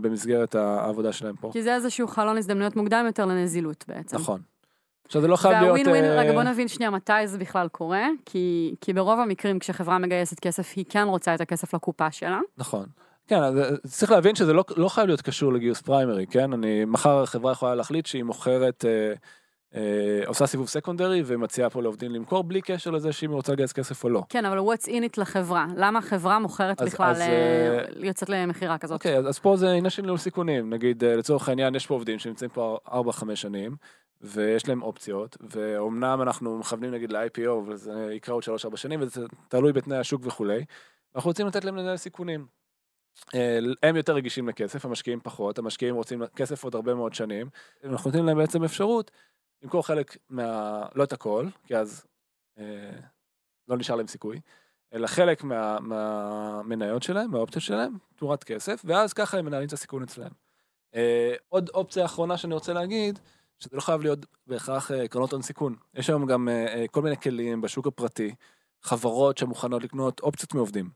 במסגרת 0.00 0.54
העבודה 0.54 1.12
שלהם 1.12 1.36
פה. 1.36 1.50
כי 1.52 1.62
זה 1.62 1.74
איזשהו 1.74 2.08
חלון 2.08 2.36
הזדמנויות 2.36 2.76
מוקדם 2.76 3.04
יותר 3.06 3.26
לנזילות 3.26 3.84
בעצם. 3.88 4.16
נכון. 4.16 4.40
עכשיו 5.08 5.22
זה 5.22 5.28
לא 5.28 5.36
חייב 5.36 5.52
להיות... 5.52 5.66
והווין 5.66 5.88
ווין, 5.88 6.04
אה, 6.04 6.20
רגע 6.20 6.32
בוא 6.32 6.42
נבין 6.42 6.68
שנייה 6.68 6.90
מתי 6.90 7.26
זה 7.26 7.38
בכלל 7.38 7.68
קורה, 7.68 8.06
כי, 8.24 8.74
כי 8.80 8.92
ברוב 8.92 9.20
המקרים 9.20 9.58
כשחברה 9.58 9.98
מגייסת 9.98 10.40
כסף 10.40 10.72
היא 10.76 10.84
כן 10.88 11.04
רוצה 11.08 11.34
את 11.34 11.40
הכסף 11.40 11.74
לקופה 11.74 12.10
שלה. 12.10 12.40
נכון. 12.58 12.86
כן, 13.26 13.42
אז 13.42 13.58
אה, 13.58 13.76
צריך 13.86 14.10
להבין 14.10 14.34
שזה 14.34 14.52
לא, 14.52 14.64
לא 14.76 14.88
חייב 14.88 15.06
להיות 15.06 15.22
קשור 15.22 15.52
לגיוס 15.52 15.80
פריימרי, 15.80 16.26
כן? 16.26 16.52
אני, 16.52 16.84
מחר 16.84 17.22
החברה 17.22 17.52
יכולה 17.52 17.74
להחליט 17.74 18.06
שהיא 18.06 18.22
מוכרת, 18.22 18.84
אה, 18.84 18.90
אה, 18.90 19.14
עושה 20.26 20.46
סיבוב 20.46 20.68
סקונדרי 20.68 21.22
ומציעה 21.26 21.70
פה 21.70 21.82
לעובדים 21.82 22.10
למכור 22.12 22.44
בלי 22.44 22.60
קשר 22.62 22.90
לזה 22.90 23.12
שאם 23.12 23.30
היא 23.30 23.36
רוצה 23.36 23.52
לגייס 23.52 23.72
כסף 23.72 24.04
או 24.04 24.08
לא. 24.08 24.22
כן, 24.28 24.44
אבל 24.44 24.58
what's 24.58 24.86
in 24.86 24.90
it 25.14 25.20
לחברה? 25.20 25.66
למה 25.76 25.98
החברה 25.98 26.38
מוכרת 26.38 26.82
אז- 26.82 26.88
בכלל 26.88 27.10
אז, 27.10 27.20
אה, 27.20 27.26
אה, 27.78 28.06
יוצאת 28.06 28.28
למכירה 28.28 28.78
כזאת? 28.78 28.94
אוקיי, 28.94 29.16
אז, 29.18 29.28
אז 29.28 29.38
פה 29.38 29.56
זה 29.56 29.68
עניין 29.70 29.90
של 29.90 30.02
ניהול 30.02 30.18
סיכונים. 30.18 30.70
נגיד, 30.70 31.04
אה, 31.04 31.16
לצורך 31.16 31.48
העניין, 31.48 31.74
יש 31.74 31.86
פה 31.86 31.94
עובדים 31.94 32.18
שנמצאים 32.18 32.50
פה 32.50 32.78
4-5 32.92 33.34
שנים, 33.34 33.76
ויש 34.20 34.68
להם 34.68 34.82
אופציות, 34.82 35.36
ואומנם 35.50 36.22
אנחנו 36.22 36.58
מכוונים 36.58 36.90
נגיד 36.90 37.12
ל-IPO, 37.12 37.50
וזה 37.66 38.08
יקרה 38.12 38.34
עוד 38.34 38.42
3-4 38.44 38.48
שנים, 38.76 39.00
וזה 39.02 39.26
תלוי 39.48 39.72
בתנאי 39.72 39.98
השוק 39.98 40.22
וכולי, 40.24 40.64
אנחנו 41.16 41.28
רוצים 41.30 41.46
לתת 41.46 41.64
להם 41.64 41.76
לנהל 41.76 41.96
סיכונים. 41.96 42.46
אה, 43.34 43.58
הם 43.82 43.96
יותר 43.96 44.14
רגישים 44.14 44.48
לכסף, 44.48 44.84
המשקיעים 44.84 45.20
פחות, 45.22 45.58
המשקיעים 45.58 45.94
רוצים 45.94 46.22
כסף 46.36 46.64
עוד 46.64 46.74
הרבה 46.74 46.94
מאוד 46.94 47.14
שנים, 47.14 47.46
אנחנו 47.84 48.08
נותנים 48.10 48.26
להם 48.26 48.36
בעצם 48.38 48.64
אפשרות 48.64 49.10
למכור 49.62 49.86
חלק 49.86 50.16
מה... 50.28 50.82
לא 50.94 51.04
את 51.04 51.12
הכל, 51.12 51.46
כי 51.66 51.76
אז 51.76 52.06
אה, 52.58 53.00
לא 53.68 53.76
נשאר 53.76 53.96
להם 53.96 54.06
סיכוי, 54.06 54.40
אלא 54.92 55.06
חלק 55.06 55.44
מה, 55.44 55.80
מהמניות 55.80 57.02
שלהם, 57.02 57.30
מהאופציות 57.30 57.64
שלהם, 57.64 57.98
תמורת 58.16 58.44
כסף, 58.44 58.82
ואז 58.84 59.12
ככה 59.12 59.38
הם 59.38 59.44
מנהלים 59.44 59.68
את 59.68 59.72
הסיכון 59.72 60.02
אצלם. 60.02 60.30
אה, 60.94 61.34
עוד 61.48 61.68
אופציה 61.74 62.04
אחרונה 62.04 62.36
שאני 62.36 62.54
רוצה 62.54 62.72
להגיד, 62.72 63.18
שזה 63.58 63.76
לא 63.76 63.80
חייב 63.80 64.02
להיות 64.02 64.26
בהכרח 64.46 64.90
אה, 64.90 65.08
קרנות 65.08 65.32
הון 65.32 65.42
סיכון. 65.42 65.76
יש 65.94 66.10
היום 66.10 66.26
גם 66.26 66.48
אה, 66.48 66.74
אה, 66.74 66.88
כל 66.90 67.02
מיני 67.02 67.16
כלים 67.16 67.60
בשוק 67.60 67.86
הפרטי, 67.86 68.34
חברות 68.82 69.38
שמוכנות 69.38 69.82
לקנות 69.82 70.20
אופציות 70.20 70.54
מעובדים. 70.54 70.90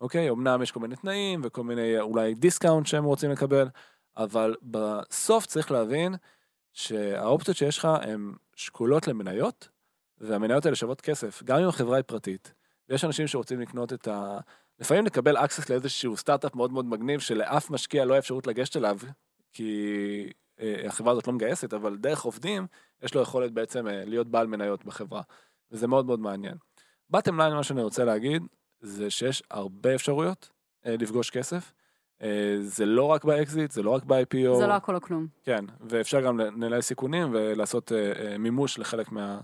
אוקיי? 0.00 0.30
אמנם 0.30 0.62
יש 0.62 0.72
כל 0.72 0.80
מיני 0.80 0.96
תנאים 0.96 1.40
וכל 1.44 1.64
מיני 1.64 2.00
אולי 2.00 2.34
discount 2.34 2.86
שהם 2.86 3.04
רוצים 3.04 3.30
לקבל, 3.30 3.68
אבל 4.16 4.54
בסוף 4.62 5.46
צריך 5.46 5.70
להבין 5.70 6.14
שהאופציות 6.72 7.56
שיש 7.56 7.78
לך 7.78 7.84
הן 7.84 8.32
שקולות 8.56 9.08
למניות, 9.08 9.68
והמניות 10.18 10.64
האלה 10.64 10.76
שוות 10.76 11.00
כסף, 11.00 11.42
גם 11.42 11.58
אם 11.58 11.68
החברה 11.68 11.96
היא 11.96 12.02
פרטית. 12.02 12.54
ויש 12.88 13.04
אנשים 13.04 13.26
שרוצים 13.26 13.60
לקנות 13.60 13.92
את 13.92 14.08
ה... 14.08 14.38
לפעמים 14.78 15.06
לקבל 15.06 15.36
access 15.36 15.66
לאיזשהו 15.70 16.16
סטארט-אפ 16.16 16.54
מאוד 16.54 16.72
מאוד 16.72 16.84
מגניב 16.84 17.20
שלאף 17.20 17.70
משקיע 17.70 18.04
לא 18.04 18.12
יהיה 18.12 18.18
אפשרות 18.18 18.46
לגשת 18.46 18.76
אליו, 18.76 18.98
כי 19.52 20.32
אה, 20.60 20.86
החברה 20.86 21.12
הזאת 21.12 21.26
לא 21.26 21.32
מגייסת, 21.32 21.74
אבל 21.74 21.96
דרך 21.96 22.22
עובדים, 22.22 22.66
יש 23.02 23.14
לו 23.14 23.22
יכולת 23.22 23.52
בעצם 23.52 23.88
אה, 23.88 24.04
להיות 24.04 24.28
בעל 24.28 24.46
מניות 24.46 24.84
בחברה. 24.84 25.22
וזה 25.70 25.86
מאוד 25.86 26.06
מאוד 26.06 26.20
מעניין. 26.20 26.54
bottom 27.10 27.40
line, 27.40 27.54
מה 27.54 27.62
שאני 27.62 27.82
רוצה 27.82 28.04
להגיד, 28.04 28.42
זה 28.80 29.10
שיש 29.10 29.42
הרבה 29.50 29.94
אפשרויות 29.94 30.50
אה, 30.86 30.96
לפגוש 30.96 31.30
כסף. 31.30 31.72
אה, 32.22 32.56
זה 32.60 32.86
לא 32.86 33.04
רק 33.04 33.24
באקזיט, 33.24 33.70
זה 33.70 33.82
לא 33.82 33.90
רק 33.90 34.04
ב-IPO. 34.04 34.54
זה 34.54 34.66
לא 34.66 34.72
הכל 34.72 34.94
או 34.94 35.00
כלום. 35.00 35.26
כן, 35.44 35.64
ואפשר 35.80 36.20
גם 36.20 36.38
לנהל 36.38 36.80
סיכונים 36.80 37.28
ולעשות 37.32 37.92
אה, 37.92 38.12
אה, 38.12 38.38
מימוש 38.38 38.78
לחלק 38.78 39.12
מה, 39.12 39.40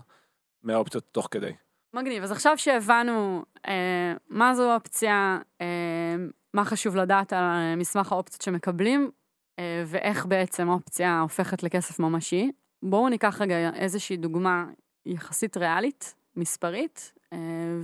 מהאופציות 0.63 1.03
תוך 1.11 1.27
כדי. 1.31 1.51
מגניב. 1.93 2.23
אז 2.23 2.31
עכשיו 2.31 2.57
שהבנו 2.57 3.43
אה, 3.67 4.13
מה 4.29 4.55
זו 4.55 4.73
אופציה, 4.73 5.39
אה, 5.61 6.15
מה 6.53 6.65
חשוב 6.65 6.95
לדעת 6.95 7.33
על 7.33 7.75
מסמך 7.77 8.11
האופציות 8.11 8.41
שמקבלים, 8.41 9.11
אה, 9.59 9.83
ואיך 9.85 10.25
בעצם 10.25 10.69
אופציה 10.69 11.19
הופכת 11.19 11.63
לכסף 11.63 11.99
ממשי, 11.99 12.51
בואו 12.83 13.09
ניקח 13.09 13.41
רגע 13.41 13.69
איזושהי 13.75 14.17
דוגמה 14.17 14.65
יחסית 15.05 15.57
ריאלית, 15.57 16.15
מספרית, 16.35 17.13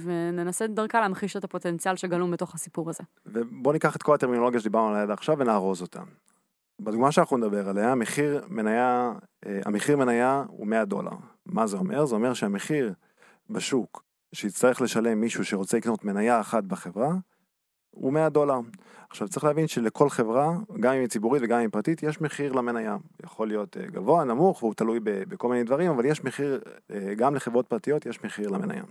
וננסה 0.03 0.67
דרכה 0.67 1.01
להמחיש 1.01 1.35
את 1.35 1.43
הפוטנציאל 1.43 1.95
שגלום 1.95 2.31
בתוך 2.31 2.55
הסיפור 2.55 2.89
הזה. 2.89 3.03
ובוא 3.25 3.73
ניקח 3.73 3.95
את 3.95 4.03
כל 4.03 4.13
הטרמינולוגיה 4.13 4.59
שדיברנו 4.59 4.89
עליה 4.89 5.01
עד 5.01 5.11
עכשיו 5.11 5.35
ונארוז 5.39 5.81
אותה. 5.81 6.01
בדוגמה 6.79 7.11
שאנחנו 7.11 7.37
נדבר 7.37 7.69
עליה, 7.69 7.95
מחיר 7.95 8.45
מניה, 8.47 9.13
אה, 9.45 9.59
המחיר 9.65 9.97
מניה 9.97 10.43
הוא 10.47 10.67
100 10.67 10.85
דולר. 10.85 11.11
מה 11.45 11.67
זה 11.67 11.77
אומר? 11.77 12.05
זה 12.05 12.15
אומר 12.15 12.33
שהמחיר 12.33 12.93
בשוק 13.49 14.03
שיצטרך 14.33 14.81
לשלם 14.81 15.21
מישהו 15.21 15.45
שרוצה 15.45 15.77
לקנות 15.77 16.05
מניה 16.05 16.41
אחת 16.41 16.63
בחברה, 16.63 17.13
הוא 17.91 18.13
100 18.13 18.29
דולר. 18.29 18.59
עכשיו 19.09 19.27
צריך 19.27 19.43
להבין 19.43 19.67
שלכל 19.67 20.09
חברה, 20.09 20.57
גם 20.79 20.93
אם 20.93 20.99
היא 20.99 21.07
ציבורית 21.07 21.43
וגם 21.43 21.57
אם 21.57 21.61
היא 21.61 21.69
פרטית, 21.71 22.03
יש 22.03 22.21
מחיר 22.21 22.51
למניה. 22.51 22.97
יכול 23.23 23.47
להיות 23.47 23.77
אה, 23.77 23.85
גבוה, 23.85 24.23
נמוך, 24.23 24.63
והוא 24.63 24.73
תלוי 24.73 24.99
בכל 25.03 25.49
מיני 25.49 25.63
דברים, 25.63 25.91
אבל 25.91 26.05
יש 26.05 26.23
מחיר, 26.23 26.61
אה, 26.91 27.13
גם 27.15 27.35
לחברות 27.35 27.67
פרטיות 27.67 28.05
יש 28.05 28.23
מחיר 28.23 28.49
למניה. 28.49 28.83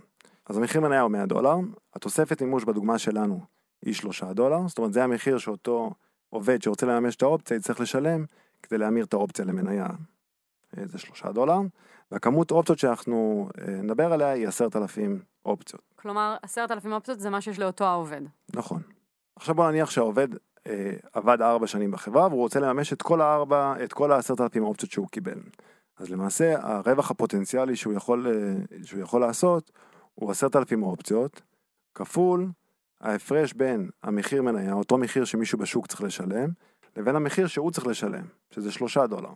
אז 0.45 0.57
המחיר 0.57 0.81
מניה 0.81 1.01
הוא 1.01 1.11
100 1.11 1.25
דולר, 1.25 1.55
התוספת 1.93 2.41
מימוש 2.41 2.63
בדוגמה 2.63 2.97
שלנו 2.97 3.39
היא 3.85 3.93
3 3.93 4.23
דולר, 4.23 4.67
זאת 4.67 4.77
אומרת 4.77 4.93
זה 4.93 5.03
המחיר 5.03 5.37
שאותו 5.37 5.91
עובד 6.29 6.61
שרוצה 6.61 6.85
לממש 6.85 7.15
את 7.15 7.21
האופציה 7.21 7.57
יצטרך 7.57 7.79
לשלם 7.79 8.25
כדי 8.63 8.77
להמיר 8.77 9.05
את 9.05 9.13
האופציה 9.13 9.45
למניה. 9.45 9.87
אה, 10.77 10.83
זה 10.85 10.97
3 10.99 11.25
דולר, 11.25 11.59
והכמות 12.11 12.51
אופציות 12.51 12.79
שאנחנו 12.79 13.49
אה, 13.61 13.73
נדבר 13.73 14.13
עליה 14.13 14.29
היא 14.29 14.47
10,000 14.47 15.21
אופציות. 15.45 15.81
כלומר, 15.95 16.35
עשרת 16.41 16.71
אלפים 16.71 16.93
אופציות 16.93 17.19
זה 17.19 17.29
מה 17.29 17.41
שיש 17.41 17.59
לאותו 17.59 17.85
העובד. 17.85 18.21
נכון. 18.53 18.81
עכשיו 19.35 19.55
בוא 19.55 19.71
נניח 19.71 19.89
שהעובד 19.89 20.27
אה, 20.67 20.93
עבד 21.13 21.41
ארבע 21.41 21.67
שנים 21.67 21.91
בחברה 21.91 22.27
והוא 22.27 22.39
רוצה 22.39 22.59
לממש 22.59 22.93
את 22.93 23.01
כל 23.01 23.21
הארבע, 23.21 23.75
את 23.83 23.93
כל 23.93 24.11
העשרת 24.11 24.41
אלפים 24.41 24.63
אופציות 24.63 24.91
שהוא 24.91 25.07
קיבל. 25.07 25.39
אז 25.97 26.09
למעשה 26.09 26.55
הרווח 26.61 27.11
הפוטנציאלי 27.11 27.75
שהוא 27.75 27.93
יכול, 27.93 28.27
אה, 28.27 28.83
שהוא 28.83 29.01
יכול 29.01 29.21
לעשות 29.21 29.71
הוא 30.15 30.31
עשרת 30.31 30.55
אלפים 30.55 30.83
אופציות, 30.83 31.41
כפול 31.95 32.51
ההפרש 33.01 33.53
בין 33.53 33.89
המחיר 34.03 34.41
מניה, 34.41 34.73
אותו 34.73 34.97
מחיר 34.97 35.25
שמישהו 35.25 35.57
בשוק 35.57 35.87
צריך 35.87 36.01
לשלם, 36.01 36.49
לבין 36.97 37.15
המחיר 37.15 37.47
שהוא 37.47 37.71
צריך 37.71 37.87
לשלם, 37.87 38.25
שזה 38.51 38.71
שלושה 38.71 39.07
דולר. 39.07 39.31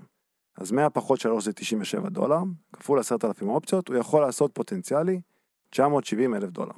אז 0.57 0.71
100 0.71 0.89
פחות 0.89 1.19
3 1.19 1.45
זה 1.45 1.53
97 1.53 2.09
דולר, 2.09 2.39
כפול 2.73 2.99
10,000 2.99 3.49
אופציות, 3.49 3.87
הוא 3.87 3.97
יכול 3.97 4.21
לעשות 4.21 4.51
פוטנציאלי 4.53 5.21
970 5.69 6.35
אלף 6.35 6.49
דולר. 6.49 6.73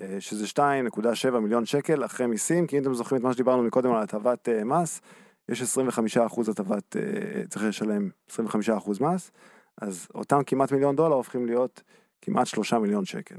אה, 0.00 0.16
שזה 0.20 0.46
2.7 0.46 1.38
מיליון 1.38 1.66
שקל 1.66 2.04
אחרי 2.04 2.26
מיסים, 2.26 2.66
כי 2.66 2.78
אם 2.78 2.82
אתם 2.82 2.94
זוכרים 2.94 3.20
את 3.20 3.24
מה 3.24 3.32
שדיברנו 3.32 3.62
מקודם 3.62 3.92
על 3.92 4.02
הטבת 4.02 4.48
אה, 4.48 4.64
מס, 4.64 5.00
יש 5.48 5.62
25% 5.62 6.50
הטבת, 6.50 6.96
אה, 6.96 7.42
צריך 7.48 7.64
לשלם 7.64 8.10
25% 8.30 9.00
מס, 9.00 9.30
אז 9.80 10.08
אותם 10.14 10.40
כמעט 10.46 10.72
מיליון 10.72 10.96
דולר 10.96 11.14
הופכים 11.14 11.46
להיות 11.46 11.82
כמעט 12.22 12.46
3 12.46 12.72
מיליון 12.72 13.04
שקל. 13.04 13.36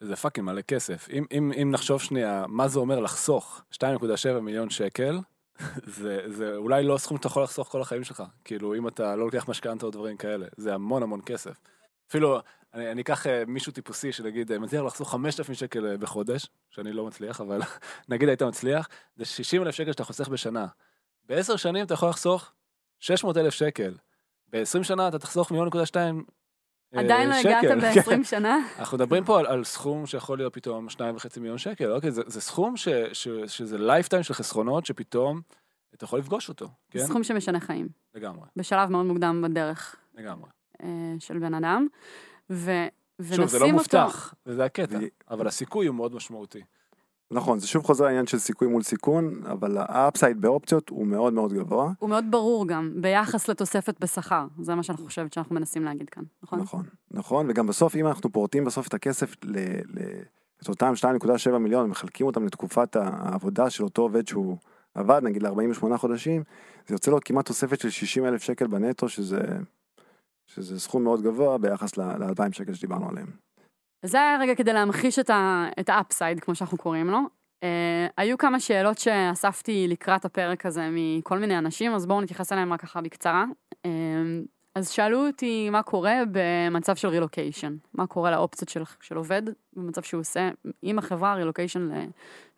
שזה 0.00 0.16
fucking 0.16 0.46
מלא 0.46 0.60
כסף. 0.60 1.08
אם, 1.12 1.24
אם, 1.32 1.52
אם 1.62 1.70
נחשוב 1.70 2.02
שנייה, 2.02 2.44
מה 2.48 2.68
זה 2.68 2.78
אומר 2.78 3.00
לחסוך 3.00 3.62
2.7 3.74 4.40
מיליון 4.42 4.70
שקל, 4.70 5.18
זה, 5.96 6.20
זה 6.26 6.56
אולי 6.56 6.82
לא 6.82 6.98
סכום 6.98 7.16
שאתה 7.16 7.26
יכול 7.26 7.42
לחסוך 7.42 7.68
כל 7.68 7.80
החיים 7.80 8.04
שלך. 8.04 8.22
כאילו, 8.44 8.74
אם 8.74 8.88
אתה 8.88 9.16
לא 9.16 9.24
לוקח 9.24 9.48
משכנתה 9.48 9.86
או 9.86 9.90
דברים 9.90 10.16
כאלה, 10.16 10.46
זה 10.56 10.74
המון 10.74 11.02
המון 11.02 11.20
כסף. 11.26 11.60
אפילו, 12.08 12.40
אני, 12.74 12.92
אני 12.92 13.02
אקח 13.02 13.26
אה, 13.26 13.42
מישהו 13.46 13.72
טיפוסי 13.72 14.12
שנגיד 14.12 14.52
אה, 14.52 14.58
מצליח 14.58 14.82
לחסוך 14.82 15.10
5,000 15.10 15.54
שקל 15.54 15.86
אה, 15.86 15.96
בחודש, 15.96 16.46
שאני 16.70 16.92
לא 16.92 17.06
מצליח, 17.06 17.40
אבל 17.40 17.60
נגיד 18.08 18.28
היית 18.28 18.42
מצליח, 18.42 18.88
זה 19.16 19.24
60 19.24 19.62
אלף 19.62 19.74
שקל 19.74 19.92
שאתה 19.92 20.04
חוסך 20.04 20.28
בשנה. 20.28 20.66
בעשר 21.24 21.56
שנים 21.56 21.84
אתה 21.84 21.94
יכול 21.94 22.08
לחסוך 22.08 22.52
600 23.00 23.36
אלף 23.36 23.54
שקל. 23.54 23.94
ב-20 24.52 24.82
שנה 24.82 25.08
אתה 25.08 25.18
תחסוך 25.18 25.50
מיליון 25.50 25.68
נקודה 25.68 25.86
שתיים 25.86 26.16
אה, 26.16 26.37
עדיין 26.92 27.28
לא 27.28 27.34
הגעת 27.34 27.64
שקל. 27.94 28.16
ב-20 28.20 28.24
שנה? 28.24 28.58
אנחנו 28.78 28.96
מדברים 28.96 29.24
פה 29.24 29.38
על, 29.38 29.46
על 29.46 29.64
סכום 29.64 30.06
שיכול 30.06 30.38
להיות 30.38 30.54
פתאום 30.54 30.88
שניים 30.88 31.16
וחצי 31.16 31.40
מיליון 31.40 31.58
שקל, 31.58 31.92
אוקיי? 31.92 32.10
זה, 32.10 32.22
זה 32.26 32.40
סכום 32.40 32.76
ש, 32.76 32.88
ש, 33.12 33.28
שזה 33.46 33.78
lifetime 33.78 34.22
של 34.22 34.34
חסכונות 34.34 34.86
שפתאום 34.86 35.40
אתה 35.94 36.04
יכול 36.04 36.18
לפגוש 36.18 36.48
אותו, 36.48 36.68
כן? 36.90 36.98
סכום 37.06 37.24
שמשנה 37.24 37.60
חיים, 37.60 37.88
לגמרי, 38.14 38.46
בשלב 38.56 38.90
מאוד 38.90 39.06
מוקדם 39.06 39.44
בדרך 39.44 39.96
לגמרי. 40.14 40.50
אה, 40.82 40.88
של 41.18 41.38
בן 41.38 41.54
אדם. 41.54 41.86
ו... 42.50 42.70
שוב, 43.22 43.46
זה 43.46 43.58
לא 43.58 43.64
ונשים 43.64 43.78
אותו- 43.78 43.98
מובטח, 43.98 44.34
וזה 44.46 44.64
הקטע, 44.64 44.98
אבל 45.30 45.46
הסיכוי 45.46 45.86
הוא 45.86 45.94
מאוד 45.96 46.14
משמעותי. 46.14 46.62
נכון, 47.30 47.58
זה 47.58 47.66
שוב 47.66 47.84
חוזר 47.84 48.04
לעניין 48.04 48.26
של 48.26 48.38
סיכוי 48.38 48.68
מול 48.68 48.82
סיכון, 48.82 49.42
אבל 49.46 49.76
האפסייד 49.78 50.40
באופציות 50.40 50.88
הוא 50.88 51.06
מאוד 51.06 51.32
מאוד 51.32 51.52
גבוה. 51.52 51.92
הוא 51.98 52.10
מאוד 52.10 52.24
ברור 52.30 52.68
גם, 52.68 52.92
ביחס 53.00 53.48
לתוספת 53.48 54.00
בשכר. 54.00 54.46
זה 54.60 54.74
מה 54.74 54.82
שאני 54.82 54.98
חושבת 54.98 55.32
שאנחנו 55.32 55.54
מנסים 55.54 55.84
להגיד 55.84 56.10
כאן, 56.10 56.22
נכון? 56.42 56.60
נכון, 56.60 56.82
נכון, 57.10 57.46
וגם 57.50 57.66
בסוף 57.66 57.96
אם 57.96 58.06
אנחנו 58.06 58.32
פורטים 58.32 58.64
בסוף 58.64 58.88
את 58.88 58.94
הכסף, 58.94 59.34
ל, 59.44 59.58
ל, 59.84 60.20
את 60.62 60.68
אותם 60.68 60.92
2.7 61.52 61.58
מיליון, 61.58 61.84
ומחלקים 61.84 62.26
אותם 62.26 62.46
לתקופת 62.46 62.96
העבודה 62.96 63.70
של 63.70 63.84
אותו 63.84 64.02
עובד 64.02 64.28
שהוא 64.28 64.56
עבד, 64.94 65.20
נגיד 65.22 65.42
ל-48 65.42 65.96
חודשים, 65.96 66.42
זה 66.86 66.94
יוצא 66.94 67.10
לו 67.10 67.18
כמעט 67.24 67.46
תוספת 67.46 67.80
של 67.80 67.90
60 67.90 68.24
אלף 68.24 68.42
שקל 68.42 68.66
בנטו, 68.66 69.08
שזה, 69.08 69.40
שזה 70.46 70.80
סכום 70.80 71.04
מאוד 71.04 71.22
גבוה 71.22 71.58
ביחס 71.58 71.96
ל-2,000 71.96 72.52
שקל 72.52 72.74
שדיברנו 72.74 73.08
עליהם. 73.08 73.47
זה 74.02 74.20
היה 74.20 74.38
רגע 74.40 74.54
כדי 74.54 74.72
להמחיש 74.72 75.18
את 75.80 75.88
ה 75.88 75.95
upside, 75.95 76.40
כמו 76.40 76.54
שאנחנו 76.54 76.78
קוראים 76.78 77.06
לו. 77.06 77.18
Uh, 77.64 78.12
היו 78.16 78.38
כמה 78.38 78.60
שאלות 78.60 78.98
שאספתי 78.98 79.88
לקראת 79.88 80.24
הפרק 80.24 80.66
הזה 80.66 80.88
מכל 80.92 81.38
מיני 81.38 81.58
אנשים, 81.58 81.94
אז 81.94 82.06
בואו 82.06 82.20
נתייחס 82.20 82.52
אליהם 82.52 82.72
רק 82.72 82.80
ככה 82.80 83.00
בקצרה. 83.00 83.44
Uh, 83.72 83.88
אז 84.74 84.90
שאלו 84.90 85.26
אותי 85.26 85.70
מה 85.70 85.82
קורה 85.82 86.14
במצב 86.32 86.96
של 86.96 87.08
רילוקיישן, 87.08 87.76
מה 87.94 88.06
קורה 88.06 88.30
לאופציות 88.30 88.68
של, 88.68 88.82
של 89.00 89.16
עובד 89.16 89.42
במצב 89.76 90.02
שהוא 90.02 90.20
עושה 90.20 90.50
עם 90.82 90.98
החברה 90.98 91.34
רילוקיישן 91.34 91.88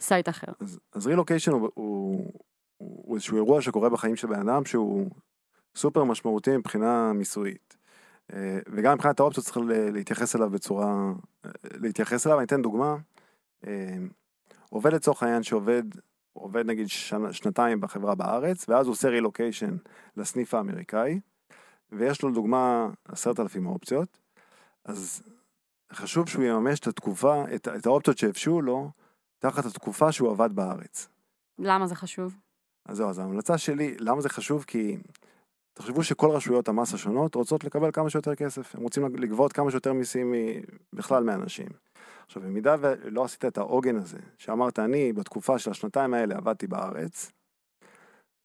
לסייט 0.00 0.29
אחר. 0.29 0.53
אז, 0.61 0.79
אז 0.92 1.07
רילוקיישן 1.07 1.53
הוא, 1.53 1.68
הוא, 1.74 2.33
הוא 2.76 3.14
איזשהו 3.14 3.37
אירוע 3.37 3.62
שקורה 3.62 3.88
בחיים 3.88 4.16
של 4.16 4.26
בן 4.26 4.48
אדם 4.48 4.64
שהוא 4.64 5.11
סופר 5.76 6.05
משמעותי 6.05 6.57
מבחינה 6.57 7.12
מיסויית. 7.12 7.76
אה, 8.33 8.59
וגם 8.66 8.95
מבחינת 8.95 9.21
האופציות 9.21 9.47
צריך 9.47 9.59
להתייחס 9.93 10.37
אליו 10.37 10.51
בצורה, 10.51 11.12
אה, 11.45 11.51
להתייחס 11.75 12.26
אליו, 12.26 12.39
אני 12.39 12.47
אתן 12.47 12.62
דוגמה. 12.62 12.97
אה, 13.66 13.97
עובד 14.70 14.93
לצורך 14.93 15.22
העניין 15.22 15.43
שעובד, 15.43 15.83
עובד 16.33 16.66
נגיד 16.66 16.89
שנתיים 17.33 17.81
בחברה 17.81 18.14
בארץ, 18.14 18.68
ואז 18.68 18.87
הוא 18.87 18.93
עושה 18.93 19.09
רילוקיישן 19.09 19.76
לסניף 20.16 20.55
האמריקאי, 20.55 21.20
ויש 21.93 22.22
לו 22.22 22.28
לדוגמה 22.28 22.89
עשרת 23.05 23.41
אלפים 23.41 23.66
אופציות, 23.66 24.18
אז 24.85 25.22
חשוב 25.93 26.28
שהוא 26.28 26.45
יממש 26.45 26.81
את 26.81 26.87
התקופה, 26.87 27.45
את, 27.55 27.68
את 27.68 27.87
האופציות 27.87 28.18
שהפשו 28.18 28.61
לו, 28.61 28.91
תחת 29.39 29.64
התקופה 29.64 30.12
שהוא 30.12 30.31
עבד 30.31 30.53
בארץ. 30.53 31.09
למה 31.59 31.87
זה 31.87 31.95
חשוב? 31.95 32.37
אז 32.87 32.97
זהו, 32.97 33.11
אז 33.11 33.18
ההמלצה 33.18 33.59
שלי, 33.59 33.97
למה 33.99 34.20
זה 34.20 34.28
חשוב? 34.28 34.64
כי 34.66 34.97
תחשבו 35.75 36.03
שכל 36.03 36.31
רשויות 36.31 36.68
המס 36.68 36.95
השונות 36.95 37.35
רוצות 37.35 37.64
לקבל 37.64 37.91
כמה 37.93 38.11
שיותר 38.11 38.35
כסף, 38.35 38.75
הם 38.75 38.83
רוצים 38.83 39.16
לגבות 39.16 39.53
כמה 39.53 39.71
שיותר 39.71 39.93
מיסים 39.93 40.35
בכלל 40.93 41.25
מאנשים. 41.25 41.68
עכשיו, 42.27 42.43
במידה 42.43 42.77
ולא 42.81 43.25
עשית 43.25 43.45
את 43.45 43.59
העוגן 43.59 43.97
הזה, 43.97 44.18
שאמרת, 44.39 44.79
אני 44.79 45.12
בתקופה 45.12 45.59
של 45.59 45.71
השנתיים 45.71 46.14
האלה 46.14 46.37
עבדתי 46.37 46.66
בארץ, 46.66 47.33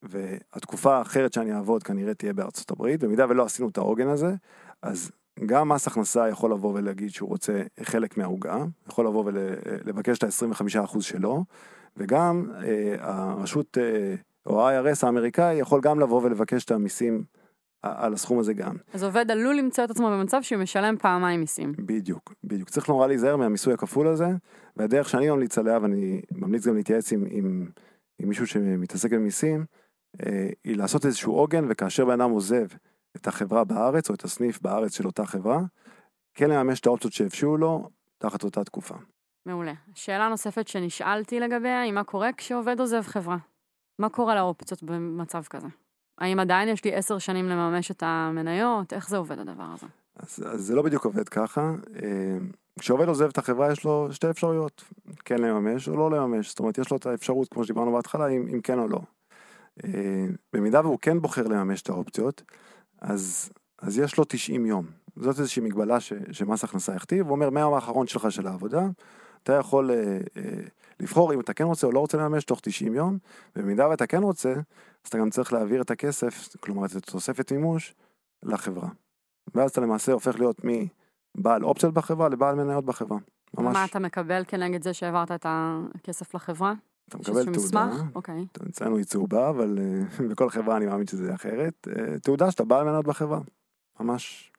והתקופה 0.03 0.97
האחרת 0.97 1.33
שאני 1.33 1.53
אעבוד 1.55 1.83
כנראה 1.83 2.13
תהיה 2.13 2.33
בארצות 2.33 2.71
הברית, 2.71 3.03
במידה 3.03 3.25
ולא 3.29 3.45
עשינו 3.45 3.69
את 3.69 3.77
העוגן 3.77 4.07
הזה, 4.07 4.35
אז 4.81 5.11
גם 5.45 5.69
מס 5.69 5.87
הכנסה 5.87 6.29
יכול 6.29 6.51
לבוא 6.51 6.73
ולהגיד 6.73 7.09
שהוא 7.09 7.29
רוצה 7.29 7.61
חלק 7.83 8.17
מהעוגה, 8.17 8.63
יכול 8.87 9.07
לבוא 9.07 9.23
ולבקש 9.25 10.17
את 10.17 10.23
ה-25% 10.23 11.01
שלו, 11.01 11.43
וגם 11.97 12.51
אה, 12.63 12.95
הרשות 12.99 13.77
אה, 13.77 14.15
או 14.45 14.67
ה-IRS 14.67 15.05
האמריקאי 15.05 15.55
יכול 15.55 15.81
גם 15.81 15.99
לבוא 15.99 16.21
ולבקש 16.23 16.65
את 16.65 16.71
המיסים 16.71 17.23
על 17.81 18.13
הסכום 18.13 18.39
הזה 18.39 18.53
גם. 18.53 18.75
אז 18.93 19.03
עובד 19.03 19.31
עלול 19.31 19.55
למצוא 19.55 19.83
את 19.83 19.89
עצמו 19.89 20.07
במצב 20.07 20.41
שהוא 20.41 20.61
משלם 20.61 20.97
פעמיים 20.97 21.39
מיסים. 21.39 21.73
בדיוק, 21.77 22.33
בדיוק. 22.43 22.69
צריך 22.69 22.89
נורא 22.89 23.07
להיזהר 23.07 23.35
מהמיסוי 23.37 23.73
הכפול 23.73 24.07
הזה, 24.07 24.27
והדרך 24.77 25.09
שאני 25.09 25.29
ממליץ 25.29 25.57
עליה, 25.57 25.79
ואני 25.81 26.21
ממליץ 26.31 26.67
גם 26.67 26.75
להתייעץ 26.75 27.11
עם, 27.11 27.25
עם, 27.29 27.67
עם 28.19 28.29
מישהו 28.29 28.47
שמתעסק 28.47 29.11
במיסים, 29.11 29.65
אה, 30.25 30.49
היא 30.63 30.77
לעשות 30.77 31.05
איזשהו 31.05 31.33
עוגן, 31.33 31.65
וכאשר 31.69 32.05
בן 32.05 32.21
אדם 32.21 32.31
עוזב 32.31 32.65
את 33.15 33.27
החברה 33.27 33.63
בארץ, 33.63 34.09
או 34.09 34.15
את 34.15 34.23
הסניף 34.23 34.61
בארץ 34.61 34.97
של 34.97 35.05
אותה 35.05 35.25
חברה, 35.25 35.59
כן 36.33 36.49
לממש 36.49 36.79
את 36.79 36.85
האופציות 36.85 37.13
שהפשיעו 37.13 37.57
לו 37.57 37.89
תחת 38.17 38.43
אותה 38.43 38.63
תקופה. 38.63 38.95
מעולה. 39.45 39.73
שאלה 39.95 40.29
נוספת 40.29 40.67
שנשאלתי 40.67 41.39
לגביה 41.39 41.81
היא 41.81 41.91
מה 41.91 42.03
קורה 42.03 42.29
כשעובד 42.37 42.79
עוזב 42.79 43.01
חברה. 43.01 43.37
מה 43.99 44.09
קורה 44.09 44.35
לאופציות 44.35 44.83
במצב 44.83 45.43
כזה? 45.43 45.67
האם 46.17 46.39
עדיין 46.39 46.69
יש 46.69 46.85
לי 46.85 46.95
עשר 46.95 47.17
שנים 47.17 47.49
לממש 47.49 47.91
את 47.91 48.03
המניות? 48.05 48.93
איך 48.93 49.09
זה 49.09 49.17
עובד 49.17 49.39
הדבר 49.39 49.67
הזה? 49.73 49.87
אז, 50.15 50.43
אז 50.45 50.61
זה 50.61 50.75
לא 50.75 50.81
בדיוק 50.81 51.05
עובד 51.05 51.29
ככה. 51.29 51.71
אה, 52.03 52.37
כשעובד 52.79 53.07
עוזב 53.07 53.25
את 53.25 53.37
החברה 53.37 53.71
יש 53.71 53.83
לו 53.83 54.07
שתי 54.11 54.29
אפשרויות, 54.29 54.83
כן 55.25 55.41
לממש 55.41 55.89
או 55.89 55.97
לא 55.97 56.11
לממש. 56.11 56.49
זאת 56.49 56.59
אומרת, 56.59 56.77
יש 56.77 56.91
לו 56.91 56.97
את 56.97 57.05
האפשרות, 57.05 57.47
כמו 57.53 57.63
שדיברנו 57.63 57.91
בהתחלה, 57.91 58.27
אם, 58.27 58.47
אם 58.53 58.61
כן 58.61 58.79
או 58.79 58.87
לא. 58.87 58.99
אה, 59.83 60.25
במידה 60.53 60.81
והוא 60.81 60.99
כן 61.01 61.21
בוחר 61.21 61.43
לממש 61.43 61.81
את 61.81 61.89
האופציות, 61.89 62.43
אז, 63.01 63.49
אז 63.81 63.99
יש 63.99 64.17
לו 64.17 64.23
90 64.23 64.65
יום. 64.65 64.85
זאת 65.15 65.39
איזושהי 65.39 65.61
מגבלה 65.61 65.99
ש, 65.99 66.13
שמס 66.31 66.63
הכנסה 66.63 66.95
הכתיב, 66.95 67.25
הוא 67.25 67.35
אומר 67.35 67.49
מהיום 67.49 67.73
האחרון 67.73 68.07
שלך 68.07 68.31
של 68.31 68.47
העבודה, 68.47 68.81
אתה 69.43 69.53
יכול 69.53 69.91
אה, 69.91 70.17
אה, 70.37 70.41
לבחור 70.99 71.33
אם 71.33 71.39
אתה 71.39 71.53
כן 71.53 71.63
רוצה 71.63 71.87
או 71.87 71.91
לא 71.91 71.99
רוצה 71.99 72.17
לממש 72.17 72.43
תוך 72.43 72.59
90 72.63 72.93
יום, 72.93 73.17
ובמידה 73.55 73.89
ואתה 73.89 74.07
כן 74.07 74.23
רוצה, 74.23 74.53
אז 74.53 75.09
אתה 75.09 75.17
גם 75.17 75.29
צריך 75.29 75.53
להעביר 75.53 75.81
את 75.81 75.91
הכסף, 75.91 76.55
כלומר 76.59 76.85
את 76.85 76.91
תוספת 77.05 77.51
מימוש, 77.51 77.95
לחברה. 78.43 78.89
ואז 79.55 79.71
אתה 79.71 79.81
למעשה 79.81 80.11
הופך 80.11 80.39
להיות 80.39 80.61
מבעל 80.63 81.63
אופציות 81.63 81.93
בחברה 81.93 82.29
לבעל 82.29 82.55
מניות 82.55 82.85
בחברה. 82.85 83.17
ממש, 83.57 83.73
מה 83.73 83.85
אתה 83.85 83.99
מקבל 83.99 84.43
כנגד 84.47 84.83
זה 84.83 84.93
שהעברת 84.93 85.31
את 85.31 85.45
הכסף 85.49 86.35
לחברה? 86.35 86.73
אתה 87.09 87.17
מקבל 87.17 87.43
תעודה, 87.43 87.59
מסמך? 87.59 88.01
אוקיי. 88.15 88.45
אצלנו 88.69 88.97
היא 88.97 89.05
צהובה, 89.05 89.49
אבל 89.49 89.79
אה, 89.81 90.27
בכל 90.29 90.49
חברה 90.49 90.77
אני 90.77 90.85
מאמין 90.85 91.07
שזה 91.07 91.35
אחרת. 91.35 91.87
אה, 91.87 92.19
תעודה 92.19 92.51
שאתה 92.51 92.63
בעל 92.63 92.85
מניות 92.85 93.05
בחברה. 93.05 93.39
ממש 93.99 94.51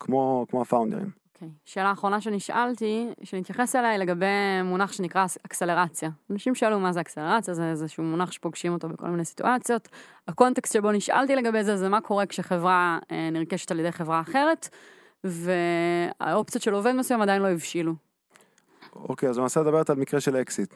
כמו, 0.00 0.46
כמו 0.50 0.62
הפאונדרים. 0.62 1.10
אוקיי. 1.42 1.54
שאלה 1.64 1.92
אחרונה 1.92 2.20
שנשאלתי, 2.20 3.08
שנתייחס 3.22 3.76
אליה, 3.76 3.90
היא 3.90 3.98
לגבי 3.98 4.26
מונח 4.64 4.92
שנקרא 4.92 5.26
אקסלרציה. 5.46 6.10
אנשים 6.30 6.54
שאלו 6.54 6.80
מה 6.80 6.92
זה 6.92 7.00
אקסלרציה, 7.00 7.54
זה 7.54 7.70
איזשהו 7.70 8.04
מונח 8.04 8.32
שפוגשים 8.32 8.72
אותו 8.72 8.88
בכל 8.88 9.06
מיני 9.06 9.24
סיטואציות. 9.24 9.88
הקונטקסט 10.28 10.72
שבו 10.72 10.92
נשאלתי 10.92 11.36
לגבי 11.36 11.64
זה, 11.64 11.76
זה 11.76 11.88
מה 11.88 12.00
קורה 12.00 12.26
כשחברה 12.26 12.98
אה, 13.12 13.30
נרכשת 13.32 13.70
על 13.70 13.80
ידי 13.80 13.92
חברה 13.92 14.20
אחרת, 14.20 14.68
והאופציות 15.24 16.62
של 16.62 16.74
עובד 16.74 16.92
מסוים 16.92 17.22
עדיין 17.22 17.42
לא 17.42 17.48
הבשילו. 17.48 17.94
אוקיי, 18.94 19.28
אז 19.28 19.38
למעשה 19.38 19.60
את 19.60 19.66
מדברת 19.66 19.90
על 19.90 19.96
מקרה 19.96 20.20
של 20.20 20.36
אקזיט. 20.36 20.74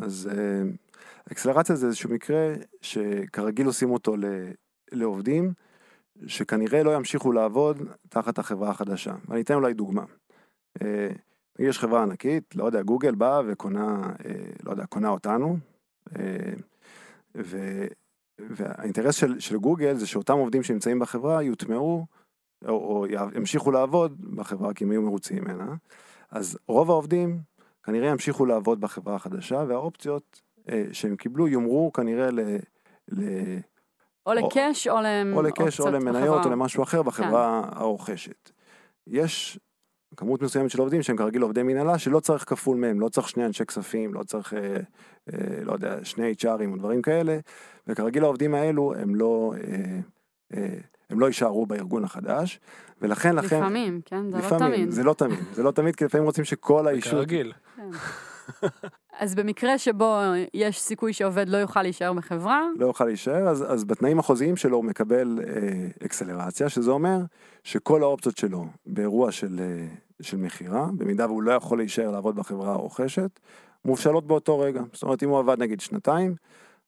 אז 0.00 0.30
אה, 0.32 0.62
אקסלרציה 1.32 1.76
זה 1.76 1.86
איזשהו 1.86 2.10
מקרה 2.10 2.54
שכרגיל 2.82 3.66
עושים 3.66 3.90
אותו 3.90 4.16
ל, 4.16 4.24
לעובדים, 4.92 5.52
שכנראה 6.26 6.82
לא 6.82 6.94
ימשיכו 6.94 7.32
לעבוד 7.32 7.78
תחת 8.08 8.38
החברה 8.38 8.70
החדשה. 8.70 9.14
ואני 9.28 9.40
אתן 9.40 9.54
אולי 9.54 9.74
דוגמה. 9.74 10.04
אה, 10.82 11.08
יש 11.58 11.78
חברה 11.78 12.02
ענקית, 12.02 12.56
לא 12.56 12.64
יודע, 12.64 12.82
גוגל 12.82 13.14
באה 13.14 13.40
וקונה, 13.46 14.12
אה, 14.26 14.34
לא 14.64 14.70
יודע, 14.70 14.86
קונה 14.86 15.08
אותנו, 15.08 15.56
אה, 16.18 16.52
ו, 17.36 17.84
והאינטרס 18.38 19.14
של, 19.14 19.40
של 19.40 19.56
גוגל 19.56 19.94
זה 19.94 20.06
שאותם 20.06 20.38
עובדים 20.38 20.62
שנמצאים 20.62 20.98
בחברה 20.98 21.42
יוטמעו, 21.42 22.06
או, 22.64 22.68
או 22.68 23.06
ימשיכו 23.34 23.70
לעבוד 23.70 24.20
בחברה 24.34 24.74
כי 24.74 24.84
הם 24.84 24.92
יהיו 24.92 25.02
מרוצים 25.02 25.44
ממנה. 25.44 25.74
אז 26.30 26.58
רוב 26.68 26.90
העובדים 26.90 27.40
כנראה 27.82 28.08
ימשיכו 28.08 28.46
לעבוד 28.46 28.80
בחברה 28.80 29.14
החדשה, 29.14 29.64
והאופציות 29.68 30.42
שהם 30.92 31.16
קיבלו 31.16 31.48
יומרו 31.48 31.92
כנראה 31.92 32.30
ל... 32.30 32.40
ל 33.08 33.22
או 34.26 34.34
לקאש 34.34 34.88
או 34.88 34.98
או 35.32 35.42
לקאש 35.42 35.80
או 35.80 35.90
למניות. 35.90 36.46
או 36.46 36.50
למשהו 36.50 36.82
אחר 36.82 37.02
בחברה 37.02 37.62
הרוכשת. 37.72 38.50
יש 39.06 39.58
כמות 40.16 40.42
מסוימת 40.42 40.70
של 40.70 40.80
עובדים 40.80 41.02
שהם 41.02 41.16
כרגיל 41.16 41.42
עובדי 41.42 41.62
מנהלה 41.62 41.98
שלא 41.98 42.20
צריך 42.20 42.44
כפול 42.48 42.76
מהם, 42.76 43.00
לא 43.00 43.08
צריך 43.08 43.28
שני 43.28 43.46
אנשי 43.46 43.64
כספים, 43.64 44.14
לא 44.14 44.22
צריך, 44.22 44.54
אה, 44.54 44.76
אה, 45.32 45.64
לא 45.64 45.72
יודע, 45.72 45.96
שני 46.02 46.32
HRים 46.40 46.72
או 46.72 46.76
דברים 46.76 47.02
כאלה, 47.02 47.38
וכרגיל 47.86 48.24
העובדים 48.24 48.54
האלו 48.54 48.94
הם 48.94 49.14
לא, 49.14 49.52
אה, 49.56 50.00
אה, 50.54 50.78
הם 51.10 51.20
לא 51.20 51.26
יישארו 51.26 51.66
בארגון 51.66 52.04
החדש, 52.04 52.60
ולכן 53.00 53.36
לכן, 53.36 53.56
לפעמים, 53.56 54.00
כן? 54.04 54.30
זה 54.30 54.38
לא 54.38 54.46
לפעמים, 54.46 54.80
תמיד. 54.80 54.90
זה 54.90 55.04
לא 55.04 55.14
תמיד, 55.14 55.38
זה 55.52 55.62
לא 55.62 55.70
תמיד, 55.70 55.96
כי 55.96 56.04
לפעמים 56.04 56.26
רוצים 56.26 56.44
שכל 56.44 56.88
האישות, 56.88 57.12
כרגיל. 57.12 57.52
אז 59.20 59.34
במקרה 59.34 59.78
שבו 59.78 60.16
יש 60.54 60.80
סיכוי 60.80 61.12
שעובד 61.12 61.48
לא 61.48 61.56
יוכל 61.56 61.82
להישאר 61.82 62.12
בחברה, 62.12 62.62
לא 62.78 62.86
יוכל 62.86 63.04
להישאר, 63.04 63.48
אז, 63.48 63.64
אז 63.72 63.84
בתנאים 63.84 64.18
החוזיים 64.18 64.56
שלו 64.56 64.76
הוא 64.76 64.84
מקבל 64.84 65.38
אה, 65.48 66.06
אקסלרציה, 66.06 66.68
שזה 66.68 66.90
אומר 66.90 67.18
שכל 67.64 68.02
האופציות 68.02 68.36
שלו 68.36 68.66
באירוע 68.86 69.32
של, 69.32 69.60
אה, 69.60 69.86
של 70.22 70.36
מכירה, 70.36 70.86
במידה 70.96 71.26
והוא 71.26 71.42
לא 71.42 71.52
יכול 71.52 71.78
להישאר 71.78 72.10
לעבוד 72.10 72.36
בחברה 72.36 72.72
הרוכשת, 72.72 73.40
מובשלות 73.84 74.26
באותו 74.26 74.58
רגע. 74.58 74.82
זאת 74.92 75.02
אומרת, 75.02 75.22
אם 75.22 75.28
הוא 75.28 75.38
עבד 75.38 75.62
נגיד 75.62 75.80
שנתיים, 75.80 76.34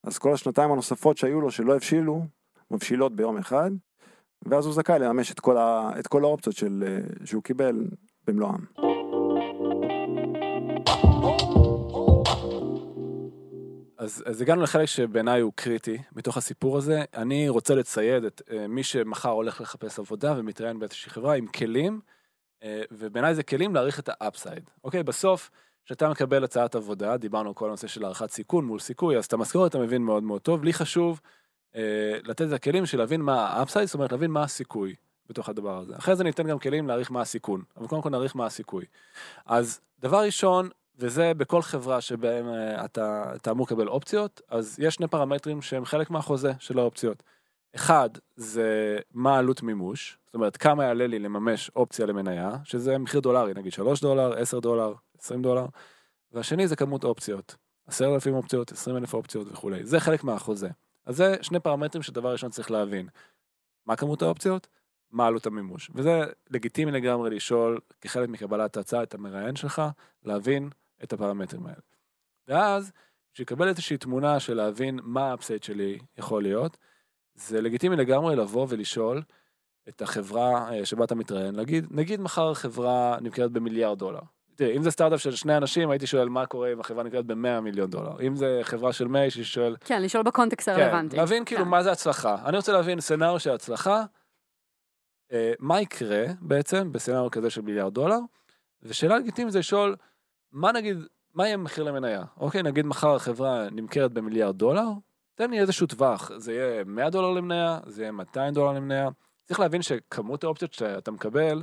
אז 0.05 0.19
כל 0.19 0.33
השנתיים 0.33 0.71
הנוספות 0.73 1.17
שהיו 1.17 1.41
לו 1.41 1.51
שלא 1.51 1.75
הבשילו, 1.75 2.23
מבשילות 2.71 3.17
ביום 3.17 3.39
אחד, 3.39 3.71
ואז 4.47 4.67
הוא 4.67 4.75
זכאי 4.75 4.99
לממש 4.99 5.33
את 5.33 5.41
כל, 5.41 5.57
ה, 5.57 5.91
את 5.99 6.07
כל 6.07 6.25
האופציות 6.25 6.57
של, 6.57 6.85
אה, 6.87 7.27
שהוא 7.27 7.43
קיבל 7.43 7.87
במלואם. 8.27 8.61
אז, 13.99 14.23
אז 14.27 14.41
הגענו 14.41 14.63
לחלק 14.63 14.87
שבעיניי 14.87 15.41
הוא 15.41 15.53
קריטי 15.55 15.99
מתוך 16.13 16.37
הסיפור 16.37 16.77
הזה. 16.79 17.05
אני 17.15 17.49
רוצה 17.49 17.75
לצייד 17.75 18.25
את 18.25 18.43
uh, 18.47 18.53
מי 18.69 18.83
שמחר 18.83 19.29
הולך 19.29 19.61
לחפש 19.61 19.99
עבודה 19.99 20.35
ומתראיין 20.37 20.79
באיזושהי 20.79 21.11
חברה 21.11 21.35
עם 21.35 21.47
כלים, 21.47 22.01
uh, 22.61 22.65
ובעיניי 22.91 23.35
זה 23.35 23.43
כלים 23.43 23.75
להעריך 23.75 23.99
את 23.99 24.09
האפסייד. 24.13 24.71
אוקיי, 24.85 25.03
בסוף, 25.03 25.51
כשאתה 25.85 26.09
מקבל 26.09 26.45
הצעת 26.45 26.75
עבודה, 26.75 27.17
דיברנו 27.17 27.49
על 27.49 27.55
כל 27.55 27.69
הנושא 27.69 27.87
של 27.87 28.05
הערכת 28.05 28.31
סיכון 28.31 28.65
מול 28.65 28.79
סיכוי, 28.79 29.19
אז 29.19 29.25
את 29.25 29.33
המשכורת 29.33 29.71
אתה 29.71 29.79
מבין 29.79 30.03
מאוד 30.03 30.23
מאוד 30.23 30.41
טוב. 30.41 30.65
לי 30.65 30.73
חשוב 30.73 31.21
uh, 31.73 31.77
לתת 32.25 32.49
את 32.49 32.53
הכלים 32.53 32.87
של 32.87 32.99
להבין 32.99 33.21
מה 33.21 33.47
ה 33.47 33.52
upside, 33.52 33.87
זאת 33.87 33.95
אומרת 33.95 34.13
להבין 34.13 34.31
מה 34.31 34.43
הסיכוי 34.43 34.95
בתוך 35.29 35.49
הדבר 35.49 35.79
הזה. 35.79 35.97
אחרי 35.97 36.17
זה 36.17 36.25
ניתן 36.25 36.47
גם 36.47 36.59
כלים 36.59 36.89
להעריך 36.89 37.13
מה 37.13 37.21
הסיכון, 37.21 37.63
אבל 37.77 37.87
קודם 37.87 38.03
כל 38.03 38.11
נעריך 38.11 38.37
מה 38.37 38.47
הסיכוי. 38.47 38.85
אז 39.47 39.81
דבר 40.01 40.19
ראשון, 40.25 40.69
וזה 40.99 41.35
בכל 41.35 41.63
חברה 41.63 42.01
שבהם 42.01 42.49
אה, 42.49 42.85
אתה, 42.85 43.33
אתה 43.37 43.51
אמור 43.51 43.67
לקבל 43.67 43.89
אופציות, 43.89 44.41
אז 44.49 44.77
יש 44.79 44.95
שני 44.95 45.09
פרמטרים 45.09 45.63
שהם 45.63 45.85
חלק 45.85 46.11
מהחוזה 46.11 46.53
של 46.59 46.79
האופציות. 46.79 47.23
אחד, 47.75 48.11
זה 48.37 48.99
מה 49.15 49.39
עלות 49.39 49.63
מימוש, 49.63 50.19
זאת 50.25 50.35
אומרת 50.35 50.57
כמה 50.57 50.85
יעלה 50.85 51.07
לי 51.07 51.19
לממש 51.19 51.71
אופציה 51.77 52.07
למניה, 52.07 52.51
שזה 52.65 52.99
מחיר 52.99 53.21
דולרי, 53.21 53.55
נגיד 53.55 53.73
3 53.73 54.01
דולר, 54.01 54.33
10 54.39 54.61
דולר, 54.61 54.95
20 55.19 55.43
דולר, 55.43 55.67
והשני 56.33 56.69
זה 56.69 56.77
כמות 56.77 57.05
אופציות, 57.05 57.57
10,000 57.87 58.35
אופציות, 58.35 58.73
20,000 58.73 59.15
אופציות 59.15 59.49
וכולי, 59.53 59.85
זה 59.85 60.01
חלק 60.01 60.25
מהחוזה. 60.25 60.69
אז 61.07 61.17
זה 61.17 61.37
שני 61.43 61.61
פרמטרים 61.61 62.03
שדבר 62.03 62.33
ראשון 62.33 62.51
צריך 62.51 62.71
להבין. 62.71 63.09
מה 63.87 63.97
כמות 63.97 64.23
האופציות? 64.23 64.69
מה 65.11 65.27
עלות 65.27 65.47
המימוש. 65.47 65.91
וזה 65.95 66.21
לגיטימי 66.51 66.93
לגמרי 66.93 67.31
לשאול 67.31 67.81
כחלק 68.01 68.29
מקבלת 68.29 68.77
ההצעה 68.77 69.03
את 69.03 69.15
המראיין 69.15 69.57
שלך, 69.57 69.83
להבין 70.25 70.71
את 71.05 71.13
הפרמטרים 71.13 71.67
האלה. 71.67 71.81
ואז, 72.49 72.93
כשיקבל 73.35 73.69
איזושהי 73.69 73.97
תמונה 73.97 74.41
של 74.41 74.55
להבין 74.55 75.01
מה 75.03 75.31
ה 75.31 75.35
upside 75.35 75.63
שלי 75.63 75.99
יכול 76.19 76.43
להיות, 76.43 76.77
זה 77.35 77.61
לגיטימי 77.61 77.97
לגמרי 77.97 78.37
לבוא 78.37 78.67
ולשאול 78.69 79.23
את 79.89 80.03
החברה 80.03 80.75
אה, 80.75 80.85
שבה 80.85 81.05
אתה 81.05 81.15
מתראיין, 81.15 81.55
להגיד, 81.55 81.87
נגיד 81.91 82.21
מחר 82.21 82.55
חברה 82.55 83.17
נמכרת 83.21 83.53
במיליארד 83.53 83.99
דולר. 83.99 84.21
תראה, 84.59 84.77
אם 84.77 84.83
זה 84.83 84.91
סטארט-אפ 84.91 85.21
של 85.21 85.35
שני 85.35 85.57
אנשים, 85.57 85.91
הייתי 85.91 86.07
שואל 86.07 86.29
מה 86.29 86.47
קורה 86.47 86.73
אם 86.73 86.81
החברה 86.81 87.03
נמכרת 87.05 87.27
ב-100 87.27 87.61
מיליון 87.61 87.91
דולר. 87.91 88.27
אם 88.27 88.37
זה 88.37 88.61
חברה 88.63 88.93
של 88.93 89.09
100, 89.09 89.23
הייתי 89.23 89.45
שואל, 89.45 89.77
כן, 89.85 90.03
לשאול 90.03 90.23
בקונטקסט 90.23 90.69
הרלוונטי. 90.69 91.17
כן, 91.17 91.23
להבין 91.23 91.45
כאילו 91.45 91.65
כן. 91.65 91.71
מה 91.71 91.83
זה 91.83 91.93
הצלחה. 91.93 92.37
אני 92.45 92.57
רוצה 92.57 92.73
להבין 92.73 93.01
סצנריו 93.01 93.41
של 93.41 93.51
הצלחה, 93.51 94.05
אה, 95.33 95.53
מה 95.59 95.81
יקרה 95.81 96.25
בעצם 96.41 96.93
בסצנריו 96.93 97.31
כזה 97.31 97.51
של 97.51 97.61
מיליארד 97.61 97.95
דולר, 97.95 98.19
ושאלה 98.83 99.19
לגיטימית 99.19 99.53
זה 99.53 99.59
לשאול, 99.59 99.97
מה 100.53 100.73
נגיד, 100.73 100.97
מה 101.35 101.47
יהיה 101.47 101.57
מחיר 101.57 101.85
למניה? 101.85 102.25
אוקיי, 102.37 102.63
נגיד 102.63 102.87
מחר 102.87 103.15
החברה 103.15 103.71
נמכרת 103.71 104.13
במיליארד 104.13 104.57
דולר, 104.59 104.89
תן 105.35 105.51
לי 105.51 105.61
איזשהו 105.61 105.87
טווח, 105.87 106.31
זה 106.37 106.53
יהיה 106.53 106.85
100 106.85 107.11
דולר 107.11 107.31
למניה, 107.31 107.79
זה 107.87 108.03
יהיה 108.03 108.13
200 108.13 108.55
דולר 108.55 108.73
למניה. 108.73 109.09
צריך 109.45 109.61
להבין 109.61 109.83
שכמות 109.83 110.45
האופציות 110.45 110.73
שאתה 110.73 111.11
מקבל, 111.11 111.63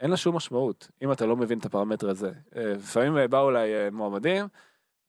אין 0.00 0.10
לה 0.10 0.16
שום 0.16 0.36
משמעות, 0.36 0.90
אם 1.02 1.12
אתה 1.12 1.26
לא 1.26 1.36
מבין 1.36 1.58
את 1.58 1.64
הפרמטר 1.64 2.10
הזה. 2.10 2.32
אה, 2.56 2.72
לפעמים 2.74 3.18
אה, 3.18 3.28
באו 3.28 3.50
אליי 3.50 3.74
אה, 3.74 3.90
מועמדים, 3.90 4.48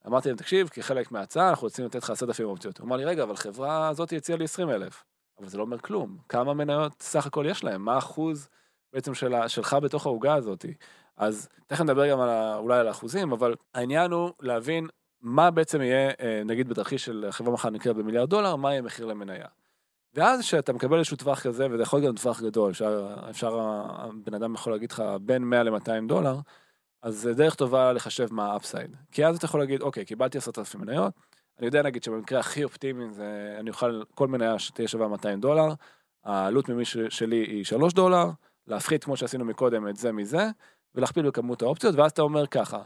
אמרתי 0.08 0.30
להם, 0.30 0.38
תקשיב, 0.38 0.68
כחלק 0.68 1.12
מההצעה, 1.12 1.50
אנחנו 1.50 1.66
רוצים 1.66 1.86
לתת 1.86 2.04
לך 2.04 2.10
10,000 2.10 2.48
אופציות. 2.48 2.78
הוא 2.78 2.88
אמר 2.88 2.96
לי, 2.96 3.06
רגע, 3.06 3.24
אבל 3.24 3.36
חברה 3.36 3.88
הזאת 3.88 4.14
הציעה 4.14 4.38
לי 4.38 4.44
20,000. 4.44 5.04
אבל 5.40 5.48
זה 5.48 5.58
לא 5.58 5.64
אומר 5.64 5.80
כלום. 5.80 6.18
כמה 6.30 6.54
מניות 6.54 7.02
סך 7.02 7.26
הכל 7.26 7.46
יש 7.50 7.64
להם? 7.64 7.86
מה 7.86 7.96
האחוז 7.96 8.50
בעצם 8.94 9.14
של, 9.14 9.34
שלך 9.48 9.74
בתוך 9.74 10.06
העוגה 10.06 10.34
הזאת? 10.34 10.66
אז 11.22 11.50
תכף 11.68 11.82
נדבר 11.84 12.12
גם 12.12 12.20
על 12.20 12.30
ה, 12.30 12.56
אולי 12.56 12.80
על 12.80 12.88
האחוזים, 12.88 13.32
אבל 13.32 13.56
העניין 13.74 14.12
הוא 14.12 14.32
להבין 14.42 14.88
מה 15.22 15.52
בעצם 15.52 15.82
יהיה, 15.82 16.12
אה, 16.22 16.42
נגיד 16.46 16.70
בתרחיש 16.70 17.06
של 17.06 17.28
חברה 17.32 17.54
מחר 17.54 17.70
נקרא 17.70 17.94
במיליארד 17.94 18.30
דולר, 18.30 18.56
מה 18.56 18.72
יהיה 18.72 18.82
מחיר 18.82 19.06
למניה. 19.06 19.46
ואז 20.14 20.40
כשאתה 20.40 20.74
מקבל 20.74 20.98
איזשהו 20.98 21.18
טווח 21.18 21.42
כזה, 21.42 21.68
וזה 21.72 21.84
יכול 21.84 22.00
להיות 22.00 22.16
גם 22.16 22.22
טווח 22.22 22.42
גדול, 22.42 22.72
אפשר, 22.72 23.16
אפשר, 23.30 23.60
הבן 23.60 24.34
אדם 24.34 24.54
יכול 24.54 24.74
להגיד 24.74 24.92
לך 24.92 25.04
בין 25.22 25.44
100 25.44 25.64
ל-200 25.64 26.08
דולר, 26.08 26.40
אז 27.02 27.16
זה 27.16 27.34
דרך 27.34 27.56
טובה 27.56 27.94
לחשב 27.94 28.28
מה 28.34 28.54
ה 28.54 28.59
upside. 28.59 28.96
כי 29.12 29.26
אז 29.26 29.38
אתה 29.38 29.46
יכול 29.46 29.60
להגיד, 29.60 29.82
אוקיי, 29.82 30.06
קיבלתי 30.06 30.38
10,000 30.38 30.80
מניות, 30.80 31.14
אני 31.60 31.66
יודע 31.66 31.82
נגיד 31.82 32.04
שבמקרה 32.04 32.40
הכי 32.40 32.64
אופטימי 32.64 33.14
זה, 33.14 33.56
אני 33.60 33.70
אוכל 33.70 34.04
כל 34.16 34.28
מניה 34.28 34.60
שתהיה 34.60 34.88
שווה 34.88 35.08
200 35.08 35.42
דולר, 35.42 35.74
העלות 36.24 36.70
מימוש 36.70 36.86
שלי 37.10 37.36
היא 37.36 37.64
3 37.64 37.94
דולר, 37.94 38.30
להפחית 38.68 39.04
כמו 39.04 39.18
שעשינו 39.18 39.46
מקודם 39.46 39.88
את 39.88 39.96
זה 39.96 40.12
מזה, 40.12 40.50
ולהכפיל 40.96 41.28
בכמות 41.28 41.62
האופציות, 41.62 41.96
ואז 41.96 42.12
אתה 42.12 42.22
אומר 42.22 42.48
ככה, 42.48 42.82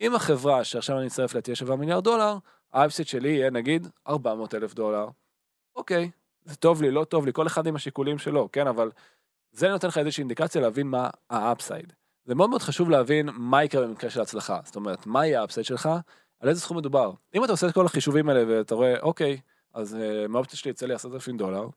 אם 0.00 0.14
החברה 0.14 0.64
שעכשיו 0.64 0.98
אני 0.98 1.06
אצטרף 1.06 1.34
לה 1.34 1.40
תהיה 1.40 1.56
שווה 1.56 1.76
מיליארד 1.76 2.04
דולר, 2.04 2.38
ה 2.72 2.77
upside 2.77 3.08
שלי 3.08 3.28
יהיה 3.28 3.50
נגיד 3.50 3.88
400 4.08 4.54
אלף 4.54 4.74
דולר. 4.74 5.08
אוקיי, 5.76 6.10
זה 6.44 6.56
טוב 6.56 6.82
לי, 6.82 6.90
לא 6.90 7.04
טוב 7.04 7.26
לי, 7.26 7.32
כל 7.32 7.46
אחד 7.46 7.66
עם 7.66 7.76
השיקולים 7.76 8.18
שלו, 8.18 8.48
כן, 8.52 8.66
אבל 8.66 8.90
זה 9.52 9.68
נותן 9.68 9.88
לך 9.88 9.98
איזושהי 9.98 10.22
אינדיקציה 10.22 10.60
להבין 10.60 10.86
מה 10.86 11.10
ה 11.30 11.38
upside. 11.38 11.92
זה 12.24 12.34
מאוד 12.34 12.50
מאוד 12.50 12.62
חשוב 12.62 12.90
להבין 12.90 13.28
מה 13.32 13.64
יקרה 13.64 13.86
במקרה 13.86 14.10
של 14.10 14.20
הצלחה. 14.20 14.60
זאת 14.64 14.76
אומרת, 14.76 15.06
מה 15.06 15.26
יהיה 15.26 15.40
ה 15.40 15.44
upside 15.44 15.66
שלך, 15.66 15.88
על 16.40 16.48
איזה 16.48 16.60
סכום 16.60 16.76
מדובר. 16.76 17.12
אם 17.34 17.44
אתה 17.44 17.52
עושה 17.52 17.68
את 17.68 17.74
כל 17.74 17.86
החישובים 17.86 18.28
האלה 18.28 18.44
ואתה 18.48 18.74
רואה, 18.74 19.00
אוקיי, 19.00 19.40
אז 19.74 19.96
uh, 20.00 20.28
מהאופציה 20.28 20.58
שלי 20.58 20.70
יצא 20.70 20.86
לי 20.86 20.94
10,000 20.94 21.36
דולר, 21.36 21.68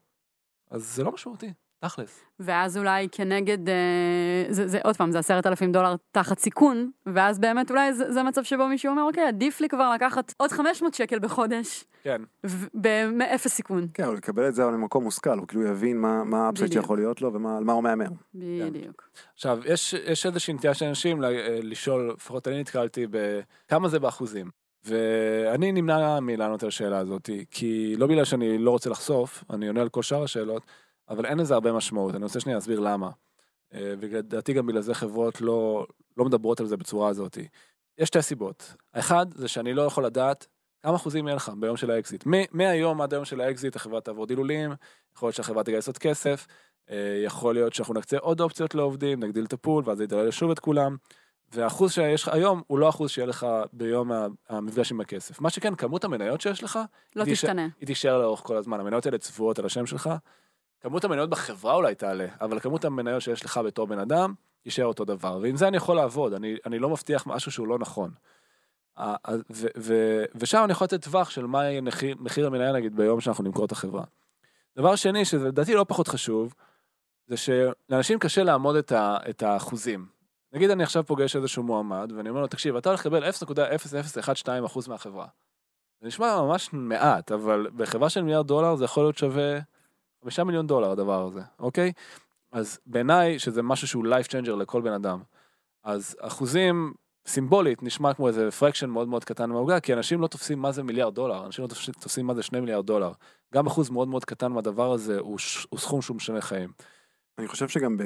אז 0.69 0.95
זה 0.95 1.03
לא 1.03 1.11
משמעותי, 1.11 1.53
תכלס. 1.81 2.19
ואז 2.39 2.77
אולי 2.77 3.07
כנגד, 3.11 3.69
אה, 3.69 3.75
זה, 4.49 4.67
זה 4.67 4.79
עוד 4.83 4.97
פעם, 4.97 5.11
זה 5.11 5.19
עשרת 5.19 5.47
אלפים 5.47 5.71
דולר 5.71 5.95
תחת 6.11 6.39
סיכון, 6.39 6.91
ואז 7.05 7.39
באמת 7.39 7.71
אולי 7.71 7.93
זה, 7.93 8.11
זה 8.11 8.23
מצב 8.23 8.43
שבו 8.43 8.67
מישהו 8.67 8.91
אומר, 8.91 9.03
אוקיי, 9.03 9.23
עדיף 9.27 9.61
לי 9.61 9.69
כבר 9.69 9.91
לקחת 9.95 10.33
עוד 10.37 10.51
500 10.51 10.93
שקל 10.93 11.19
בחודש, 11.19 11.83
כן, 12.03 12.21
באפס 13.17 13.47
סיכון. 13.53 13.87
כן, 13.93 14.03
הוא 14.03 14.17
יקבל 14.17 14.47
את 14.47 14.55
זה 14.55 14.63
אבל 14.63 14.73
למקום 14.73 15.03
מושכל, 15.03 15.37
הוא 15.37 15.47
כאילו 15.47 15.63
יבין 15.67 15.97
מה, 16.01 16.51
בדיוק. 16.51 16.73
שיכול 16.73 16.97
להיות 16.97 17.21
לו 17.21 17.33
ומה 17.33 17.57
על 17.57 17.63
מה 17.63 17.73
הוא 17.73 17.83
מהמר. 17.83 18.07
בדיוק. 18.33 19.09
עכשיו, 19.33 19.59
יש, 19.65 19.93
יש 19.93 20.25
איזושהי 20.25 20.53
נטייה 20.53 20.73
של 20.73 20.85
אנשים 20.85 21.21
ל- 21.21 21.25
אה, 21.25 21.59
לשאול, 21.63 22.11
לפחות 22.15 22.47
אני 22.47 22.59
נתקלתי 22.59 23.05
בכמה 23.11 23.87
זה 23.87 23.99
באחוזים. 23.99 24.49
ואני 24.85 25.71
נמנע 25.71 26.19
מלענות 26.19 26.63
על 26.63 26.67
השאלה 26.69 26.97
הזאת, 26.97 27.29
כי 27.51 27.95
לא 27.97 28.07
בגלל 28.07 28.25
שאני 28.25 28.57
לא 28.57 28.71
רוצה 28.71 28.89
לחשוף, 28.89 29.43
אני 29.49 29.67
עונה 29.67 29.81
על 29.81 29.89
כל 29.89 30.03
שאר 30.03 30.23
השאלות, 30.23 30.63
אבל 31.11 31.25
אין 31.25 31.37
לזה 31.37 31.53
הרבה 31.53 31.71
משמעות, 31.71 32.15
אני 32.15 32.23
רוצה 32.23 32.39
שנייה 32.39 32.57
להסביר 32.57 32.79
למה. 32.79 33.09
אה, 33.73 33.93
ולדעתי 33.99 34.53
גם 34.53 34.65
בגלל 34.65 34.81
זה 34.81 34.93
חברות 34.93 35.41
לא, 35.41 35.87
לא 36.17 36.25
מדברות 36.25 36.59
על 36.59 36.65
זה 36.65 36.77
בצורה 36.77 37.09
הזאת. 37.09 37.37
יש 37.97 38.07
שתי 38.07 38.21
סיבות. 38.21 38.73
האחד, 38.93 39.25
זה 39.33 39.47
שאני 39.47 39.73
לא 39.73 39.81
יכול 39.81 40.05
לדעת 40.05 40.47
כמה 40.83 40.95
אחוזים 40.95 41.27
יהיה 41.27 41.35
לך 41.35 41.51
ביום 41.59 41.77
של 41.77 41.91
האקזיט. 41.91 42.23
מהיום 42.51 43.01
עד 43.01 43.13
היום 43.13 43.25
של 43.25 43.41
האקזיט 43.41 43.75
החברה 43.75 44.01
תעבור 44.01 44.27
דילולים, 44.27 44.71
יכול 45.15 45.27
להיות 45.27 45.35
שהחברה 45.35 45.63
תגייס 45.63 45.87
עוד 45.87 45.97
כסף, 45.97 46.47
אה, 46.89 47.21
יכול 47.25 47.53
להיות 47.53 47.73
שאנחנו 47.73 47.93
נקצה 47.93 48.17
עוד 48.17 48.41
אופציות 48.41 48.75
לעובדים, 48.75 49.23
נגדיל 49.23 49.45
את 49.45 49.53
ה 49.53 49.58
pool, 49.58 49.83
ואז 49.85 49.97
זה 49.97 50.03
ידלל 50.03 50.31
שוב 50.31 50.51
את 50.51 50.59
כולם. 50.59 50.95
והאחוז 51.53 51.91
שיש 51.91 52.23
לך 52.23 52.29
היום 52.29 52.61
הוא 52.67 52.79
לא 52.79 52.89
אחוז 52.89 53.09
שיהיה 53.09 53.27
לך 53.27 53.47
ביום 53.73 54.11
המפגש 54.49 54.91
עם 54.91 55.01
הכסף. 55.01 55.41
מה 55.41 55.49
שכן, 55.49 55.75
כמות 55.75 56.03
המניות 56.03 56.41
שיש 56.41 56.63
לך, 56.63 56.79
לא 57.15 57.25
תשתנה. 57.25 57.67
היא 57.79 57.87
תישאר 57.87 58.21
לאורך 58.21 58.39
כל 58.39 58.57
הזמן. 58.57 58.79
המניות 58.79 59.05
האלה 59.05 59.17
צבועות 59.17 59.59
על 59.59 59.65
השם 59.65 59.85
שלך. 59.85 60.09
כמות 60.81 61.03
המניות 61.03 61.29
בחברה 61.29 61.73
אולי 61.73 61.95
תעלה, 61.95 62.27
אבל 62.41 62.59
כמות 62.59 62.85
המניות 62.85 63.21
שיש 63.21 63.45
לך 63.45 63.57
בתור 63.57 63.87
בן 63.87 63.99
אדם, 63.99 64.33
תישאר 64.61 64.85
אותו 64.85 65.05
דבר. 65.05 65.39
ועם 65.41 65.55
זה 65.55 65.67
אני 65.67 65.77
יכול 65.77 65.95
לעבוד, 65.95 66.33
אני, 66.33 66.55
אני 66.65 66.79
לא 66.79 66.89
מבטיח 66.89 67.27
משהו 67.27 67.51
שהוא 67.51 67.67
לא 67.67 67.79
נכון. 67.79 68.11
ו, 68.99 69.67
ו, 69.77 69.93
ושם 70.35 70.61
אני 70.63 70.71
יכול 70.71 70.85
לתת 70.85 71.03
טווח 71.03 71.29
של 71.29 71.45
מה 71.45 71.63
יהיה 71.63 71.81
מחיר, 71.81 72.15
מחיר 72.19 72.47
המניה 72.47 72.71
נגיד 72.71 72.95
ביום 72.95 73.21
שאנחנו 73.21 73.43
נמכור 73.43 73.65
את 73.65 73.71
החברה. 73.71 74.03
דבר 74.77 74.95
שני, 74.95 75.25
שזה 75.25 75.47
לדעתי 75.47 75.73
לא 75.73 75.85
פחות 75.87 76.07
חשוב, 76.07 76.53
זה 77.27 77.35
שלאנשים 77.37 78.19
קשה 78.19 78.43
לעמוד 78.43 78.75
את, 78.75 78.91
ה, 78.91 79.17
את 79.29 79.43
האחוזים. 79.43 80.05
נגיד 80.53 80.69
אני 80.69 80.83
עכשיו 80.83 81.03
פוגש 81.03 81.35
איזשהו 81.35 81.63
מועמד, 81.63 82.11
ואני 82.15 82.29
אומר 82.29 82.41
לו, 82.41 82.47
תקשיב, 82.47 82.75
אתה 82.75 82.89
הולך 82.89 83.01
לקבל 83.01 83.29
0.0012% 83.29 84.89
מהחברה. 84.89 85.27
זה 86.01 86.07
נשמע 86.07 86.41
ממש 86.41 86.69
מעט, 86.73 87.31
אבל 87.31 87.67
בחברה 87.75 88.09
של 88.09 88.21
מיליארד 88.21 88.47
דולר 88.47 88.75
זה 88.75 88.85
יכול 88.85 89.03
להיות 89.03 89.17
שווה 89.17 89.59
חמישה 90.23 90.43
מיליון 90.43 90.67
דולר 90.67 90.91
הדבר 90.91 91.25
הזה, 91.25 91.41
אוקיי? 91.59 91.91
אז 92.51 92.79
בעיניי 92.85 93.39
שזה 93.39 93.61
משהו 93.63 93.87
שהוא 93.87 94.05
life 94.05 94.27
changer 94.27 94.55
לכל 94.55 94.81
בן 94.81 94.93
אדם. 94.93 95.19
אז 95.83 96.15
אחוזים 96.19 96.93
סימבולית 97.27 97.83
נשמע 97.83 98.13
כמו 98.13 98.27
איזה 98.27 98.51
פרקשן 98.51 98.89
מאוד 98.89 99.07
מאוד 99.07 99.23
קטן 99.23 99.49
מהעוגה, 99.49 99.79
כי 99.79 99.93
אנשים 99.93 100.21
לא 100.21 100.27
תופסים 100.27 100.59
מה 100.59 100.71
זה 100.71 100.83
מיליארד 100.83 101.15
דולר, 101.15 101.45
אנשים 101.45 101.63
לא 101.63 101.69
תופסים, 101.99 102.27
מה 102.27 102.33
זה 102.33 102.43
שני 102.43 102.59
מיליארד 102.59 102.85
דולר. 102.85 103.11
גם 103.53 103.67
אחוז 103.67 103.89
מאוד 103.89 104.07
מאוד 104.07 104.25
קטן 104.25 104.51
מהדבר 104.51 104.91
הזה 104.91 105.19
הוא, 105.19 105.37
ש- 105.37 105.67
הוא 105.69 105.79
סכום 105.79 106.01
שהוא 106.01 106.15
משנה 106.15 106.41
חיים. 106.41 106.71
אני 107.37 107.47
חושב 107.47 107.67
שגם 107.67 107.97
ב... 107.97 108.03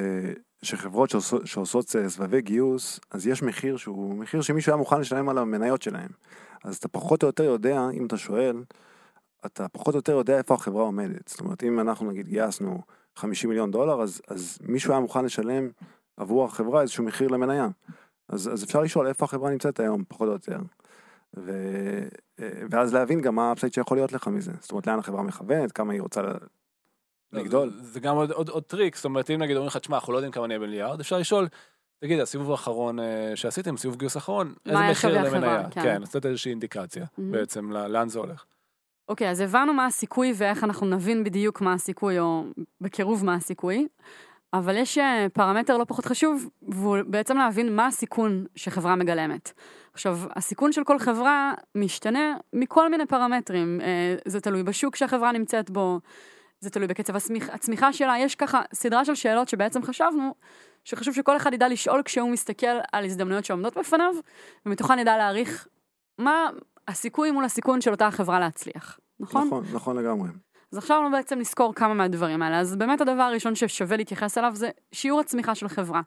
שחברות 0.63 1.09
שעושות, 1.09 1.47
שעושות 1.47 1.95
אה, 1.95 2.09
סבבי 2.09 2.41
גיוס, 2.41 2.99
אז 3.11 3.28
יש 3.28 3.43
מחיר 3.43 3.78
שהוא 3.78 4.16
מחיר 4.16 4.41
שמישהו 4.41 4.72
היה 4.72 4.78
מוכן 4.78 4.99
לשלם 4.99 5.30
על 5.30 5.38
המניות 5.38 5.82
שלהם. 5.82 6.09
אז 6.63 6.76
אתה 6.76 6.88
פחות 6.88 7.24
או 7.24 7.28
יותר 7.28 7.43
יודע, 7.43 7.89
אם 7.93 8.05
אתה 8.05 8.18
שואל, 8.18 8.63
אתה 9.46 9.68
פחות 9.68 9.93
או 9.93 9.98
יותר 9.98 10.12
יודע 10.12 10.38
איפה 10.38 10.54
החברה 10.54 10.84
עומדת. 10.84 11.28
זאת 11.28 11.39
אומרת, 11.39 11.64
אם 11.64 11.80
אנחנו 11.80 12.12
נגיד 12.12 12.28
גייסנו 12.28 12.82
50 13.16 13.50
מיליון 13.50 13.72
דולר, 13.72 14.02
אז, 14.02 14.22
אז 14.28 14.60
מישהו 14.62 14.91
היה 14.91 15.00
מוכן 15.00 15.26
לשלם 15.26 15.70
עבור 16.18 16.46
החברה 16.46 16.82
איזשהו 16.82 17.04
מחיר 17.04 17.28
למניה. 17.28 17.68
אז, 18.30 18.50
אז 18.54 18.64
אפשר 18.64 18.82
לשאול 18.82 19.08
איפה 19.08 19.26
החברה 19.26 19.50
נמצאת 19.50 19.80
היום, 19.80 20.04
פחות 20.08 20.28
או 20.28 20.34
יותר. 20.34 20.58
ו... 21.38 21.52
אה, 22.39 22.50
ואז 22.70 22.93
להבין 22.93 23.22
גם 23.22 23.36
מה 23.36 23.50
ה 23.50 23.53
upside 23.53 23.74
שיכול 23.74 23.98
להיות 23.98 24.14
לך 24.14 24.28
מזה. 24.28 24.52
זאת 24.60 24.72
אומרת, 24.72 24.88
לאן 24.88 25.00
החברה 25.00 25.24
מכוונת, 25.24 25.72
כמה 25.72 25.93
היא 25.93 26.02
רוצה 26.02 26.22
לגדול. 27.34 27.70
זה, 27.70 27.84
זה 27.84 28.00
גם 28.00 28.16
עוד, 28.16 28.32
עוד, 28.32 28.50
עוד 28.50 28.64
טריק, 28.64 28.96
זאת 28.96 29.06
אומרת, 29.06 29.30
אם 29.30 29.41
נגיד 29.41 29.56
אומרים 29.56 29.68
לך, 29.68 29.78
תשמע, 29.78 29.98
אנחנו 29.98 30.14
לא 30.14 30.18
יודעים 30.18 30.32
כמה 30.32 30.48
נהיה 30.48 30.60
במיליארד, 30.60 31.00
אפשר 31.00 31.18
לשאול, 31.18 31.48
תגיד, 32.00 32.20
הסיבוב 32.20 32.52
האחרון 32.52 33.00
אה, 33.00 33.32
שעשיתם, 33.36 33.78
סיבוב 33.78 33.98
גיוס 33.98 34.18
אחרון, 34.18 34.54
איזה 34.66 34.80
מחיר 34.91 35.22
למניה? 35.22 35.70
כן. 35.72 35.84
כן, 35.84 36.02
לתת 36.02 36.26
איזושהי 36.26 36.50
אינדיקציה, 36.50 37.06
מהמם. 37.18 37.32
בעצם, 37.32 37.72
לאן 37.72 38.10
זה 38.10 38.20
הולך. 38.20 38.46
אוקיי, 39.10 39.30
אז 39.30 39.41
הבנו 39.41 39.74
מה 39.74 39.86
הסיכוי 39.86 40.34
ואיך 40.36 40.64
אנחנו 40.64 40.88
נבין 40.88 41.24
בדיוק 41.24 41.62
מה 41.62 41.74
הסיכוי, 41.74 42.20
או 42.20 42.43
בקירוב 42.82 43.26
מה 43.26 43.36
הסיכוי, 43.36 43.88
אבל 44.53 44.78
יש 44.78 44.97
אה, 44.97 45.28
פרמטר 45.34 45.78
לא 45.78 45.84
פחות 45.84 46.06
חשוב, 46.06 46.49
והוא 46.62 46.97
בעצם 47.08 47.38
להבין 47.38 47.76
מה 47.76 47.88
הסיכון 47.88 48.45
שחברה 48.56 48.95
מגלמת. 48.95 49.51
עכשיו, 49.93 50.20
הסיכון 50.36 50.72
של 50.72 50.84
כל 50.84 50.99
חברה 50.99 51.53
משתנה 51.76 52.38
מכל 52.53 52.89
מיני 52.89 53.06
פרמטרים. 53.06 53.82
אה, 53.82 54.16
זה 54.26 54.41
תלוי 54.41 54.64
בשוק 54.64 54.95
שהחברה 54.95 55.32
נמצאת 55.32 55.70
בו, 55.70 55.99
זה 56.60 56.70
תלוי 56.70 56.88
בקצב 56.88 57.16
הצמיח, 57.16 57.49
הצמיחה 57.49 57.93
שלה, 57.93 58.16
יש 58.20 58.36
ככה 58.36 58.62
סדרה 58.74 59.06
של 59.06 59.16
שאלות 59.16 59.49
שבעצם 59.49 59.84
חשבנו 59.84 60.34
שחשוב 60.84 61.14
שכל 61.14 61.38
אחד 61.38 61.53
ידע 61.53 61.68
לשאול 61.68 62.01
כשהוא 62.06 62.30
מסתכל 62.30 62.78
על 62.91 63.06
הזדמנויות 63.06 63.45
שעומדות 63.45 63.78
בפניו, 63.78 64.14
ומתוכן 64.66 64.99
ידע 64.99 65.18
להעריך 65.18 65.68
מה 66.18 66.49
הסיכוי 66.88 67.32
מול 67.32 67.46
הסיכון 67.46 67.82
של 67.82 67.92
אותה 67.92 68.08
החברה 68.08 68.40
להצליח, 68.40 69.00
נכון? 69.20 69.48
נכון, 69.48 69.64
נכון 69.74 69.98
לגמרי. 69.98 70.30
אז 70.72 70.78
עכשיו 70.78 70.98
אנחנו 70.98 71.12
בעצם 71.12 71.40
נזכור 71.40 71.74
כמה 71.76 71.94
מהדברים 71.94 72.42
האלה. 72.42 72.60
אז 72.60 72.76
באמת 72.76 73.02
הדבר 73.02 73.22
הראשון 73.22 73.56
ששווה 73.56 73.98
להתייחס 73.98 74.38
אליו 74.38 74.52
זה 74.56 74.70
שיעור 74.92 75.20
הצמיחה 75.20 75.56
של 75.56 75.68
חברה. 75.68 76.02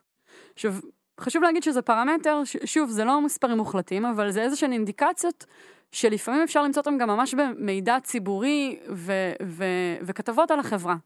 עכשיו, 0.54 0.74
חשוב 1.20 1.42
להגיד 1.42 1.62
שזה 1.62 1.82
פרמטר, 1.82 2.44
ש- 2.44 2.56
שוב, 2.64 2.90
זה 2.90 3.04
לא 3.04 3.20
מספרים 3.20 3.56
מוחלטים, 3.56 4.04
אבל 4.06 4.30
זה 4.30 4.42
איזה 4.42 4.56
שהן 4.56 4.72
אינדיקציות 4.72 5.46
שלפעמים 5.92 6.42
אפשר 6.42 6.62
למצוא 6.62 6.80
אותן 6.80 6.98
גם 6.98 7.08
ממש 7.08 7.34
במידע 7.34 7.96
ציבורי 8.00 8.78
ו- 8.90 9.32
ו- 9.42 9.96
וכתבות 10.02 10.50
על 10.50 10.60
החברה. 10.60 10.96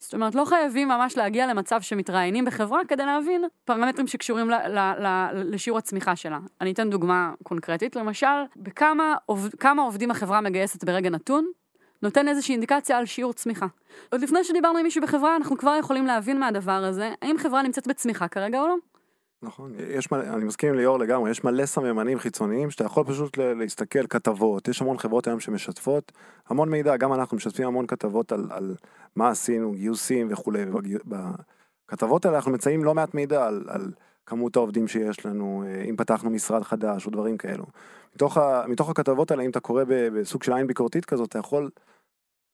זאת 0.00 0.14
אומרת, 0.14 0.34
לא 0.34 0.44
חייבים 0.44 0.88
ממש 0.88 1.16
להגיע 1.16 1.46
למצב 1.46 1.80
שמתראיינים 1.80 2.44
בחברה 2.44 2.80
כדי 2.88 3.06
להבין 3.06 3.44
פרמטרים 3.64 4.06
שקשורים 4.06 4.50
ל- 4.50 4.54
ל- 4.54 5.06
ל- 5.06 5.54
לשיעור 5.54 5.78
הצמיחה 5.78 6.16
שלה. 6.16 6.38
אני 6.60 6.72
אתן 6.72 6.90
דוגמה 6.90 7.32
קונקרטית, 7.42 7.96
למשל, 7.96 8.26
בכמה 8.56 9.14
עובד, 9.26 9.50
עובדים 9.78 10.10
החברה 10.10 10.40
מגייסת 10.40 10.84
ברגע 10.84 11.10
נתון, 11.10 11.46
נותן 12.02 12.28
איזושהי 12.28 12.52
אינדיקציה 12.52 12.98
על 12.98 13.06
שיעור 13.06 13.32
צמיחה. 13.32 13.66
עוד 14.12 14.20
לפני 14.20 14.44
שדיברנו 14.44 14.78
עם 14.78 14.84
מישהו 14.84 15.02
בחברה, 15.02 15.36
אנחנו 15.36 15.58
כבר 15.58 15.76
יכולים 15.80 16.06
להבין 16.06 16.40
מהדבר 16.40 16.72
הזה, 16.72 17.12
האם 17.22 17.38
חברה 17.38 17.62
נמצאת 17.62 17.86
בצמיחה 17.86 18.28
כרגע 18.28 18.60
או 18.60 18.68
לא. 18.68 18.76
נכון, 19.42 19.72
יש 19.78 20.12
מלא, 20.12 20.22
אני 20.22 20.44
מסכים 20.44 20.68
עם 20.68 20.74
ליאור 20.74 20.98
לגמרי, 20.98 21.30
יש 21.30 21.44
מלא 21.44 21.66
סממנים 21.66 22.18
חיצוניים 22.18 22.70
שאתה 22.70 22.84
יכול 22.84 23.04
פשוט 23.04 23.36
להסתכל 23.38 24.06
כתבות, 24.06 24.68
יש 24.68 24.82
המון 24.82 24.98
חברות 24.98 25.26
היום 25.26 25.40
שמשתפות, 25.40 26.12
המון 26.48 26.68
מידע, 26.68 26.96
גם 26.96 27.12
אנחנו 27.12 27.36
משתפים 27.36 27.66
המון 27.66 27.86
כתבות 27.86 28.32
על, 28.32 28.46
על 28.50 28.74
מה 29.16 29.28
עשינו, 29.28 29.72
גיוסים 29.72 30.28
וכולי, 30.30 30.64
ובכתבות 30.70 32.24
האלה 32.24 32.36
אנחנו 32.36 32.52
מציינים 32.52 32.84
לא 32.84 32.94
מעט 32.94 33.14
מידע 33.14 33.46
על, 33.46 33.64
על 33.68 33.92
כמות 34.26 34.56
העובדים 34.56 34.88
שיש 34.88 35.26
לנו, 35.26 35.64
אה, 35.66 35.82
אם 35.82 35.96
פתחנו 35.96 36.30
משרד 36.30 36.62
חדש 36.62 37.06
או 37.06 37.10
דברים 37.10 37.36
כאלו. 37.36 37.64
מתוך, 38.14 38.36
ה, 38.36 38.64
מתוך 38.68 38.90
הכתבות 38.90 39.30
האלה, 39.30 39.42
אם 39.42 39.50
אתה 39.50 39.60
קורא 39.60 39.84
בסוג 39.88 40.42
של 40.42 40.52
עין 40.52 40.66
ביקורתית 40.66 41.04
כזאת, 41.04 41.28
אתה 41.28 41.38
יכול 41.38 41.70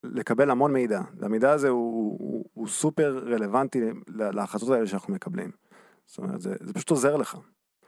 לקבל 0.03 0.51
המון 0.51 0.73
מידע, 0.73 1.01
והמידע 1.17 1.51
הזה 1.51 1.69
הוא, 1.69 2.17
הוא, 2.19 2.45
הוא 2.53 2.67
סופר 2.67 3.23
רלוונטי 3.25 3.81
לה- 4.07 4.31
להחלטות 4.31 4.69
האלה 4.69 4.87
שאנחנו 4.87 5.13
מקבלים. 5.13 5.64
זאת 6.05 6.17
אומרת, 6.17 6.41
זה, 6.41 6.55
זה 6.59 6.73
פשוט 6.73 6.89
עוזר 6.89 7.17
לך. 7.17 7.37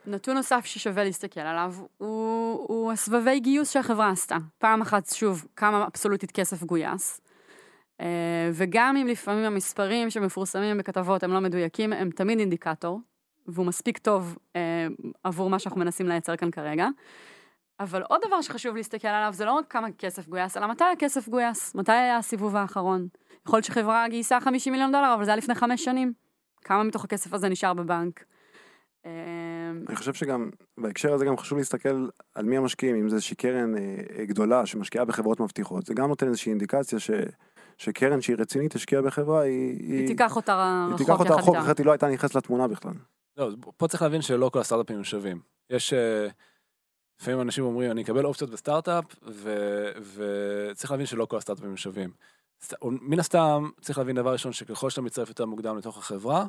נתון 0.07 0.35
נוסף 0.35 0.65
ששווה 0.65 1.03
להסתכל 1.03 1.39
עליו 1.39 1.73
הוא, 1.97 2.65
הוא 2.67 2.91
הסבבי 2.91 3.39
גיוס 3.39 3.71
שהחברה 3.71 4.09
עשתה. 4.09 4.37
פעם 4.57 4.81
אחת, 4.81 5.09
שוב, 5.13 5.45
כמה 5.55 5.87
אבסולוטית 5.87 6.31
כסף 6.31 6.63
גויס. 6.63 7.21
אה, 8.01 8.49
וגם 8.53 8.97
אם 8.97 9.07
לפעמים 9.07 9.45
המספרים 9.45 10.09
שמפורסמים 10.09 10.77
בכתבות 10.77 11.23
הם 11.23 11.31
לא 11.31 11.39
מדויקים, 11.39 11.93
הם 11.93 12.09
תמיד 12.09 12.39
אינדיקטור, 12.39 13.01
והוא 13.47 13.65
מספיק 13.65 13.97
טוב 13.97 14.37
אה, 14.55 14.87
עבור 15.23 15.49
מה 15.49 15.59
שאנחנו 15.59 15.79
מנסים 15.79 16.07
לייצר 16.07 16.35
כאן 16.35 16.51
כרגע. 16.51 16.87
אבל 17.79 18.03
עוד 18.03 18.21
דבר 18.27 18.41
שחשוב 18.41 18.75
להסתכל 18.75 19.07
עליו 19.07 19.33
זה 19.33 19.45
לא 19.45 19.51
רק 19.51 19.65
כמה 19.69 19.87
כסף 19.91 20.27
גויס, 20.27 20.57
אלא 20.57 20.67
מתי 20.67 20.83
הכסף 20.83 21.29
גויס, 21.29 21.75
מתי 21.75 21.91
היה 21.91 22.17
הסיבוב 22.17 22.55
האחרון. 22.55 23.07
יכול 23.47 23.57
להיות 23.57 23.65
שחברה 23.65 24.07
גייסה 24.09 24.39
50 24.39 24.73
מיליון 24.73 24.91
דולר, 24.91 25.13
אבל 25.13 25.25
זה 25.25 25.31
היה 25.31 25.37
לפני 25.37 25.55
חמש 25.55 25.83
שנים. 25.83 26.13
כמה 26.67 26.83
מתוך 26.83 27.03
הכסף 27.03 27.33
הזה 27.33 27.49
נשאר 27.49 27.73
בבנק? 27.73 28.25
אה, 29.05 29.11
אני 29.87 29.95
חושב 29.95 30.13
שגם 30.13 30.49
בהקשר 30.77 31.13
הזה 31.13 31.25
גם 31.25 31.37
חשוב 31.37 31.57
להסתכל 31.57 32.07
על 32.35 32.45
מי 32.45 32.57
המשקיעים, 32.57 32.95
אם 32.95 33.09
זה 33.09 33.15
איזושהי 33.15 33.35
קרן 33.35 33.77
אה, 33.77 34.25
גדולה 34.25 34.65
שמשקיעה 34.65 35.05
בחברות 35.05 35.39
מבטיחות, 35.39 35.85
זה 35.85 35.93
גם 35.93 36.09
נותן 36.09 36.27
איזושהי 36.27 36.49
אינדיקציה 36.49 36.99
ש, 36.99 37.11
שקרן 37.77 38.21
שהיא 38.21 38.35
רצינית 38.39 38.73
תשקיע 38.73 39.01
בחברה, 39.01 39.41
היא, 39.41 39.79
היא 39.79 40.07
תיקח 40.07 40.35
אותה 40.35 40.85
היא 40.87 40.93
רחוק 40.93 40.97
תיקח 40.97 41.19
אותה 41.19 41.29
יחד 41.29 41.39
רחוק, 41.39 41.55
איתה. 41.55 41.65
אחרת 41.65 41.77
היא 41.77 41.85
לא 41.85 41.91
הייתה 41.91 42.07
נכנסת 42.07 42.35
לתמונה 42.35 42.67
בכלל. 42.67 42.93
לא, 43.37 43.49
פה 43.77 43.87
צריך 43.87 44.01
להבין 44.01 44.21
שלא 44.21 44.49
כל 44.53 44.59
הסטארט-אפים 44.59 44.97
הם 44.97 45.03
שווים. 45.03 45.39
יש... 45.69 45.93
אה, 45.93 46.27
לפעמים 47.21 47.41
אנשים 47.41 47.63
אומרים, 47.63 47.91
אני 47.91 48.01
אקבל 48.01 48.25
אופציות 48.25 48.49
בסטארט-אפ, 48.49 49.05
ו- 49.27 49.91
וצריך 50.15 50.91
להבין 50.91 51.05
שלא 51.05 51.25
כל 51.25 51.37
הסטארט-אפים 51.37 51.69
הם 51.69 51.77
שווים. 51.77 52.09
מן 52.83 53.19
הסתם, 53.19 53.69
צריך 53.81 53.97
להבין 53.97 54.15
דבר 54.15 54.33
ראשון, 54.33 54.53
שככל 54.53 54.89
שאתה 54.89 55.01
מצטרף 55.01 55.29
יותר 55.29 55.45
מוקדם 55.45 55.77
לתוך 55.77 55.97
החברה, 55.97 56.45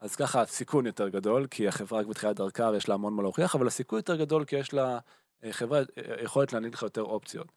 אז 0.00 0.16
ככה 0.16 0.40
הסיכון 0.40 0.86
יותר 0.86 1.08
גדול, 1.08 1.46
כי 1.46 1.68
החברה 1.68 2.00
רק 2.00 2.06
בתחילת 2.06 2.36
דרכה 2.36 2.70
ויש 2.72 2.88
לה 2.88 2.94
המון 2.94 3.14
מה 3.14 3.22
להוכיח, 3.22 3.54
אבל 3.54 3.66
הסיכוי 3.66 3.98
יותר 3.98 4.16
גדול 4.16 4.44
כי 4.44 4.56
יש 4.56 4.72
לה 4.72 4.98
אה, 5.44 5.52
חברה 5.52 5.78
אה, 5.78 6.22
יכולת 6.22 6.52
להעניק 6.52 6.74
לך 6.74 6.82
יותר 6.82 7.02
אופציות. 7.02 7.52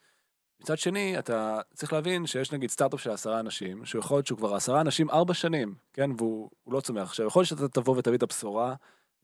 מצד 0.61 0.77
שני, 0.77 1.19
אתה 1.19 1.59
צריך 1.73 1.93
להבין 1.93 2.25
שיש 2.25 2.51
נגיד 2.51 2.69
סטארט-אפ 2.69 3.01
של 3.01 3.11
עשרה 3.11 3.39
אנשים, 3.39 3.85
שהוא 3.85 3.99
יכול 3.99 4.17
להיות 4.17 4.27
שהוא 4.27 4.37
כבר 4.37 4.55
עשרה 4.55 4.81
אנשים 4.81 5.09
ארבע 5.09 5.33
שנים, 5.33 5.75
כן, 5.93 6.09
והוא 6.17 6.49
הוא 6.63 6.73
לא 6.73 6.81
צומח. 6.81 7.01
עכשיו, 7.01 7.27
יכול 7.27 7.39
להיות 7.39 7.49
שאתה 7.49 7.67
תבוא 7.67 7.97
ותביא 7.97 8.17
את 8.17 8.23
הבשורה, 8.23 8.75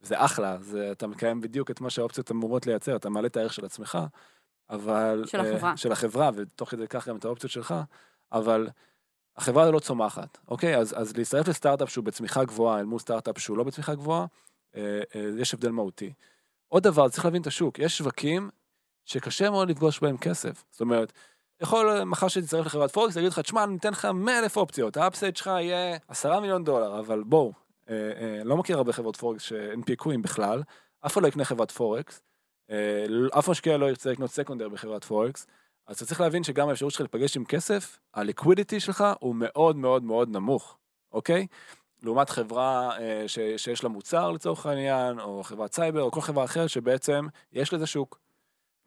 זה 0.01 0.25
אחלה, 0.25 0.57
זה, 0.61 0.91
אתה 0.91 1.07
מקיים 1.07 1.41
בדיוק 1.41 1.71
את 1.71 1.81
מה 1.81 1.89
שהאופציות 1.89 2.31
אמורות 2.31 2.67
לייצר, 2.67 2.95
אתה 2.95 3.09
מעלה 3.09 3.27
את 3.27 3.37
הערך 3.37 3.53
של 3.53 3.65
עצמך, 3.65 3.97
אבל... 4.69 5.23
של 5.25 5.39
אה, 5.39 5.51
החברה. 5.55 5.77
של 5.77 5.91
החברה, 5.91 6.29
ותוך 6.35 6.69
כדי 6.69 6.87
כך 6.87 7.07
גם 7.07 7.15
את 7.15 7.25
האופציות 7.25 7.51
שלך, 7.51 7.75
אבל 8.31 8.67
החברה 9.37 9.71
לא 9.71 9.79
צומחת, 9.79 10.37
אוקיי? 10.47 10.77
אז, 10.77 11.01
אז 11.01 11.17
להצטרף 11.17 11.47
לסטארט-אפ 11.47 11.89
שהוא 11.89 12.05
בצמיחה 12.05 12.43
גבוהה 12.43 12.79
אל 12.79 12.85
מול 12.85 12.99
סטארט-אפ 12.99 13.37
שהוא 13.37 13.57
לא 13.57 13.63
בצמיחה 13.63 13.95
גבוהה, 13.95 14.25
אה, 14.75 15.01
אה, 15.15 15.29
יש 15.37 15.53
הבדל 15.53 15.69
מהותי. 15.69 16.13
עוד 16.67 16.83
דבר, 16.83 17.09
צריך 17.09 17.25
להבין 17.25 17.41
את 17.41 17.47
השוק, 17.47 17.79
יש 17.79 17.97
שווקים 17.97 18.49
שקשה 19.05 19.49
מאוד 19.49 19.69
לפגוש 19.69 19.99
בהם 19.99 20.17
כסף. 20.17 20.63
זאת 20.71 20.81
אומרת, 20.81 21.13
יכול 21.61 22.03
מחר 22.03 22.27
שתצטרף 22.27 22.65
לחברת 22.65 22.91
פורקס, 22.91 23.15
להגיד 23.15 23.31
לך, 23.31 23.39
תשמע, 23.39 23.63
אני 23.63 23.77
אתן 23.77 23.91
לך 23.91 24.05
100 24.05 24.39
אלף 24.39 24.57
אופציות, 24.57 24.97
ה 24.97 25.03
upside 25.03 25.37
שלך 25.37 25.47
יהיה 25.47 25.97
10 26.07 26.39
מיליון 26.39 26.63
דולר, 26.63 26.99
אבל 26.99 27.23
בואו, 27.23 27.53
אה, 27.89 27.95
אה, 27.95 28.43
לא 28.43 28.57
מכיר 28.57 28.77
הרבה 28.77 28.93
חברות 28.93 29.15
פורקס 29.15 29.43
שהנפיקו 29.43 30.11
אם 30.11 30.21
בכלל, 30.21 30.63
אף 31.05 31.13
אחד 31.13 31.21
לא 31.21 31.27
יקנה 31.27 31.45
חברת 31.45 31.71
פורקס, 31.71 32.21
אה, 32.69 33.05
אף 33.39 33.49
משקיע 33.49 33.77
לא 33.77 33.85
ירצה 33.85 34.11
לקנות 34.11 34.29
secondary 34.29 34.69
בחברת 34.69 35.03
פורקס, 35.03 35.47
אז 35.89 35.95
אתה 35.95 36.05
צריך 36.05 36.21
להבין 36.21 36.43
שגם 36.43 36.69
האפשרות 36.69 36.91
שלך 36.91 37.01
להיפגש 37.01 37.37
עם 37.37 37.45
כסף, 37.45 37.99
ה 38.13 38.20
liquidity 38.20 38.79
שלך 38.79 39.03
הוא 39.19 39.35
מאוד 39.35 39.75
מאוד 39.75 40.03
מאוד 40.03 40.29
נמוך, 40.29 40.77
אוקיי? 41.11 41.47
לעומת 42.03 42.29
חברה 42.29 42.97
אה, 42.99 43.23
ש, 43.27 43.39
שיש 43.57 43.83
לה 43.83 43.89
מוצר 43.89 44.31
לצורך 44.31 44.65
העניין, 44.65 45.19
או 45.19 45.43
חברת 45.43 45.73
סייבר, 45.73 46.01
או 46.01 46.11
כל 46.11 46.21
חברה 46.21 46.45
אחרת 46.45 46.69
שבעצם 46.69 47.27
יש 47.53 47.73
לזה 47.73 47.87
שוק. 47.87 48.19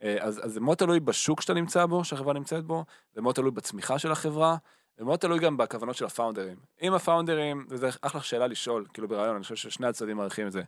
אה, 0.03 0.17
אז, 0.21 0.41
אז 0.45 0.53
זה 0.53 0.61
מאוד 0.61 0.79
תלוי 0.79 1.01
בשוק 1.01 1.41
שאתה 1.41 1.55
נמצא 1.55 1.87
בו, 1.87 2.05
שהחברה 2.05 2.35
נמצאת 2.35 2.65
בו, 2.65 2.85
זה 3.15 3.21
מאוד 3.21 3.35
תלוי 3.35 3.51
בצמיחה 3.51 3.99
של 3.99 4.13
החברה, 4.13 4.57
זה 4.99 5.05
מאוד 5.05 5.19
תלוי 5.19 5.39
גם 5.39 5.57
בכוונות 5.57 5.97
של 5.97 6.05
הפאונדרים. 6.05 6.57
אם 6.83 6.95
הפאונדרים, 6.95 7.67
וזו 7.69 7.87
אחלה 8.03 8.21
שאלה 8.21 8.47
לשאול, 8.47 8.87
כאילו 8.93 9.09
ברעיון, 9.09 9.35
אני 9.35 9.43
חושב 9.43 9.57
ששני 9.57 9.87
הצדדים 9.87 10.17
מעריכים 10.17 10.47
את 10.47 10.53
זה. 10.53 10.63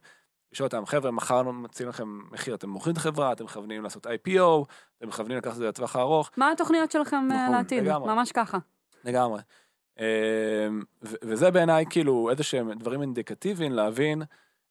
לשאול 0.54 0.66
אותם, 0.66 0.86
חבר'ה, 0.86 1.10
מחר 1.10 1.42
מציעים 1.42 1.88
לכם 1.88 2.20
מחיר, 2.30 2.54
אתם 2.54 2.68
מוכרים 2.68 2.92
את 2.92 2.98
החברה, 2.98 3.32
אתם 3.32 3.44
מכוונים 3.44 3.82
לעשות 3.82 4.06
IPO, 4.06 4.64
אתם 4.98 5.08
מכוונים 5.08 5.38
לקחת 5.38 5.52
את 5.52 5.58
זה 5.58 5.68
לטווח 5.68 5.96
הארוך, 5.96 6.30
מה 6.36 6.50
התוכניות 6.50 6.90
שלכם 6.90 7.16
אה, 7.16 7.42
נכון, 7.42 7.56
לעתיד? 7.56 7.84
לגמרי. 7.84 8.14
ממש 8.14 8.32
ככה. 8.32 8.58
לגמרי. 9.04 9.40
אמ, 9.98 10.04
וזה 11.02 11.50
בעיניי 11.50 11.84
כאילו 11.90 12.30
איזה 12.30 12.42
שהם 12.42 12.72
דברים 12.72 13.02
אינדיקטיביים 13.02 13.72
להבין 13.72 14.22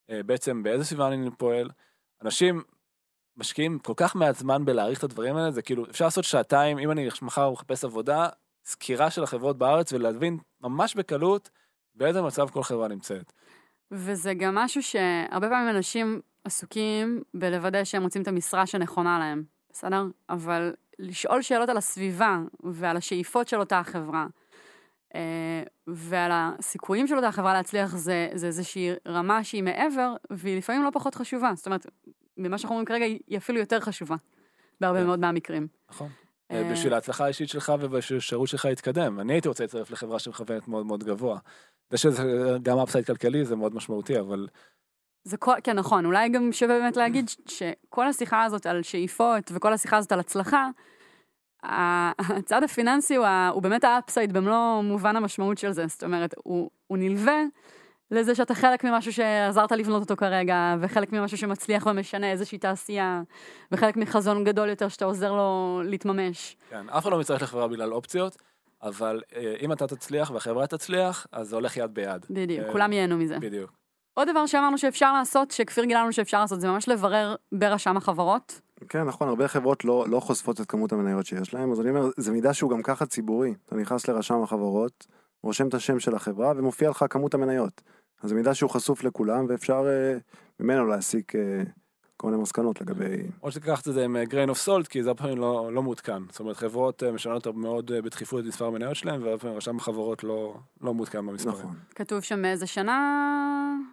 אה, 0.10 0.24
בעצם 0.26 0.64
באיזה 0.64 0.86
סביבה 0.86 1.08
אני 1.08 1.30
פועל. 1.38 1.70
אנשים 2.22 2.64
משקיעים 3.38 3.80
כל 3.80 3.94
כך 3.98 4.16
מעט 4.16 4.36
זמן 4.36 4.66
בלהעריך 4.66 5.00
את 5.00 5.04
הדברים 5.04 5.36
האלה, 5.36 5.52
זה 5.52 5.62
כאילו 5.62 5.86
אפשר 5.86 6.06
לעשות 6.06 6.24
שעתיים, 6.24 6.80
אם 6.80 6.92
אני 6.92 7.10
מחר 7.22 7.52
מחפש 7.52 7.86
עבודה, 7.86 8.28
סקירה 8.66 9.10
של 9.10 9.24
החברות 9.24 9.58
בארץ 9.58 9.94
ולהבין 9.94 10.38
ממש 10.62 10.96
בקלות 10.96 11.50
באיזה 11.96 12.22
מצב 12.22 12.50
כל 12.50 12.64
חברה 12.64 12.88
נמצאת. 12.88 13.34
וזה 13.92 14.34
גם 14.34 14.56
משהו 14.56 14.84
שהרבה 14.84 15.50
פעמים 15.50 15.76
אנשים 15.76 16.22
עסוקים 16.44 17.22
בלוודא 17.34 17.84
שהם 17.84 18.02
מוצאים 18.02 18.22
את 18.22 18.28
המשרה 18.28 18.66
שנכונה 18.66 19.20
להם, 19.20 19.44
בסדר? 19.72 20.04
אבל 20.30 20.74
לשאול 21.00 21.42
שאלות 21.42 21.70
על 21.70 21.78
הסביבה 21.78 22.40
ועל 22.64 22.98
השאיפות 22.98 23.48
של 23.48 23.60
אותה 23.60 23.80
החברה, 23.80 24.28
אה, 25.16 25.64
ועל 25.88 26.32
הסיכויים 26.34 27.08
של 27.08 27.16
אותה 27.16 27.32
חברה 27.32 27.54
להצליח, 27.54 27.96
זה, 27.96 28.30
זה 28.34 28.48
איזושהי 28.48 28.90
רמה 29.08 29.44
שהיא 29.44 29.64
מעבר, 29.64 30.16
והיא 30.30 30.58
לפעמים 30.58 30.84
לא 30.84 30.90
פחות 30.94 31.16
חשובה. 31.16 31.52
זאת 31.56 31.66
אומרת, 31.66 31.86
ממה 32.38 32.58
שאנחנו 32.58 32.74
אומרים 32.74 32.86
כרגע, 32.86 33.06
היא 33.06 33.38
אפילו 33.38 33.60
יותר 33.60 33.80
חשובה, 33.80 34.16
בהרבה 34.82 35.00
כן. 35.00 35.06
מאוד 35.06 35.20
מהמקרים. 35.20 35.68
נכון. 35.90 36.10
אה, 36.52 36.72
בשביל 36.72 36.94
ההצלחה 36.94 37.24
האישית 37.26 37.50
שלך 37.50 37.74
ובשביל 37.80 38.20
שהשירות 38.20 38.48
שלך 38.48 38.66
יתקדם. 38.66 39.20
אני 39.20 39.34
הייתי 39.34 39.48
רוצה 39.48 39.64
להצטרף 39.64 39.92
לחברה 39.92 40.20
שמכוונת 40.20 40.68
מאוד 40.68 40.86
מאוד 40.86 41.04
גבוה. 41.04 41.38
זה 41.90 41.98
שזה 41.98 42.24
גם 42.64 42.80
upside 42.80 43.06
כלכלי 43.06 43.46
זה 43.46 43.56
מאוד 43.56 43.76
משמעותי, 43.76 44.20
אבל 44.20 44.48
זה 45.24 45.38
כל, 45.38 45.54
כן, 45.64 45.76
נכון, 45.76 46.06
אולי 46.06 46.30
גם 46.30 46.52
שווה 46.52 46.80
באמת 46.80 46.98
להגיד 46.98 47.30
שכל 47.48 48.08
השיחה 48.08 48.44
הזאת 48.44 48.66
על 48.66 48.84
שאיפות 48.84 49.52
וכל 49.54 49.74
השיחה 49.74 49.98
הזאת 49.98 50.12
על 50.12 50.20
הצלחה, 50.20 50.70
הצד 51.64 52.64
הפיננסי 52.64 53.16
הוא, 53.16 53.26
ה- 53.26 53.50
הוא 53.54 53.64
באמת 53.64 53.84
ה 53.84 53.91
upside 53.91 54.34
במלוא 54.34 54.82
מובן 54.82 55.16
המשמעות 55.16 55.58
של 55.58 55.72
זה, 55.72 55.88
זאת 55.88 56.04
אומרת, 56.04 56.34
הוא, 56.44 56.70
הוא 56.88 56.98
נלווה 56.98 57.42
לזה 58.14 58.36
שאתה 58.36 58.56
חלק 58.56 58.84
ממשהו 58.84 59.14
שעזרת 59.14 59.72
לבנות 59.72 60.02
אותו 60.02 60.16
כרגע, 60.16 60.76
וחלק 60.80 61.12
ממשהו 61.12 61.38
שמצליח 61.38 61.86
ומשנה 61.86 62.32
איזושהי 62.32 62.58
תעשייה, 62.58 63.22
וחלק 63.72 63.98
מחזון 63.98 64.44
גדול 64.44 64.70
יותר 64.70 64.88
שאתה 64.88 65.06
עוזר 65.06 65.32
לו 65.32 65.82
להתממש. 65.86 66.58
כן, 66.70 66.90
אף 66.90 67.04
אחד 67.04 67.12
לא 67.12 67.20
מצטרף 67.20 67.42
לחברה 67.42 67.68
בגלל 67.68 67.94
אופציות, 67.94 68.38
אבל 68.84 69.22
אה, 69.36 69.56
אם 69.62 69.72
אתה 69.72 69.88
תצליח 69.88 70.32
והחברה 70.32 70.68
תצליח, 70.68 71.28
אז 71.32 71.48
זה 71.48 71.56
הולך 71.56 71.78
יד 71.78 71.94
ביד. 71.94 72.26
בדיוק, 72.30 72.68
אה, 72.68 72.72
כולם 72.72 72.94
ייהנו 72.94 73.18
מזה. 73.18 73.40
בדיוק. 73.40 73.72
עוד 74.14 74.30
דבר 74.30 74.46
שאמרנו 74.46 74.78
שאפשר 74.78 75.14
לעשות, 75.14 75.52
שכפיר 75.52 75.84
גילה 75.84 76.02
לנו 76.02 76.14
שאפשר 76.14 76.42
לעשות, 76.42 76.62
זה 76.62 76.68
ממש 76.68 76.90
לברר 76.90 77.36
ברשם 77.52 77.98
החברות. 77.98 78.62
כן, 78.90 79.04
נכון, 79.04 79.28
הרבה 79.28 79.48
חברות 79.48 79.86
לא, 79.86 80.06
לא 80.08 80.20
חושפות 80.20 80.62
את 80.62 80.66
כמות 80.66 80.92
המניות 80.92 81.26
שיש 81.26 81.54
להם, 81.54 81.72
אז 81.72 81.82
אני 81.82 81.90
אומר, 81.90 82.10
זה 82.18 82.32
מידע 82.32 82.54
שהוא 82.54 82.72
גם 82.72 82.84
ככה 82.84 83.06
ציבורי. 83.06 83.54
אתה 83.66 83.76
נכנס 83.76 84.08
לרשם 84.08 84.44
החברות, 84.44 85.08
רושם 85.44 85.68
את 85.68 85.74
השם 85.74 86.00
של 86.00 86.16
החברה 86.16 86.54
ומופיע 86.56 86.90
לך 86.90 87.06
כמות 87.10 87.34
המניות. 87.34 87.82
אז 88.24 88.30
זה 88.30 88.36
מידע 88.36 88.54
שהוא 88.54 88.70
חשוף 88.70 89.04
לכולם 89.04 89.46
ואפשר 89.50 89.86
אה, 89.88 90.18
ממנו 90.60 90.86
להסיק 90.86 91.36
אה, 91.36 91.64
כל 92.18 92.30
מיני 92.30 92.42
מסקנות 92.42 92.82
לגבי... 92.82 93.18
או 93.44 93.52
שתיקח 93.52 93.80
את 93.80 93.94
זה 93.94 94.06
עם 94.06 94.18
grain 94.30 94.50
of 94.50 94.68
salt, 94.68 94.88
כי 94.90 95.04
זה 95.04 95.10
הרבה 95.10 95.22
פעמים 95.22 95.38
לא, 95.38 95.70
לא 95.74 95.84
מעודכן. 95.84 96.24
זאת 96.30 96.40
אומרת, 96.40 96.58
חברות 96.58 97.04
אה, 97.04 97.12
משנות 97.12 97.48
מאוד 97.48 97.92
אה, 97.92 98.02
בדחיפות 98.02 98.40
את 98.40 98.46
מספר 98.46 98.66
המניות 98.66 98.96
שלהם, 98.96 99.24
והרבה 99.24 99.38
פעמים 99.38 99.58
רשם 99.58 99.78
החברות 99.78 100.24
לא, 100.24 100.56
לא 100.82 100.94
מעודכן 100.94 101.26
במספרים. 101.26 101.58
נכון. 101.60 101.76
כתוב 101.96 102.22
שם 102.22 102.42
מאיזה 102.42 102.68
שנה 102.68 103.24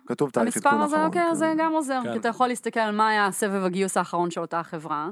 כתוב 0.07 0.31
תאריך 0.31 0.57
המספר 0.57 0.69
עדכון 0.69 0.83
הזה, 0.83 0.97
אחרון. 0.97 1.07
אוקיי, 1.07 1.31
אז 1.31 1.39
זה 1.39 1.45
כן. 1.45 1.65
גם 1.65 1.73
עוזר, 1.73 2.01
כן. 2.05 2.13
כי 2.13 2.19
אתה 2.19 2.29
יכול 2.29 2.49
להסתכל 2.49 2.81
על 2.81 2.97
מה 2.97 3.09
היה 3.09 3.27
הסבב 3.27 3.65
הגיוס 3.65 3.97
האחרון 3.97 4.31
של 4.31 4.41
אותה 4.41 4.63
חברה, 4.63 5.11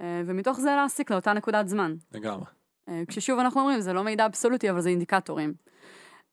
אה, 0.00 0.22
ומתוך 0.26 0.60
זה 0.60 0.70
להסיק 0.76 1.10
לאותה 1.10 1.32
נקודת 1.32 1.68
זמן. 1.68 1.94
לגמרי. 2.12 2.44
אה, 2.88 3.02
כששוב 3.08 3.38
אנחנו 3.38 3.60
אומרים, 3.60 3.80
זה 3.80 3.92
לא 3.92 4.04
מידע 4.04 4.26
אבסולוטי, 4.26 4.70
אבל 4.70 4.80
זה 4.80 4.88
אינדיקטורים. 4.88 5.54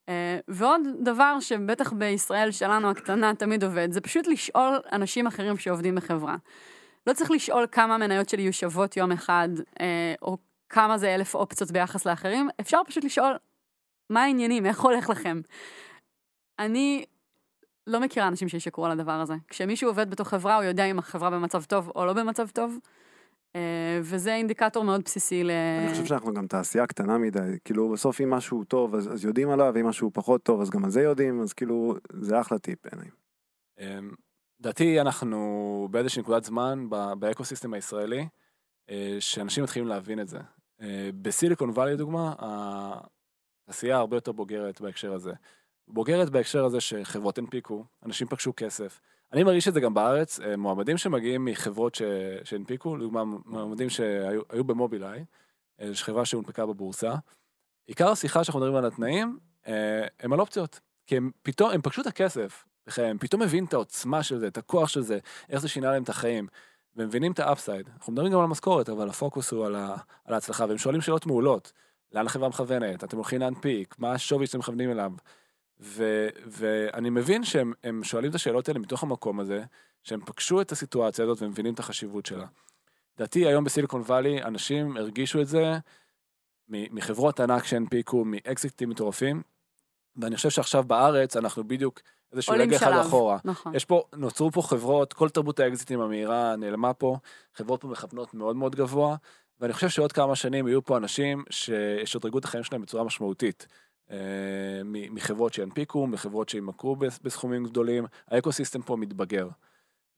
אה, 0.10 0.40
ועוד 0.48 0.82
דבר 1.04 1.40
שבטח 1.40 1.94
בישראל 1.94 2.52
שלנו 2.52 2.90
הקטנה 2.90 3.36
תמיד 3.36 3.64
עובד, 3.64 3.92
זה 3.92 4.02
פשוט 4.02 4.28
לשאול 4.28 4.80
אנשים 4.92 5.28
אחרים 5.28 5.58
שעובדים 5.58 5.96
בחברה. 5.96 6.36
לא 7.08 7.14
צריך 7.14 7.32
לשאול 7.32 7.68
כמה 7.72 7.96
המניות 7.96 8.30
שלי 8.30 8.42
יהיו 8.42 8.54
שוות 8.54 8.98
יום 8.98 9.12
אחד, 9.12 9.50
אה, 9.80 10.14
או 10.22 10.38
כמה 10.70 10.98
זה 10.98 11.16
אלף 11.16 11.36
אופציות 11.36 11.72
ביחס 11.72 12.06
לאחרים, 12.06 12.50
אפשר 12.62 12.82
פשוט 12.88 13.04
לשאול 13.04 13.38
מה 14.10 14.24
העניינים, 14.24 14.66
איך 14.66 14.82
הולך 14.82 15.10
לכם. 15.10 15.42
אני 16.60 17.06
לא 17.88 18.00
מכירה 18.00 18.28
אנשים 18.28 18.50
שישקרו 18.50 18.86
על 18.86 18.92
הדבר 18.92 19.12
הזה. 19.12 19.34
כשמישהו 19.48 19.90
עובד 19.90 20.10
בתוך 20.10 20.30
חברה, 20.30 20.56
הוא 20.56 20.64
יודע 20.64 20.86
אם 20.86 21.00
החברה 21.00 21.30
במצב 21.30 21.64
טוב 21.64 21.92
או 21.96 22.06
לא 22.06 22.14
במצב 22.14 22.50
טוב, 22.50 22.78
וזה 24.02 24.36
אינדיקטור 24.36 24.84
מאוד 24.84 25.02
בסיסי 25.06 25.44
ל... 25.44 25.52
אני 25.52 25.92
חושב 25.92 26.06
שאנחנו 26.06 26.34
גם 26.34 26.48
תעשייה 26.48 26.88
קטנה 26.88 27.18
מדי, 27.18 27.58
כאילו 27.66 27.92
בסוף 27.92 28.22
אם 28.22 28.30
משהו 28.30 28.64
טוב 28.64 28.96
אז, 28.96 29.14
אז 29.14 29.26
יודעים 29.26 29.50
עליו, 29.50 29.72
ואם 29.76 29.88
משהו 29.88 30.12
פחות 30.14 30.44
טוב 30.44 30.62
אז 30.62 30.70
גם 30.70 30.86
על 30.86 30.90
זה 30.90 31.02
יודעים, 31.02 31.42
אז 31.42 31.54
כאילו 31.54 31.96
זה 32.14 32.42
אחלה 32.42 32.60
טיפ 32.60 32.80
בעיניי. 32.84 33.10
אמ, 33.80 34.12
לדעתי 34.60 35.02
אנחנו 35.02 35.88
באיזושהי 35.92 36.22
נקודת 36.22 36.44
זמן 36.44 36.88
באקוסיסטם 37.20 37.74
הישראלי, 37.74 38.28
אה, 38.90 39.18
שאנשים 39.20 39.64
מתחילים 39.64 39.88
להבין 39.88 40.20
את 40.20 40.28
זה. 40.28 40.40
אה, 40.82 41.10
בסיליקון 41.22 41.70
וואלי 41.70 41.94
לדוגמה, 41.94 42.34
התעשייה 42.40 43.98
הרבה 43.98 44.18
יותר 44.18 44.32
בוגרת 44.32 44.82
בהקשר 44.82 45.14
הזה. 45.14 45.34
בוגרת 45.88 46.30
בהקשר 46.30 46.66
הזה 46.66 46.82
שחברות 46.82 47.38
הנפיקו, 47.38 47.86
אנשים 48.06 48.28
פגשו 48.28 48.54
כסף. 48.58 49.00
אני 49.34 49.44
מרגיש 49.44 49.68
את 49.68 49.74
זה 49.74 49.80
גם 49.80 49.94
בארץ, 49.94 50.40
אה, 50.40 50.58
מועמדים 50.58 50.98
שמגיעים 50.98 51.46
מחברות 51.46 51.96
ש... 51.96 52.02
שהנפיקו, 52.44 52.98
לדוגמה 52.98 53.24
מועמדים 53.46 53.90
שהיו 53.90 54.42
היו 54.50 54.64
במובילאיי, 54.64 55.26
אה, 55.82 55.86
שזו 55.94 56.04
חברה 56.04 56.26
שהונפקה 56.26 56.66
בבורסה. 56.66 57.16
עיקר 57.88 58.12
השיחה 58.12 58.44
שאנחנו 58.44 58.60
מדברים 58.60 58.76
על 58.76 58.86
התנאים, 58.86 59.40
אה, 59.68 60.08
הם 60.20 60.34
על 60.34 60.40
אופציות. 60.40 60.80
כי 61.06 61.18
הם 61.18 61.32
פתאום, 61.42 61.72
הם 61.72 61.82
פגשו 61.82 62.02
את 62.02 62.08
הכסף, 62.08 62.66
הם 62.98 63.18
פתאום 63.18 63.42
מבינים 63.42 63.66
את 63.66 63.74
העוצמה 63.74 64.24
של 64.24 64.40
זה, 64.40 64.48
את 64.48 64.58
הכוח 64.58 64.90
של 64.90 65.02
זה, 65.02 65.20
איך 65.50 65.62
זה 65.62 65.68
שינה 65.68 65.92
להם 65.92 66.04
את 66.04 66.10
החיים. 66.10 66.48
והם 66.96 67.08
מבינים 67.08 67.32
את 67.32 67.40
האפסייד. 67.40 67.90
אנחנו 67.98 68.14
מדברים 68.14 68.32
גם 68.32 68.40
על 68.40 68.44
המשכורת, 68.44 68.90
אבל 68.90 69.10
הפוקוס 69.10 69.52
הוא 69.52 69.66
על, 69.66 69.76
ה, 69.76 69.96
על 70.26 70.34
ההצלחה, 70.34 70.66
והם 70.66 70.78
שואלים 70.78 71.02
שאלות 71.02 71.26
מעולות. 71.26 71.74
לאן 72.12 72.26
החברה 72.26 72.50
מכוונת? 72.50 73.04
אתם 73.04 73.18
הולכים 73.18 73.40
להנפיק? 73.40 73.96
מה 74.00 74.12
השווי 74.12 74.48
שאתם 74.48 74.60
מכוונים 74.60 74.92
אליו? 74.92 75.12
ו, 75.80 76.28
ואני 76.46 77.10
מבין 77.10 77.44
שהם 77.44 77.74
הם 77.84 78.04
שואלים 78.04 78.30
את 78.30 78.36
השאלות 78.36 78.68
האלה 78.68 78.80
מתוך 78.80 79.04
המקום 79.04 79.40
הזה, 79.40 79.64
שהם 80.04 80.22
פגשו 80.26 80.62
את 80.62 80.72
הסיטואציה 80.72 81.26
הזאת 81.26 81.42
והם 81.42 81.52
מבינים 81.52 81.74
את 81.74 81.80
החשיבות 81.80 82.26
שלה. 82.26 82.46
לדעתי 83.18 83.48
היום 83.48 83.64
בסיליקון 83.64 84.02
וואלי 84.02 84.44
אנשים 84.44 84.98
הרגישו 84.98 85.42
את 85.42 85.48
זה 85.48 85.78
מחברות 86.70 87.40
ענק 87.40 87.66
שהנפיקו, 87.66 88.26
מאקזיטים 88.26 88.90
מטורפים, 88.90 89.42
ואני 90.16 90.36
חושב 90.36 90.50
שעכשיו 90.50 90.84
בארץ 90.84 91.38
אנחנו 91.38 91.68
בדיוק 91.68 92.02
איזשהו 92.32 92.56
רגע 92.58 92.78
אחד. 92.78 92.92
אחורה. 92.92 93.38
נכון. 93.46 93.76
יש 93.76 93.86
פה, 93.86 94.04
נוצרו 94.16 94.52
פה 94.52 94.62
חברות, 94.62 95.14
כל 95.14 95.30
תרבות 95.30 95.60
האקזיטים 95.60 96.02
המהירה 96.02 96.56
נעלמה 96.56 96.94
פה, 96.94 97.18
חברות 97.56 97.82
פה 97.82 97.88
מכוונות 97.88 98.34
מאוד 98.34 98.56
מאוד 98.56 98.76
גבוה, 98.76 99.16
ואני 99.60 99.74
חושב 99.74 99.90
שעוד 99.90 100.12
כמה 100.12 100.36
שנים 100.36 100.68
יהיו 100.68 100.86
פה 100.86 100.98
אנשים 100.98 101.44
שישדרגו 101.50 102.38
את 102.38 102.46
החיים 102.46 102.64
שלהם 102.64 102.82
בצורה 102.82 103.04
משמעותית. 103.04 103.68
אה, 104.12 104.18
מחברות 104.86 105.54
שינפיקו, 105.54 106.08
מחברות 106.08 106.50
שימכרו 106.50 106.96
בס- 106.96 107.20
בסכומים 107.24 107.64
גדולים, 107.64 108.06
האקוסיסטם 108.28 108.82
פה 108.82 108.96
מתבגר. 108.96 109.48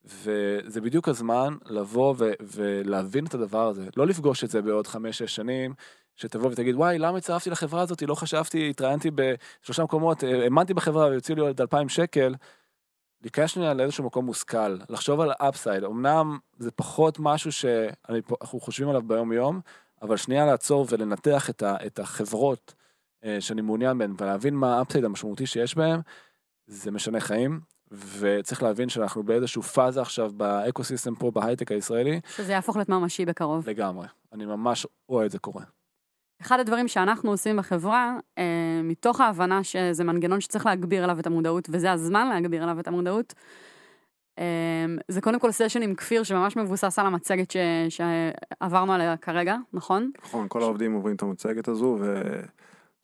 וזה 0.05 0.81
בדיוק 0.81 1.07
הזמן 1.07 1.55
לבוא 1.65 2.15
ו- 2.17 2.31
ולהבין 2.41 3.25
את 3.25 3.33
הדבר 3.33 3.67
הזה, 3.67 3.87
לא 3.97 4.07
לפגוש 4.07 4.43
את 4.43 4.49
זה 4.49 4.61
בעוד 4.61 4.87
חמש-שש 4.87 5.35
שנים, 5.35 5.73
שתבוא 6.15 6.49
ותגיד, 6.51 6.75
וואי, 6.75 6.99
למה 6.99 7.17
הצטרפתי 7.17 7.49
לחברה 7.49 7.81
הזאת? 7.81 8.01
לא 8.01 8.15
חשבתי, 8.15 8.69
התראיינתי 8.69 9.11
בשלושה 9.15 9.83
מקומות, 9.83 10.23
אה, 10.23 10.43
האמנתי 10.43 10.73
בחברה 10.73 11.07
והוציאו 11.09 11.35
לי 11.35 11.41
עוד 11.41 11.61
2,000 11.61 11.89
שקל. 11.89 12.35
להיכנס 13.21 13.49
שנייה 13.49 13.73
לאיזשהו 13.73 14.03
מקום 14.03 14.25
מושכל, 14.25 14.77
לחשוב 14.89 15.21
על 15.21 15.31
ה 15.39 15.45
upside, 15.45 15.83
אמנם 15.83 16.37
זה 16.57 16.71
פחות 16.71 17.17
משהו 17.19 17.51
שאנחנו 17.51 18.59
חושבים 18.59 18.89
עליו 18.89 19.01
ביום 19.01 19.31
יום, 19.33 19.61
אבל 20.01 20.17
שנייה 20.17 20.45
לעצור 20.45 20.85
ולנתח 20.89 21.49
את, 21.49 21.63
ה, 21.63 21.75
את 21.85 21.99
החברות 21.99 22.73
שאני 23.39 23.61
מעוניין 23.61 23.97
בהן 23.97 24.13
ולהבין 24.17 24.55
מה 24.55 24.77
ה 24.77 24.81
upside 24.81 25.05
המשמעותי 25.05 25.45
שיש 25.45 25.75
בהן, 25.75 25.99
זה 26.67 26.91
משנה 26.91 27.19
חיים, 27.19 27.59
וצריך 27.91 28.63
להבין 28.63 28.89
שאנחנו 28.89 29.23
באיזשהו 29.23 29.61
פאזה 29.61 30.01
עכשיו 30.01 30.31
באקוסיסטם 30.37 31.15
פה 31.15 31.31
בהייטק 31.31 31.71
הישראלי, 31.71 32.21
שזה 32.35 32.51
יהפוך 32.51 32.75
להיות 32.75 32.89
ממשי 32.89 33.25
בקרוב. 33.25 33.69
לגמרי. 33.69 34.07
אני 34.33 34.45
ממש 34.45 34.87
רואה 35.07 35.25
את 35.25 35.31
זה 35.31 35.39
קורה. 35.39 35.63
אחד 36.41 36.59
הדברים 36.59 36.87
שאנחנו 36.87 37.31
עושים 37.31 37.57
בחברה, 37.57 38.17
אה, 38.37 38.81
מתוך 38.83 39.21
ההבנה 39.21 39.63
שזה 39.63 40.03
מנגנון 40.03 40.41
שצריך 40.41 40.65
להגביר 40.65 41.03
עליו 41.03 41.19
את 41.19 41.27
המודעות, 41.27 41.69
וזה 41.71 41.91
הזמן 41.91 42.29
להגביר 42.29 42.63
עליו 42.63 42.79
את 42.79 42.87
המודעות, 42.87 43.33
אה, 44.39 44.85
זה 45.07 45.21
קודם 45.21 45.39
כל 45.39 45.51
סשן 45.51 45.81
עם 45.81 45.95
כפיר 45.95 46.23
שממש 46.23 46.57
מבוסס 46.57 46.99
על 46.99 47.05
המצגת 47.05 47.51
ש... 47.51 47.57
שעברנו 47.89 48.93
עליה 48.93 49.17
כרגע, 49.17 49.55
נכון? 49.73 50.11
נכון, 50.23 50.47
כל 50.49 50.61
העובדים 50.61 50.93
עוברים 50.93 51.15
את 51.15 51.21
המצגת 51.21 51.67
הזו 51.67 51.97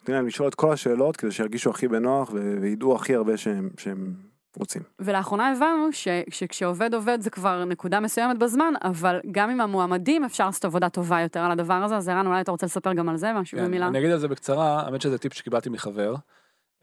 ונותנים 0.06 0.16
להם 0.16 0.26
לשאול 0.26 0.48
את 0.48 0.54
כל 0.54 0.72
השאלות 0.72 1.16
כדי 1.16 1.30
שירגישו 1.30 1.70
הכי 1.70 1.88
בנוח 1.88 2.30
ו- 2.32 2.56
וידעו 2.60 2.96
הכי 2.96 3.14
הרבה 3.14 3.36
שהם, 3.36 3.70
שהם 3.78 4.14
רוצים. 4.56 4.82
ולאחרונה 4.98 5.52
הבנו 5.52 5.92
ש... 5.92 6.08
שכשעובד 6.30 6.94
עובד 6.94 7.18
זה 7.20 7.30
כבר 7.30 7.64
נקודה 7.64 8.00
מסוימת 8.00 8.38
בזמן, 8.38 8.72
אבל 8.82 9.20
גם 9.30 9.50
עם 9.50 9.60
המועמדים 9.60 10.24
אפשר 10.24 10.46
לעשות 10.46 10.64
עבודה 10.64 10.88
טובה 10.88 11.20
יותר 11.20 11.40
על 11.40 11.50
הדבר 11.50 11.74
הזה, 11.74 11.96
אז 11.96 12.08
ערן, 12.08 12.26
אולי 12.26 12.40
אתה 12.40 12.50
רוצה 12.50 12.66
לספר 12.66 12.92
גם 12.92 13.08
על 13.08 13.16
זה 13.16 13.32
משהו 13.32 13.58
כן, 13.58 13.64
במילה? 13.64 13.88
אני 13.88 13.98
אגיד 13.98 14.10
על 14.10 14.18
זה 14.18 14.28
בקצרה, 14.28 14.82
האמת 14.82 15.00
שזה 15.00 15.18
טיפ 15.18 15.34
שקיבלתי 15.34 15.68
מחבר. 15.68 16.14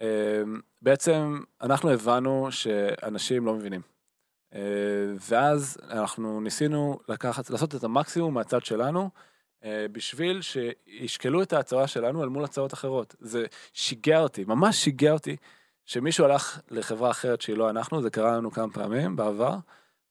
אה, 0.02 0.08
בעצם 0.82 1.40
אנחנו 1.62 1.90
הבנו 1.90 2.48
שאנשים 2.50 3.46
לא 3.46 3.54
מבינים. 3.54 3.82
אה, 4.56 4.62
ואז 5.30 5.78
אנחנו 5.90 6.42
ניסינו 6.42 7.00
לקחת, 7.10 7.50
לעשות 7.50 7.76
את 7.76 7.84
המקסימום 7.84 8.34
מהצד 8.34 8.66
שלנו, 8.66 9.10
בשביל 9.66 10.42
שישקלו 10.42 11.42
את 11.42 11.54
ההצעה 11.54 11.88
שלנו 11.88 12.24
אל 12.24 12.30
מול 12.30 12.44
הצעות 12.44 12.74
אחרות. 12.74 13.16
זה 13.20 13.46
שיגע 13.74 14.20
אותי, 14.20 14.44
ממש 14.48 14.84
שיגע 14.84 15.12
אותי, 15.12 15.36
שמישהו 15.86 16.26
הלך 16.26 16.60
לחברה 16.72 17.12
אחרת 17.12 17.42
שהיא 17.42 17.58
לא 17.58 17.70
אנחנו, 17.70 18.02
זה 18.02 18.10
קרה 18.10 18.38
לנו 18.38 18.52
כמה 18.52 18.74
פעמים 18.74 19.16
בעבר, 19.16 19.56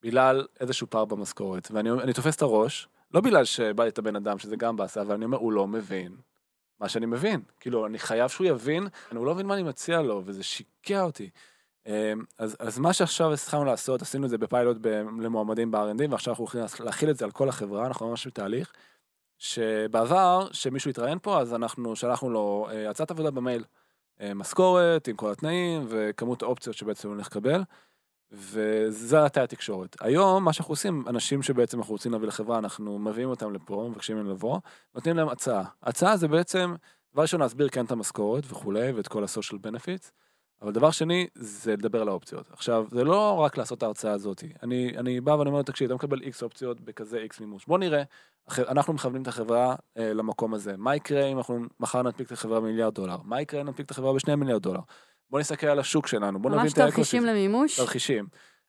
בגלל 0.03 0.47
איזשהו 0.61 0.87
פער 0.91 1.05
במשכורת. 1.05 1.69
ואני 1.71 1.91
אני 1.91 2.13
תופס 2.13 2.37
את 2.37 2.43
הראש, 2.43 2.89
לא 3.15 3.21
בגלל 3.21 3.45
שבא 3.45 3.85
לי 3.85 3.91
את 3.91 3.99
הבן 3.99 4.17
אדם, 4.17 4.39
שזה 4.39 4.57
גם 4.57 4.77
באסה, 4.77 5.01
אבל 5.01 5.15
אני 5.15 5.25
אומר, 5.25 5.39
הוא 5.39 5.53
לא 5.53 5.67
מבין 5.67 6.17
מה 6.81 6.89
שאני 6.89 7.07
מבין. 7.07 7.41
כאילו, 7.61 7.87
אני 7.87 7.99
חייב 7.99 8.29
שהוא 8.29 8.47
יבין, 8.47 8.89
הוא 9.15 9.27
לא 9.27 9.35
מבין 9.35 9.47
מה 9.47 9.55
אני 9.55 9.63
מציע 9.63 10.03
לו, 10.03 10.23
וזה 10.25 10.43
שיגע 10.43 11.03
אותי. 11.03 11.31
אה, 11.87 12.13
אז, 12.39 12.57
אז 12.59 12.79
מה 12.79 12.93
שעכשיו 12.93 13.33
התחלנו 13.33 13.65
לעשות, 13.65 14.03
עשינו 14.03 14.25
את 14.25 14.31
זה 14.31 14.39
בפיילוט 14.39 14.77
ב- 14.81 15.03
למועמדים 15.21 15.71
ב-R&D, 15.71 16.11
ועכשיו 16.11 16.33
אנחנו 16.33 16.45
הולכים 16.45 16.85
להכיל 16.85 17.11
את 17.11 17.17
זה 17.17 17.25
על 17.25 17.31
כל 17.31 17.49
החברה, 17.49 17.87
אנחנו 17.87 18.09
ממש 18.09 18.27
בתהליך. 18.27 18.73
שבעבר, 19.43 20.49
שמישהו 20.53 20.91
התראיין 20.91 21.19
פה, 21.23 21.41
אז 21.41 21.55
אנחנו 21.55 21.97
שלחנו 21.97 22.31
לו 22.31 22.67
אה, 22.71 22.91
הצעת 22.91 23.11
עבודה 23.11 23.31
במייל. 23.31 23.65
אה, 24.21 24.35
משכורת 24.35 25.09
עם 25.09 25.17
כל 25.17 25.31
התנאים 25.31 25.87
וכמות 25.89 26.43
האופציות 26.43 26.77
שבעצם 26.77 27.09
הוא 27.09 27.15
הולך 27.15 27.27
לקבל. 27.27 27.63
וזה 28.33 29.23
הייתה 29.23 29.43
התקשורת. 29.43 29.97
היום, 30.01 30.45
מה 30.45 30.53
שאנחנו 30.53 30.73
עושים, 30.73 31.05
אנשים 31.09 31.43
שבעצם 31.43 31.79
אנחנו 31.79 31.93
רוצים 31.93 32.13
להביא 32.13 32.29
לחברה, 32.29 32.59
אנחנו 32.59 32.99
מביאים 32.99 33.29
אותם 33.29 33.53
לפה, 33.53 33.87
מבקשים 33.91 34.17
מהם 34.17 34.31
לבוא, 34.31 34.59
נותנים 34.95 35.17
להם 35.17 35.29
הצעה. 35.29 35.65
הצעה 35.83 36.17
זה 36.17 36.29
בעצם, 36.29 36.75
דבר 37.13 37.23
ראשון 37.23 37.41
להסביר 37.41 37.69
כן 37.69 37.85
את 37.85 37.91
המשכורת 37.91 38.45
וכולי, 38.47 38.93
ואת 38.93 39.09
כל 39.09 39.25
ה-social 39.25 39.57
benefits, 39.67 40.11
אבל 40.63 40.73
דבר 40.73 40.91
שני, 40.91 41.27
זה 41.35 41.73
לדבר 41.73 42.03
על 42.03 42.09
האופציות. 42.09 42.51
עכשיו, 42.51 42.87
זה 42.91 43.05
לא 43.05 43.39
רק 43.39 43.57
לעשות 43.57 43.79
את 43.79 43.83
ההרצאה 43.83 44.13
הזאת. 44.13 44.45
אני, 44.63 44.99
אני 44.99 45.21
בא 45.21 45.31
ואני 45.31 45.51
אומר, 45.51 45.63
תקשיב, 45.63 45.87
אתה 45.87 45.95
מקבל 45.95 46.23
איקס 46.23 46.43
אופציות 46.43 46.81
בכזה 46.81 47.19
איקס 47.19 47.41
מימוש. 47.41 47.67
בוא 47.67 47.79
נראה, 47.79 48.03
אנחנו 48.59 48.93
מכוונים 48.93 49.23
את 49.23 49.29
החברה 49.29 49.75
אה, 49.99 50.13
למקום 50.15 50.55
הזה. 50.55 50.77
מה 50.77 50.97
יקרה 50.97 51.27
אם 51.27 51.39
אנחנו 51.39 51.61
מחר 51.81 52.03
ננפיק 52.03 52.27
את 52.27 52.33
החברה 52.33 52.61
במיליארד 52.61 52.95
דולר? 52.95 53.17
מה 53.25 53.41
יקרה 53.41 53.61
אם 53.61 53.67
ננפיק 53.67 53.87
את 53.87 53.91
החברה 53.91 54.13
בשני 54.13 54.35
מיליארד 54.35 54.63
דולר? 54.63 54.81
בוא 55.31 55.41
נסתכל 55.41 55.67
על 55.67 55.79
השוק 55.79 56.07
שלנו, 56.07 56.43
בוא 56.43 56.51
נבין 56.51 56.63
ממש 56.63 56.73
את 56.73 56.79
ה 56.79 56.81
ecosystem. 56.81 57.03
תרחישים 57.03 57.25
למימוש. 57.25 57.81
תרחישים. 57.81 58.27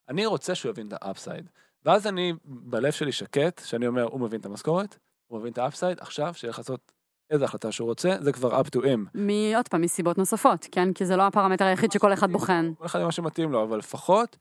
אני 0.09 0.25
רוצה 0.25 0.55
שהוא 0.55 0.69
יבין 0.69 0.87
את 0.87 0.93
ה 1.01 1.07
upside. 1.07 1.49
ואז 1.85 2.07
אני, 2.07 2.33
בלב 2.45 2.91
שלי 2.91 3.11
שקט, 3.11 3.61
שאני 3.65 3.87
אומר, 3.87 4.03
הוא 4.03 4.19
מבין 4.19 4.39
את 4.39 4.45
המשכורת, 4.45 4.97
הוא 5.27 5.39
מבין 5.39 5.53
את 5.53 5.57
ה 5.57 5.62
upside, 5.62 5.97
עכשיו 5.99 6.33
שילך 6.33 6.57
לעשות 6.57 6.91
איזה 7.29 7.45
החלטה 7.45 7.71
שהוא 7.71 7.85
רוצה, 7.87 8.15
זה 8.21 8.31
כבר 8.31 8.61
up 8.61 8.65
to 8.65 8.79
him. 8.79 9.17
עוד 9.55 9.67
פעם, 9.67 9.81
מסיבות 9.81 10.17
נוספות, 10.17 10.67
כן? 10.71 10.93
כי 10.93 11.05
זה 11.05 11.15
לא 11.15 11.27
הפרמטר 11.27 11.65
היחיד 11.65 11.91
שכל 11.91 12.13
אחד 12.13 12.31
בוחן. 12.31 12.71
כל 12.77 12.85
אחד 12.85 13.03
מה 13.03 13.11
שמתאים 13.11 13.51
לו, 13.51 13.63
אבל 13.63 13.77
לפחות... 13.77 14.37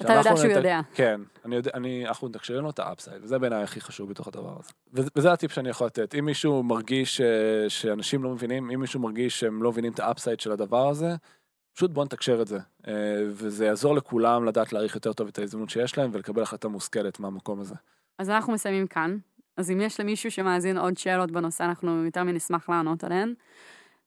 אתה 0.00 0.12
יודע 0.12 0.36
שהוא 0.36 0.50
נת- 0.50 0.56
יודע. 0.56 0.80
כן, 0.94 1.20
אני 1.44 1.56
יודע, 1.56 1.70
אני, 1.74 2.06
אנחנו 2.08 2.28
מתקשרים 2.28 2.62
לו 2.62 2.70
את 2.70 2.78
ה 2.78 2.84
upside, 2.84 3.22
וזה 3.24 3.38
בעיניי 3.38 3.62
הכי 3.62 3.80
חשוב 3.80 4.10
בתוך 4.10 4.28
הדבר 4.28 4.56
הזה. 4.60 4.70
וזה, 4.92 5.10
וזה 5.16 5.32
הטיפ 5.32 5.52
שאני 5.52 5.68
יכול 5.68 5.86
לתת. 5.86 6.14
אם 6.14 6.24
מישהו 6.24 6.62
מרגיש 6.62 7.16
ש, 7.16 7.20
שאנשים 7.68 8.22
לא 8.24 8.30
מבינים, 8.30 8.70
אם 8.70 8.80
מישהו 8.80 9.00
מרגיש 9.00 9.40
שהם 9.40 9.62
לא 9.62 9.70
מבינים 9.72 9.92
את 9.92 10.00
ה 10.00 10.06
upside 10.06 10.40
של 10.40 10.52
הדבר 10.52 10.88
הזה, 10.88 11.14
פשוט 11.74 11.90
בוא 11.90 12.04
נתקשר 12.04 12.42
את 12.42 12.46
זה. 12.46 12.58
אה, 12.88 12.92
וזה 13.28 13.66
יעזור 13.66 13.94
לכולם 13.94 14.44
לדעת 14.44 14.72
להעריך 14.72 14.94
יותר 14.94 15.12
טוב 15.12 15.28
את 15.28 15.38
ההזדמנות 15.38 15.70
שיש 15.70 15.98
להם 15.98 16.10
ולקבל 16.12 16.42
החלטה 16.42 16.68
מושכלת 16.68 17.20
מהמקום 17.20 17.60
הזה. 17.60 17.74
אז 18.18 18.30
אנחנו 18.30 18.52
מסיימים 18.52 18.86
כאן. 18.86 19.16
אז 19.56 19.70
אם 19.70 19.80
יש 19.80 20.00
למישהו 20.00 20.30
שמאזין 20.30 20.78
עוד 20.78 20.98
שאלות 20.98 21.30
בנושא, 21.30 21.64
אנחנו 21.64 22.04
יותר 22.04 22.22
מנשמח 22.24 22.68
לענות 22.68 23.04
עליהן. 23.04 23.34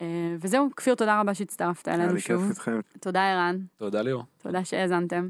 אה, 0.01 0.07
וזהו, 0.39 0.69
כפיר, 0.75 0.95
תודה 0.95 1.19
רבה 1.21 1.33
שהצטרפת 1.33 1.87
היה 1.87 1.97
אלינו 1.97 2.13
לי 2.13 2.19
כיף 2.21 2.27
שוב. 2.27 2.49
איתכם. 2.49 2.79
תודה 2.99 3.31
ערן, 3.31 3.57
תודה 3.77 4.01
ליאור. 4.01 4.23
תודה 4.37 4.65
שהאזנתם. 4.65 5.29